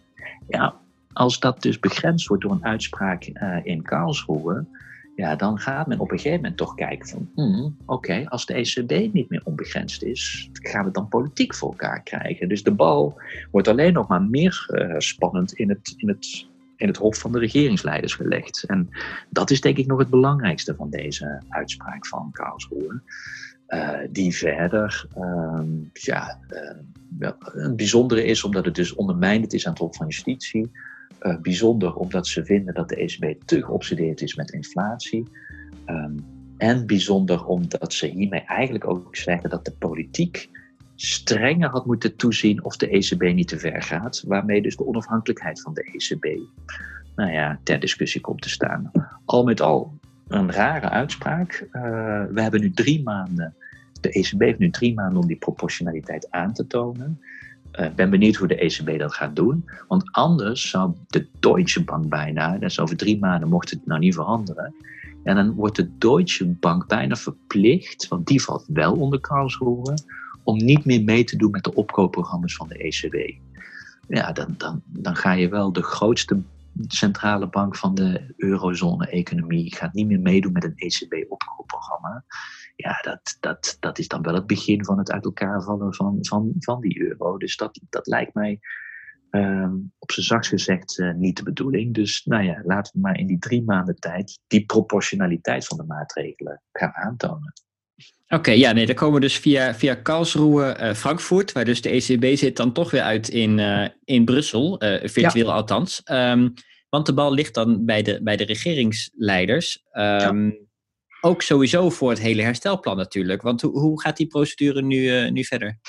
ja, 0.47 0.75
als 1.13 1.39
dat 1.39 1.61
dus 1.61 1.79
begrensd 1.79 2.27
wordt 2.27 2.43
door 2.43 2.51
een 2.51 2.65
uitspraak 2.65 3.29
uh, 3.33 3.57
in 3.63 3.81
Karlsruhe, 3.81 4.65
ja, 5.15 5.35
dan 5.35 5.59
gaat 5.59 5.87
men 5.87 5.99
op 5.99 6.11
een 6.11 6.17
gegeven 6.17 6.41
moment 6.41 6.57
toch 6.57 6.75
kijken 6.75 7.07
van, 7.07 7.29
hmm, 7.35 7.77
oké, 7.85 8.25
als 8.25 8.45
de 8.45 8.53
ECB 8.53 9.13
niet 9.13 9.29
meer 9.29 9.41
onbegrensd 9.43 10.03
is, 10.03 10.49
gaan 10.53 10.85
we 10.85 10.91
dan 10.91 11.07
politiek 11.07 11.55
voor 11.55 11.69
elkaar 11.69 12.03
krijgen. 12.03 12.49
Dus 12.49 12.63
de 12.63 12.71
bal 12.71 13.21
wordt 13.51 13.67
alleen 13.67 13.93
nog 13.93 14.07
maar 14.07 14.21
meer 14.21 14.65
uh, 14.67 14.95
spannend 14.97 15.53
in 15.53 15.69
het, 15.69 15.93
in 15.97 16.07
het 16.07 16.48
in 16.79 16.87
het 16.87 16.97
hof 16.97 17.17
van 17.17 17.31
de 17.31 17.39
regeringsleiders 17.39 18.13
gelegd. 18.13 18.63
En 18.63 18.89
dat 19.29 19.49
is 19.49 19.61
denk 19.61 19.77
ik 19.77 19.87
nog 19.87 19.99
het 19.99 20.09
belangrijkste 20.09 20.75
van 20.75 20.89
deze 20.89 21.41
uitspraak 21.49 22.07
van 22.07 22.29
Karlsruhe. 22.31 23.01
Uh, 23.67 23.97
die 24.09 24.35
verder 24.35 25.07
uh, 25.17 25.61
ja, 25.93 26.39
een 27.41 27.75
bijzondere 27.75 28.23
is 28.23 28.43
omdat 28.43 28.65
het 28.65 28.75
dus 28.75 28.95
ondermijnd 28.95 29.53
is 29.53 29.65
aan 29.65 29.71
het 29.71 29.81
Hof 29.81 29.95
van 29.95 30.07
Justitie. 30.07 30.71
Eh, 31.19 31.37
bijzonder 31.41 31.95
omdat 31.95 32.27
ze 32.27 32.45
vinden 32.45 32.73
dat 32.73 32.89
de 32.89 32.95
ECB 32.95 33.41
te 33.45 33.63
geobsedeerd 33.63 34.21
is 34.21 34.35
met 34.35 34.51
inflatie. 34.51 35.27
Um, 35.85 36.15
en 36.57 36.85
bijzonder 36.85 37.45
omdat 37.45 37.93
ze 37.93 38.07
hiermee 38.07 38.41
eigenlijk 38.41 38.87
ook 38.87 39.15
zeggen 39.15 39.49
dat 39.49 39.65
de 39.65 39.71
politiek 39.71 40.49
strenger 41.01 41.69
had 41.69 41.85
moeten 41.85 42.15
toezien 42.15 42.63
of 42.63 42.77
de 42.77 42.89
ECB 42.89 43.21
niet 43.33 43.47
te 43.47 43.59
ver 43.59 43.81
gaat, 43.81 44.23
waarmee 44.27 44.61
dus 44.61 44.75
de 44.75 44.85
onafhankelijkheid 44.85 45.61
van 45.61 45.73
de 45.73 45.83
ECB 45.83 46.39
nou 47.15 47.31
ja, 47.31 47.59
ter 47.63 47.79
discussie 47.79 48.21
komt 48.21 48.41
te 48.41 48.49
staan. 48.49 48.91
Al 49.25 49.43
met 49.43 49.61
al 49.61 49.97
een 50.27 50.51
rare 50.51 50.89
uitspraak. 50.89 51.67
Uh, 51.71 51.81
we 52.31 52.41
hebben 52.41 52.61
nu 52.61 52.71
drie 52.71 53.03
maanden, 53.03 53.55
de 54.01 54.09
ECB 54.09 54.39
heeft 54.39 54.59
nu 54.59 54.69
drie 54.69 54.93
maanden 54.93 55.21
om 55.21 55.27
die 55.27 55.37
proportionaliteit 55.37 56.31
aan 56.31 56.53
te 56.53 56.67
tonen. 56.67 57.21
Ik 57.71 57.79
uh, 57.79 57.89
ben 57.95 58.09
benieuwd 58.09 58.35
hoe 58.35 58.47
de 58.47 58.55
ECB 58.55 58.99
dat 58.99 59.13
gaat 59.13 59.35
doen. 59.35 59.69
Want 59.87 60.11
anders 60.11 60.69
zou 60.69 60.93
de 61.07 61.27
Deutsche 61.39 61.83
Bank 61.83 62.09
bijna, 62.09 62.57
dus 62.57 62.79
over 62.79 62.97
drie 62.97 63.19
maanden 63.19 63.49
mocht 63.49 63.69
het 63.69 63.85
nou 63.85 63.99
niet 63.99 64.13
veranderen. 64.13 64.75
En 65.23 65.35
dan 65.35 65.53
wordt 65.53 65.75
de 65.75 65.97
Deutsche 65.97 66.45
Bank 66.45 66.87
bijna 66.87 67.15
verplicht, 67.15 68.07
want 68.07 68.27
die 68.27 68.41
valt 68.41 68.65
wel 68.67 68.93
onder 68.93 69.19
Karlsruhe, 69.19 69.93
om 70.49 70.57
niet 70.57 70.85
meer 70.85 71.03
mee 71.03 71.23
te 71.23 71.35
doen 71.35 71.51
met 71.51 71.63
de 71.63 71.73
opkoopprogramma's 71.73 72.55
van 72.55 72.67
de 72.67 72.77
ECB. 72.77 73.37
Ja, 74.07 74.31
dan, 74.31 74.53
dan, 74.57 74.81
dan 74.85 75.15
ga 75.15 75.31
je 75.31 75.49
wel 75.49 75.73
de 75.73 75.83
grootste 75.83 76.41
centrale 76.87 77.49
bank 77.49 77.75
van 77.75 77.95
de 77.95 78.33
eurozone-economie 78.37 79.75
gaat 79.75 79.93
niet 79.93 80.07
meer 80.07 80.19
meedoen 80.19 80.51
met 80.51 80.63
een 80.63 80.75
ECB-opkoopprogramma. 80.75 82.25
Ja, 82.75 82.99
dat, 83.01 83.37
dat, 83.39 83.77
dat 83.79 83.99
is 83.99 84.07
dan 84.07 84.21
wel 84.21 84.33
het 84.33 84.47
begin 84.47 84.85
van 84.85 84.97
het 84.97 85.11
uit 85.11 85.25
elkaar 85.25 85.63
vallen 85.63 85.93
van, 85.93 86.17
van, 86.21 86.53
van 86.59 86.81
die 86.81 87.01
euro. 87.01 87.37
Dus 87.37 87.57
dat, 87.57 87.79
dat 87.89 88.07
lijkt 88.07 88.33
mij 88.33 88.59
ehm, 89.29 89.73
op 89.99 90.11
zijn 90.11 90.25
zachtst 90.25 90.51
gezegd 90.51 90.97
uh, 90.97 91.13
niet 91.13 91.37
de 91.37 91.43
bedoeling. 91.43 91.93
Dus 91.93 92.25
nou 92.25 92.43
ja, 92.43 92.61
laten 92.63 92.93
we 92.93 92.99
maar 92.99 93.17
in 93.17 93.27
die 93.27 93.39
drie 93.39 93.63
maanden 93.63 93.95
tijd 93.95 94.39
die 94.47 94.65
proportionaliteit 94.65 95.65
van 95.65 95.77
de 95.77 95.85
maatregelen 95.85 96.61
gaan 96.71 96.93
aantonen. 96.93 97.53
Oké, 98.31 98.51
ja, 98.51 98.71
nee, 98.71 98.85
dan 98.85 98.95
komen 98.95 99.13
we 99.13 99.19
dus 99.19 99.37
via, 99.37 99.75
via 99.75 99.95
Karlsruhe, 99.95 100.77
uh, 100.79 100.93
Frankfurt, 100.93 101.51
waar 101.51 101.65
dus 101.65 101.81
de 101.81 101.89
ECB 101.89 102.37
zit, 102.37 102.57
dan 102.57 102.73
toch 102.73 102.91
weer 102.91 103.01
uit 103.01 103.29
in, 103.29 103.57
uh, 103.57 103.87
in 104.03 104.25
Brussel, 104.25 104.83
uh, 104.83 104.99
virtueel 105.03 105.47
ja. 105.47 105.53
althans. 105.53 106.01
Um, 106.11 106.53
want 106.89 107.05
de 107.05 107.13
bal 107.13 107.33
ligt 107.33 107.53
dan 107.53 107.85
bij 107.85 108.01
de, 108.01 108.19
bij 108.23 108.35
de 108.35 108.43
regeringsleiders. 108.43 109.83
Um, 109.93 110.45
ja. 110.45 110.53
Ook 111.21 111.41
sowieso 111.41 111.89
voor 111.89 112.09
het 112.09 112.19
hele 112.19 112.41
herstelplan 112.41 112.97
natuurlijk. 112.97 113.41
Want 113.41 113.61
hoe, 113.61 113.79
hoe 113.79 114.01
gaat 114.01 114.17
die 114.17 114.27
procedure 114.27 114.81
nu, 114.81 115.29
nu 115.29 115.43
verder? 115.43 115.79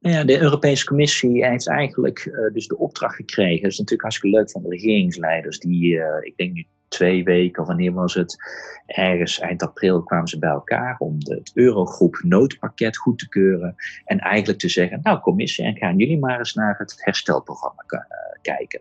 Nou 0.00 0.14
ja, 0.14 0.24
de 0.24 0.40
Europese 0.40 0.84
Commissie 0.84 1.46
heeft 1.46 1.68
eigenlijk 1.68 2.48
dus 2.52 2.66
de 2.66 2.78
opdracht 2.78 3.14
gekregen. 3.14 3.62
Dat 3.62 3.70
is 3.70 3.78
natuurlijk 3.78 4.02
hartstikke 4.02 4.36
leuk 4.36 4.50
van 4.50 4.62
de 4.62 4.68
regeringsleiders, 4.68 5.58
die 5.58 5.98
ik 6.22 6.36
denk 6.36 6.52
nu 6.52 6.66
twee 6.94 7.24
weken, 7.24 7.64
wanneer 7.64 7.92
was 7.92 8.14
het? 8.14 8.36
Ergens 8.86 9.38
eind 9.38 9.62
april 9.62 10.02
kwamen 10.02 10.28
ze 10.28 10.38
bij 10.38 10.50
elkaar 10.50 10.96
om 10.98 11.16
het 11.18 11.50
Eurogroep 11.54 12.20
noodpakket 12.22 12.96
goed 12.96 13.18
te 13.18 13.28
keuren. 13.28 13.74
En 14.04 14.18
eigenlijk 14.18 14.58
te 14.58 14.68
zeggen, 14.68 15.00
nou 15.02 15.20
commissie, 15.20 15.64
en 15.64 15.76
gaan 15.76 15.96
jullie 15.96 16.18
maar 16.18 16.38
eens 16.38 16.54
naar 16.54 16.78
het 16.78 16.94
herstelprogramma 16.96 17.84
uh, 17.86 18.00
kijken. 18.42 18.80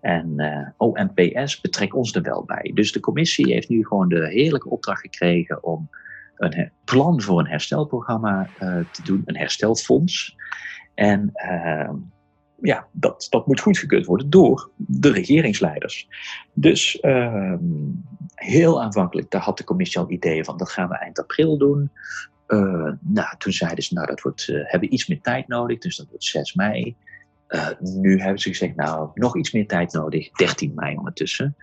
En 0.00 0.32
uh, 0.36 0.68
ONPS 0.76 1.60
betrekt 1.60 1.92
ons 1.92 2.14
er 2.14 2.22
wel 2.22 2.44
bij. 2.44 2.70
Dus 2.74 2.92
de 2.92 3.00
commissie 3.00 3.52
heeft 3.52 3.68
nu 3.68 3.86
gewoon 3.86 4.08
de 4.08 4.28
heerlijke 4.28 4.70
opdracht 4.70 5.00
gekregen 5.00 5.64
om 5.64 5.90
een 6.36 6.70
plan 6.84 7.20
voor 7.20 7.38
een 7.38 7.46
herstelprogramma 7.46 8.48
uh, 8.62 8.78
te 8.90 9.02
doen, 9.02 9.22
een 9.24 9.36
herstelfonds. 9.36 10.36
En 10.94 11.30
ehm, 11.32 11.94
ja, 12.62 12.86
dat, 12.92 13.26
dat 13.30 13.46
moet 13.46 13.60
goedgekeurd 13.60 14.06
worden 14.06 14.30
door 14.30 14.70
de 14.76 15.12
regeringsleiders. 15.12 16.08
Dus 16.52 16.98
uh, 17.02 17.54
heel 18.34 18.82
aanvankelijk, 18.82 19.30
daar 19.30 19.40
had 19.40 19.58
de 19.58 19.64
commissie 19.64 20.00
al 20.00 20.10
ideeën 20.10 20.44
van, 20.44 20.56
dat 20.56 20.70
gaan 20.70 20.88
we 20.88 20.98
eind 20.98 21.18
april 21.18 21.58
doen. 21.58 21.90
Uh, 22.48 22.92
nou, 23.00 23.36
toen 23.38 23.52
zeiden 23.52 23.84
ze, 23.84 23.94
nou, 23.94 24.06
dat 24.06 24.20
wordt, 24.20 24.48
uh, 24.48 24.60
hebben 24.62 24.92
iets 24.94 25.06
meer 25.06 25.20
tijd 25.20 25.48
nodig, 25.48 25.78
dus 25.78 25.96
dat 25.96 26.08
wordt 26.08 26.24
6 26.24 26.54
mei. 26.54 26.96
Uh, 27.48 27.68
nu 27.80 28.20
hebben 28.20 28.40
ze 28.40 28.48
gezegd, 28.48 28.76
nou, 28.76 29.10
nog 29.14 29.36
iets 29.36 29.52
meer 29.52 29.66
tijd 29.66 29.92
nodig, 29.92 30.30
13 30.30 30.72
mei 30.74 30.96
ondertussen. 30.96 31.56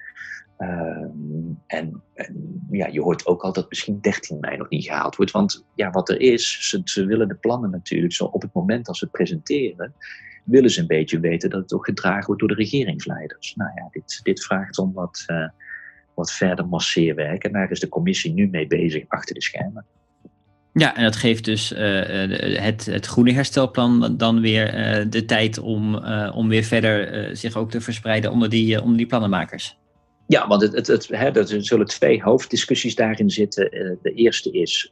Ehm, 0.58 1.10
en, 1.68 2.04
ja, 2.72 2.88
je 2.88 3.02
hoort 3.02 3.26
ook 3.26 3.42
al 3.44 3.54
dat 3.54 3.70
misschien 3.70 4.02
13 4.02 4.40
mei 4.40 4.58
nog 4.58 4.70
niet 4.70 4.86
gehaald 4.86 5.16
wordt. 5.16 5.32
Want 5.32 5.66
ja, 5.76 5.90
wat 5.90 6.10
er 6.10 6.20
is, 6.20 6.70
ze, 6.70 6.82
ze 6.84 7.06
willen 7.06 7.28
de 7.28 7.36
plannen 7.36 7.70
natuurlijk 7.70 8.14
zo 8.14 8.24
op 8.24 8.42
het 8.42 8.54
moment 8.54 8.88
als 8.88 9.00
ze 9.00 9.08
presenteren, 9.08 9.94
willen 10.50 10.70
ze 10.70 10.80
een 10.80 10.88
beetje 10.88 11.20
weten 11.20 11.50
dat 11.50 11.62
het 11.62 11.74
ook 11.74 11.86
gedragen 11.86 12.26
wordt 12.26 12.40
door 12.40 12.50
de 12.50 12.64
regeringsleiders. 12.64 13.56
Nou 13.56 13.72
ja, 13.76 13.88
dit, 13.92 14.20
dit 14.24 14.44
vraagt 14.44 14.78
om 14.78 14.94
wat, 14.94 15.24
uh, 15.28 15.48
wat 16.14 16.32
verder 16.32 16.68
masseerwerk. 16.68 17.44
En 17.44 17.52
daar 17.52 17.72
is 17.72 17.80
de 17.80 17.90
commissie 17.90 18.34
nu 18.34 18.48
mee 18.48 18.68
bezig 18.68 19.04
achter 19.08 19.36
de 19.36 19.42
schermen. 19.42 19.86
Ja, 20.74 20.96
en 20.96 21.04
dat 21.04 21.16
geeft 21.16 21.46
dus 21.46 21.72
uh, 21.72 21.80
het, 22.62 22.86
het 22.86 23.06
groene 23.06 23.32
herstelplan 23.32 24.18
dan 24.18 24.42
weer 24.42 25.00
uh, 25.00 25.06
de 25.10 25.26
tijd 25.26 25.58
om, 25.58 25.96
om 26.34 26.50
weer 26.50 26.64
verder 26.64 27.38
zich 27.38 27.56
ook 27.56 27.72
te 27.72 27.82
verspreiden 27.82 28.32
onder 28.32 28.50
die, 28.50 28.82
onder 28.82 28.98
die 28.98 29.06
plannenmakers. 29.06 29.78
Ja, 30.28 30.48
want 30.48 30.62
het, 30.62 30.74
het, 30.74 30.88
het, 30.88 31.08
hè, 31.08 31.32
er 31.32 31.64
zullen 31.64 31.86
twee 31.86 32.22
hoofddiscussies 32.22 32.96
daarin 32.96 33.30
zitten. 33.30 33.70
de 34.02 34.14
eerste 34.14 34.52
is 34.52 34.92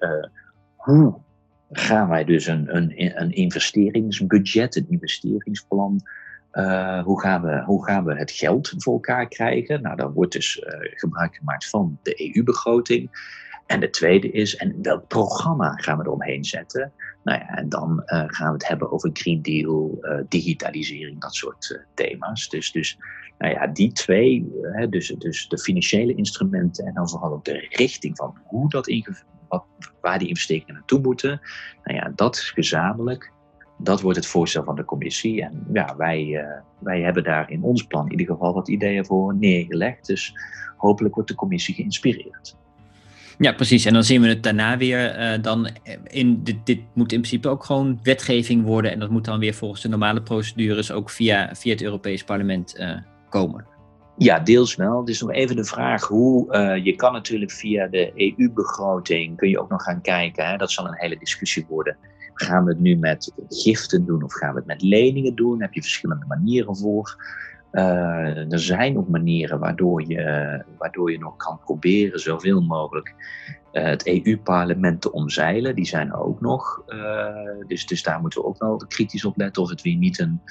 hoe 0.75 1.19
gaan 1.71 2.09
wij 2.09 2.23
dus 2.23 2.47
een, 2.47 2.75
een, 2.75 3.21
een 3.21 3.31
investeringsbudget, 3.31 4.75
een 4.75 4.89
investeringsplan. 4.89 6.01
Uh, 6.53 7.03
hoe, 7.03 7.21
gaan 7.21 7.41
we, 7.41 7.63
hoe 7.65 7.85
gaan 7.85 8.05
we 8.05 8.15
het 8.15 8.31
geld 8.31 8.73
voor 8.77 8.93
elkaar 8.93 9.27
krijgen? 9.27 9.81
Nou, 9.81 9.95
dan 9.95 10.13
wordt 10.13 10.31
dus 10.31 10.57
uh, 10.57 10.73
gebruik 10.79 11.35
gemaakt 11.35 11.69
van 11.69 11.99
de 12.01 12.35
EU-begroting. 12.35 13.09
En 13.65 13.79
de 13.79 13.89
tweede 13.89 14.31
is, 14.31 14.55
en 14.55 14.81
welk 14.81 15.07
programma 15.07 15.71
gaan 15.71 15.97
we 15.97 16.03
eromheen 16.03 16.45
zetten? 16.45 16.91
Nou 17.23 17.39
ja, 17.39 17.57
en 17.57 17.69
dan 17.69 18.03
uh, 18.05 18.23
gaan 18.27 18.47
we 18.47 18.53
het 18.53 18.67
hebben 18.67 18.91
over 18.91 19.09
Green 19.13 19.41
Deal, 19.41 20.05
digitalisering, 20.29 21.21
dat 21.21 21.35
soort 21.35 21.85
thema's. 21.93 22.49
Dus, 22.49 22.71
dus 22.71 22.97
nou 23.37 23.53
ja, 23.53 23.67
die 23.67 23.91
twee, 23.91 24.51
dus, 24.89 25.07
dus 25.07 25.47
de 25.47 25.59
financiële 25.59 26.15
instrumenten 26.15 26.85
en 26.85 26.93
dan 26.93 27.09
vooral 27.09 27.33
ook 27.33 27.45
de 27.45 27.67
richting 27.69 28.15
van 28.17 28.37
hoe 28.43 28.69
dat 28.69 28.87
waar 30.01 30.19
die 30.19 30.27
investeringen 30.27 30.73
naartoe 30.73 30.99
moeten. 30.99 31.41
Nou 31.83 31.97
ja, 31.97 32.11
dat 32.15 32.39
gezamenlijk, 32.39 33.31
dat 33.77 34.01
wordt 34.01 34.17
het 34.17 34.27
voorstel 34.27 34.63
van 34.63 34.75
de 34.75 34.85
commissie. 34.85 35.41
En 35.41 35.67
ja, 35.73 35.95
wij, 35.97 36.25
uh, 36.25 36.43
wij 36.79 37.01
hebben 37.01 37.23
daar 37.23 37.51
in 37.51 37.63
ons 37.63 37.83
plan 37.83 38.05
in 38.05 38.11
ieder 38.11 38.35
geval 38.35 38.53
wat 38.53 38.67
ideeën 38.67 39.05
voor 39.05 39.35
neergelegd. 39.35 40.05
Dus 40.05 40.33
hopelijk 40.77 41.15
wordt 41.15 41.29
de 41.29 41.35
commissie 41.35 41.75
geïnspireerd. 41.75 42.55
Ja, 43.39 43.51
precies. 43.51 43.85
En 43.85 43.93
dan 43.93 44.03
zien 44.03 44.21
we 44.21 44.27
het 44.27 44.43
daarna 44.43 44.77
weer. 44.77 45.19
Uh, 45.19 45.41
dan 45.41 45.69
in 46.03 46.43
dit, 46.43 46.79
moet 46.93 47.11
in 47.11 47.19
principe 47.19 47.49
ook 47.49 47.63
gewoon 47.63 47.99
wetgeving 48.03 48.63
worden. 48.63 48.91
En 48.91 48.99
dat 48.99 49.09
moet 49.09 49.25
dan 49.25 49.39
weer 49.39 49.53
volgens 49.53 49.81
de 49.81 49.89
normale 49.89 50.21
procedures 50.21 50.91
ook 50.91 51.09
via, 51.09 51.55
via 51.55 51.71
het 51.71 51.81
Europees 51.81 52.23
Parlement 52.23 52.79
uh, 52.79 52.97
komen. 53.29 53.65
Ja, 54.17 54.39
deels 54.39 54.75
wel. 54.75 55.03
Is 55.03 55.21
nog 55.21 55.31
even 55.31 55.55
de 55.55 55.63
vraag 55.63 56.07
hoe. 56.07 56.55
Uh, 56.55 56.85
je 56.85 56.95
kan 56.95 57.13
natuurlijk 57.13 57.51
via 57.51 57.87
de 57.87 58.11
EU-begroting. 58.15 59.37
kun 59.37 59.49
je 59.49 59.59
ook 59.59 59.69
nog 59.69 59.83
gaan 59.83 60.01
kijken. 60.01 60.47
Hè, 60.47 60.57
dat 60.57 60.71
zal 60.71 60.87
een 60.87 60.97
hele 60.97 61.17
discussie 61.17 61.65
worden. 61.69 61.97
Gaan 62.33 62.63
we 62.63 62.71
het 62.71 62.79
nu 62.79 62.95
met 62.95 63.33
giften 63.49 64.05
doen 64.05 64.23
of 64.23 64.33
gaan 64.33 64.51
we 64.53 64.57
het 64.57 64.67
met 64.67 64.81
leningen 64.81 65.35
doen? 65.35 65.51
Daar 65.51 65.67
heb 65.67 65.73
je 65.73 65.81
verschillende 65.81 66.25
manieren 66.25 66.77
voor. 66.77 67.15
Uh, 67.71 68.51
er 68.51 68.59
zijn 68.59 68.97
ook 68.97 69.07
manieren 69.07 69.59
waardoor 69.59 70.07
je, 70.07 70.63
waardoor 70.77 71.11
je 71.11 71.19
nog 71.19 71.35
kan 71.35 71.59
proberen 71.65 72.19
zoveel 72.19 72.61
mogelijk 72.61 73.13
uh, 73.73 73.83
het 73.83 74.07
EU-parlement 74.07 75.01
te 75.01 75.11
omzeilen. 75.11 75.75
Die 75.75 75.85
zijn 75.85 76.11
er 76.11 76.19
ook 76.19 76.41
nog. 76.41 76.83
dus, 77.67 77.85
dus 77.85 78.03
daar 78.03 78.21
moeten 78.21 78.41
we 78.41 78.47
ook 78.47 78.59
wel 78.59 78.77
kritisch 78.87 79.25
op 79.25 79.37
letten 79.37 79.61
of 79.61 79.69
het 79.69 79.81
weer 79.81 79.95
niet 79.95 80.19
een 80.19 80.41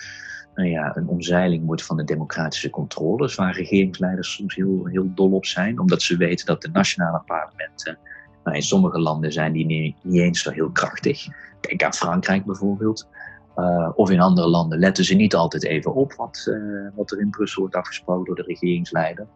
nou 0.57 0.69
ja, 0.69 0.97
een 0.97 1.09
omzeiling 1.09 1.65
wordt 1.65 1.85
van 1.85 1.97
de 1.97 2.05
democratische 2.05 2.71
controles, 2.71 3.35
waar 3.35 3.55
regeringsleiders 3.55 4.33
soms 4.33 4.55
heel, 4.55 4.87
heel 4.87 5.15
dol 5.15 5.33
op 5.33 5.47
zijn, 5.47 5.81
omdat 5.81 6.03
ze 6.03 6.17
weten 6.17 6.47
dat 6.47 6.63
de 6.63 6.69
nationale 6.73 7.23
parlementen 7.27 7.99
nou, 8.45 8.57
in 8.57 8.63
sommige 8.63 9.01
landen 9.01 9.33
zijn 9.33 9.53
die 9.53 9.67
niet, 9.67 9.97
eens 10.03 10.43
zo 10.43 10.51
heel 10.51 10.71
krachtig. 10.71 11.27
Kijk 11.61 11.85
aan 11.85 11.95
Frankrijk 11.95 12.45
bijvoorbeeld. 12.45 13.09
Uh, 13.57 13.91
of 13.95 14.11
in 14.11 14.21
andere 14.21 14.49
landen 14.49 14.79
letten 14.79 15.05
ze 15.05 15.15
niet 15.15 15.35
altijd 15.35 15.65
even 15.65 15.95
op 15.95 16.13
wat, 16.13 16.47
uh, 16.49 16.89
wat 16.95 17.11
er 17.11 17.21
in 17.21 17.31
Brussel 17.31 17.61
wordt 17.61 17.77
afgesproken 17.77 18.25
door 18.25 18.35
de 18.35 18.43
regeringsleider. 18.43 19.27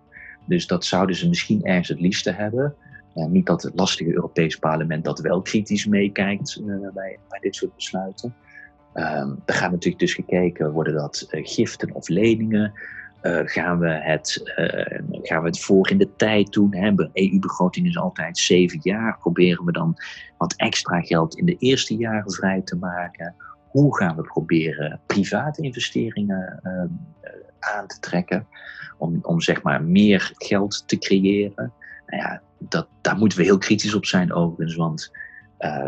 Dus 0.44 0.66
dat 0.66 0.84
zouden 0.84 1.16
ze 1.16 1.28
misschien 1.28 1.64
ergens 1.64 1.88
het 1.88 2.00
liefste 2.00 2.30
hebben. 2.30 2.74
Uh, 3.14 3.26
niet 3.26 3.46
dat 3.46 3.62
het 3.62 3.72
lastige 3.74 4.14
Europees 4.14 4.56
parlement 4.56 5.04
dat 5.04 5.20
wel 5.20 5.42
kritisch 5.42 5.86
meekijkt 5.86 6.60
bij, 6.94 7.18
bij 7.28 7.38
dit 7.40 7.54
soort 7.54 7.74
besluiten. 7.74 8.34
Um, 8.95 9.43
er 9.45 9.55
gaat 9.55 9.70
natuurlijk 9.70 9.99
dus 9.99 10.14
gekeken, 10.14 10.72
worden 10.72 10.95
dat 10.95 11.28
uh, 11.30 11.47
giften 11.47 11.95
of 11.95 12.09
leningen? 12.09 12.72
Uh, 13.22 13.41
gaan, 13.45 13.78
we 13.78 13.88
het, 13.88 14.53
uh, 14.57 14.99
gaan 15.22 15.43
we 15.43 15.49
het 15.49 15.61
voor 15.61 15.91
in 15.91 15.99
de 15.99 16.16
tijd 16.16 16.53
doen? 16.53 16.70
De 16.70 17.11
EU-begroting 17.12 17.86
is 17.86 17.99
altijd 17.99 18.38
zeven 18.38 18.78
jaar. 18.82 19.18
Proberen 19.18 19.64
we 19.64 19.72
dan 19.72 19.97
wat 20.36 20.55
extra 20.57 21.01
geld 21.01 21.38
in 21.38 21.45
de 21.45 21.57
eerste 21.59 21.97
jaren 21.97 22.32
vrij 22.32 22.61
te 22.61 22.76
maken? 22.76 23.34
Hoe 23.68 23.97
gaan 23.97 24.16
we 24.16 24.22
proberen 24.22 25.01
private 25.07 25.62
investeringen 25.62 26.61
ehm, 26.62 26.88
aan 27.59 27.86
te 27.86 27.99
trekken? 28.01 28.47
Om, 28.99 29.18
om 29.22 29.41
zeg 29.41 29.62
maar 29.62 29.82
meer 29.82 30.32
geld 30.36 30.82
te 30.86 30.99
creëren? 30.99 31.72
Nou 32.07 32.22
ja, 32.22 32.43
dat, 32.59 32.88
daar 33.01 33.16
moeten 33.16 33.38
we 33.38 33.45
heel 33.45 33.59
kritisch 33.59 33.95
op 33.95 34.05
zijn 34.07 34.32
overigens, 34.32 34.76
want 34.76 35.12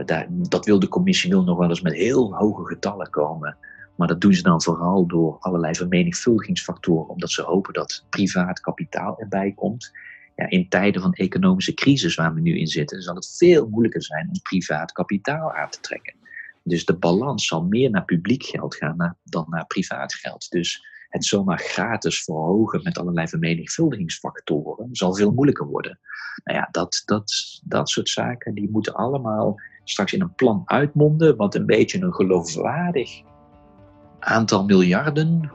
daar, 0.05 0.27
dat 0.29 0.65
wil 0.65 0.79
de 0.79 0.89
commissie 0.89 1.31
wil 1.31 1.43
nog 1.43 1.59
wel 1.59 1.69
eens 1.69 1.81
met 1.81 1.95
heel 1.95 2.35
hoge 2.35 2.67
getallen 2.67 3.11
komen. 3.11 3.57
Maar 3.97 4.09
dat 4.09 4.21
doen 4.21 4.35
ze 4.35 4.43
dan 4.43 4.63
vooral 4.63 5.07
door 5.07 5.37
allerlei 5.39 5.75
vermenigvuldigingsfactoren, 5.75 7.09
omdat 7.09 7.31
ze 7.31 7.43
hopen 7.43 7.73
dat 7.73 8.05
privaat 8.11 8.61
kapitaal 8.61 9.19
erbij 9.19 9.53
komt. 9.53 9.93
Ja, 10.37 10.49
in 10.49 10.69
tijden 10.69 11.03
van 11.03 11.13
economische 11.13 11.75
crisis 11.75 12.15
waar 12.15 12.35
we 12.35 12.41
nu 12.41 12.59
in 12.59 12.67
zitten, 12.67 13.03
zal 13.03 13.15
het 13.15 13.35
veel 13.37 13.69
moeilijker 13.69 14.03
zijn 14.03 14.29
om 14.29 14.43
privaat 14.43 14.93
kapitaal 14.93 15.53
aan 15.53 15.71
te 15.71 15.81
trekken. 15.81 16.15
Dus 16.65 16.85
de 16.85 16.97
balans 16.97 17.47
zal 17.47 17.65
meer 17.65 17.91
naar 17.91 18.05
publiek 18.05 18.43
geld 18.43 18.75
gaan 18.75 19.17
dan 19.25 19.47
naar 19.49 19.67
privaat 19.67 20.15
geld. 20.15 20.51
Dus 20.51 20.87
het 21.13 21.25
zomaar 21.25 21.59
gratis 21.59 22.25
verhogen 22.25 22.81
met 22.83 22.99
allerlei 22.99 23.29
vermenigvuldigingsfactoren 23.29 24.89
zal 24.93 25.15
veel 25.15 25.33
moeilijker 25.33 25.67
worden. 25.67 25.99
Nou 26.45 26.59
ja, 26.59 26.69
dat, 26.71 27.03
dat, 27.05 27.33
dat 27.65 27.89
soort 27.89 28.09
zaken 28.09 28.55
die 28.55 28.71
moeten 28.71 28.95
allemaal 28.95 29.61
straks 29.85 30.13
in 30.13 30.21
een 30.21 30.35
plan 30.35 30.63
uitmonden, 30.65 31.37
wat 31.37 31.55
een 31.55 31.67
beetje 31.67 32.03
een 32.03 32.15
geloofwaardig 32.15 33.23
aantal 34.19 34.65
miljarden 34.65 35.51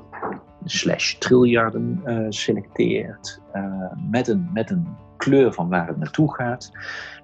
slash 0.64 1.14
triljarden 1.14 2.02
uh, 2.06 2.26
selecteert, 2.30 3.42
uh, 3.56 3.92
met, 4.10 4.28
een, 4.28 4.50
met 4.54 4.70
een 4.70 4.88
kleur 5.18 5.54
van 5.54 5.70
waar 5.70 5.88
het 5.88 5.98
naartoe 5.98 6.34
gaat. 6.36 6.72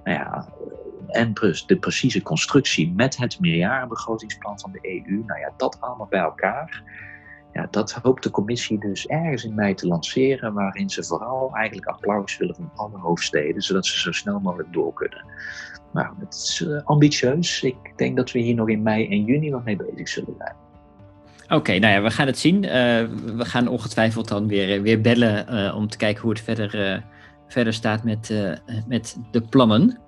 Nou 0.03 0.17
ja, 0.17 0.47
en 1.07 1.33
de 1.65 1.77
precieze 1.79 2.21
constructie 2.21 2.93
met 2.95 3.17
het 3.17 3.39
meerjarenbegrotingsplan 3.39 4.59
van 4.59 4.71
de 4.71 4.79
EU, 4.81 5.23
nou 5.25 5.39
ja, 5.39 5.53
dat 5.57 5.77
allemaal 5.79 6.07
bij 6.09 6.19
elkaar. 6.19 6.83
Ja, 7.53 7.67
dat 7.71 7.91
hoopt 7.91 8.23
de 8.23 8.31
commissie 8.31 8.79
dus 8.79 9.07
ergens 9.07 9.43
in 9.43 9.55
mei 9.55 9.73
te 9.73 9.87
lanceren, 9.87 10.53
waarin 10.53 10.89
ze 10.89 11.03
vooral 11.03 11.51
eigenlijk 11.53 11.87
applaus 11.87 12.37
willen 12.37 12.55
van 12.55 12.71
alle 12.75 12.97
hoofdsteden, 12.97 13.61
zodat 13.61 13.85
ze 13.85 13.99
zo 13.99 14.11
snel 14.11 14.39
mogelijk 14.39 14.73
door 14.73 14.93
kunnen. 14.93 15.25
Maar 15.91 16.11
het 16.19 16.33
is 16.33 16.65
uh, 16.67 16.81
ambitieus. 16.83 17.63
Ik 17.63 17.93
denk 17.95 18.17
dat 18.17 18.31
we 18.31 18.39
hier 18.39 18.55
nog 18.55 18.69
in 18.69 18.81
mei 18.81 19.09
en 19.09 19.23
juni 19.23 19.51
wat 19.51 19.63
mee 19.63 19.75
bezig 19.75 20.07
zullen 20.07 20.35
zijn. 20.37 20.55
Oké, 21.59 21.79
nou 21.79 21.93
ja, 21.93 22.01
we 22.01 22.11
gaan 22.11 22.27
het 22.27 22.37
zien. 22.37 22.63
Uh, 22.63 22.71
we 23.35 23.45
gaan 23.45 23.67
ongetwijfeld 23.67 24.27
dan 24.27 24.47
weer, 24.47 24.81
weer 24.81 25.01
bellen 25.01 25.53
uh, 25.53 25.75
om 25.75 25.87
te 25.87 25.97
kijken 25.97 26.21
hoe 26.21 26.31
het 26.31 26.41
verder, 26.41 27.03
verder 27.47 27.73
staat 27.73 28.03
met, 28.03 28.33
met 28.87 29.17
de 29.31 29.41
plannen. 29.41 29.99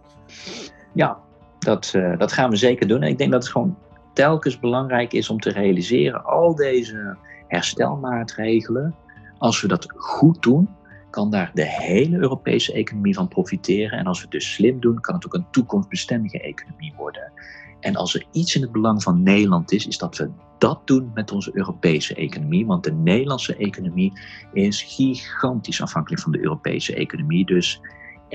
Ja, 0.93 1.17
dat, 1.59 1.93
dat 2.17 2.31
gaan 2.31 2.49
we 2.49 2.55
zeker 2.55 2.87
doen. 2.87 3.01
En 3.01 3.09
ik 3.09 3.17
denk 3.17 3.31
dat 3.31 3.43
het 3.43 3.51
gewoon 3.51 3.77
telkens 4.13 4.59
belangrijk 4.59 5.13
is 5.13 5.29
om 5.29 5.39
te 5.39 5.51
realiseren, 5.51 6.25
al 6.25 6.55
deze 6.55 7.17
herstelmaatregelen, 7.55 8.95
als 9.37 9.61
we 9.61 9.67
dat 9.67 9.87
goed 9.95 10.43
doen, 10.43 10.69
kan 11.09 11.31
daar 11.31 11.51
de 11.53 11.65
hele 11.65 12.17
Europese 12.17 12.73
economie 12.73 13.13
van 13.13 13.27
profiteren. 13.27 13.99
En 13.99 14.05
als 14.05 14.17
we 14.17 14.23
het 14.23 14.31
dus 14.31 14.53
slim 14.53 14.79
doen, 14.79 14.99
kan 14.99 15.15
het 15.15 15.25
ook 15.25 15.33
een 15.33 15.49
toekomstbestendige 15.51 16.41
economie 16.41 16.93
worden. 16.97 17.31
En 17.79 17.95
als 17.95 18.15
er 18.15 18.25
iets 18.31 18.55
in 18.55 18.61
het 18.61 18.71
belang 18.71 19.03
van 19.03 19.23
Nederland 19.23 19.71
is, 19.71 19.87
is 19.87 19.97
dat 19.97 20.17
we 20.17 20.29
dat 20.57 20.87
doen 20.87 21.11
met 21.13 21.31
onze 21.31 21.51
Europese 21.53 22.15
economie. 22.15 22.65
Want 22.65 22.83
de 22.83 22.93
Nederlandse 22.93 23.55
economie 23.55 24.13
is 24.53 24.83
gigantisch 24.83 25.81
afhankelijk 25.81 26.21
van 26.21 26.31
de 26.31 26.39
Europese 26.39 26.95
economie. 26.95 27.45
Dus 27.45 27.81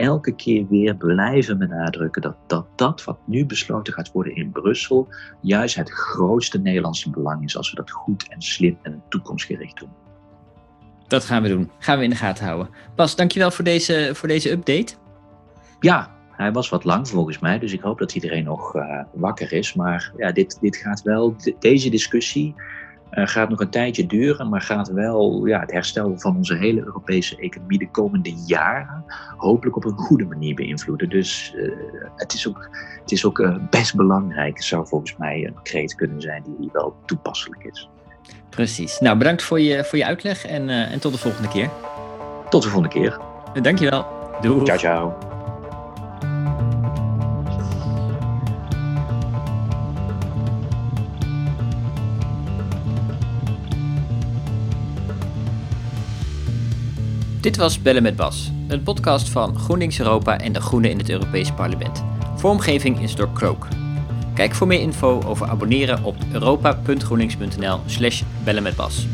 elke 0.00 0.34
keer 0.34 0.66
weer 0.68 0.96
blijven 0.96 1.58
benadrukken 1.58 2.22
dat, 2.22 2.36
dat 2.46 2.66
dat 2.76 3.04
wat 3.04 3.18
nu 3.24 3.46
besloten 3.46 3.92
gaat 3.92 4.12
worden 4.12 4.34
in 4.34 4.50
Brussel, 4.50 5.08
juist 5.40 5.74
het 5.74 5.90
grootste 5.90 6.58
Nederlandse 6.58 7.10
belang 7.10 7.44
is 7.44 7.56
als 7.56 7.70
we 7.70 7.76
dat 7.76 7.90
goed 7.90 8.28
en 8.28 8.42
slim 8.42 8.78
en 8.82 9.02
toekomstgericht 9.08 9.78
doen. 9.78 9.90
Dat 11.06 11.24
gaan 11.24 11.42
we 11.42 11.48
doen. 11.48 11.70
Gaan 11.78 11.98
we 11.98 12.04
in 12.04 12.10
de 12.10 12.16
gaten 12.16 12.44
houden. 12.44 12.70
Bas, 12.94 13.16
dankjewel 13.16 13.50
voor 13.50 13.64
deze, 13.64 14.10
voor 14.14 14.28
deze 14.28 14.50
update. 14.50 14.94
Ja, 15.80 16.10
hij 16.32 16.52
was 16.52 16.68
wat 16.68 16.84
lang 16.84 17.08
volgens 17.08 17.38
mij, 17.38 17.58
dus 17.58 17.72
ik 17.72 17.80
hoop 17.80 17.98
dat 17.98 18.14
iedereen 18.14 18.44
nog 18.44 18.74
uh, 18.74 19.02
wakker 19.12 19.52
is. 19.52 19.74
Maar 19.74 20.12
ja, 20.16 20.32
dit, 20.32 20.58
dit 20.60 20.76
gaat 20.76 21.02
wel, 21.02 21.36
deze 21.58 21.90
discussie 21.90 22.54
uh, 23.12 23.26
gaat 23.26 23.48
nog 23.48 23.60
een 23.60 23.70
tijdje 23.70 24.06
duren, 24.06 24.48
maar 24.48 24.60
gaat 24.60 24.88
wel 24.88 25.46
ja, 25.46 25.60
het 25.60 25.72
herstel 25.72 26.18
van 26.18 26.36
onze 26.36 26.54
hele 26.54 26.84
Europese 26.84 27.36
economie 27.36 27.78
de 27.78 27.90
komende 27.90 28.34
jaren 28.46 29.04
hopelijk 29.36 29.76
op 29.76 29.84
een 29.84 29.96
goede 29.96 30.24
manier 30.24 30.54
beïnvloeden. 30.54 31.08
Dus 31.08 31.54
uh, 31.56 31.72
het 32.16 32.32
is 32.32 32.48
ook, 32.48 32.68
het 33.00 33.12
is 33.12 33.24
ook 33.24 33.58
best 33.70 33.96
belangrijk, 33.96 34.54
het 34.56 34.64
zou 34.64 34.86
volgens 34.86 35.16
mij 35.16 35.46
een 35.46 35.62
kreet 35.62 35.94
kunnen 35.94 36.20
zijn 36.20 36.44
die 36.58 36.68
wel 36.72 36.96
toepasselijk 37.06 37.64
is. 37.64 37.88
Precies. 38.48 38.98
Nou, 38.98 39.18
bedankt 39.18 39.42
voor 39.42 39.60
je, 39.60 39.84
voor 39.84 39.98
je 39.98 40.04
uitleg 40.04 40.46
en, 40.46 40.68
en 40.68 41.00
tot 41.00 41.12
de 41.12 41.18
volgende 41.18 41.48
keer. 41.48 41.70
Tot 42.48 42.62
de 42.62 42.68
volgende 42.68 42.94
keer. 43.00 43.18
Dankjewel. 43.62 44.06
Doei. 44.40 44.64
Ciao, 44.64 44.78
ciao. 44.78 45.39
Dit 57.40 57.56
was 57.56 57.82
Bellen 57.82 58.02
met 58.02 58.16
Bas, 58.16 58.50
een 58.68 58.82
podcast 58.82 59.28
van 59.28 59.58
GroenLinks 59.58 59.98
Europa 59.98 60.38
en 60.38 60.52
de 60.52 60.60
Groenen 60.60 60.90
in 60.90 60.98
het 60.98 61.10
Europees 61.10 61.52
Parlement. 61.52 62.04
Vormgeving 62.36 63.00
is 63.00 63.14
door 63.14 63.32
Krook. 63.32 63.68
Kijk 64.34 64.54
voor 64.54 64.66
meer 64.66 64.80
info 64.80 65.22
over 65.26 65.46
abonneren 65.46 66.04
op 66.04 66.16
europa.groenlinks.nl 66.32 67.80
slash 67.86 68.22
bellenmetbas. 68.44 69.06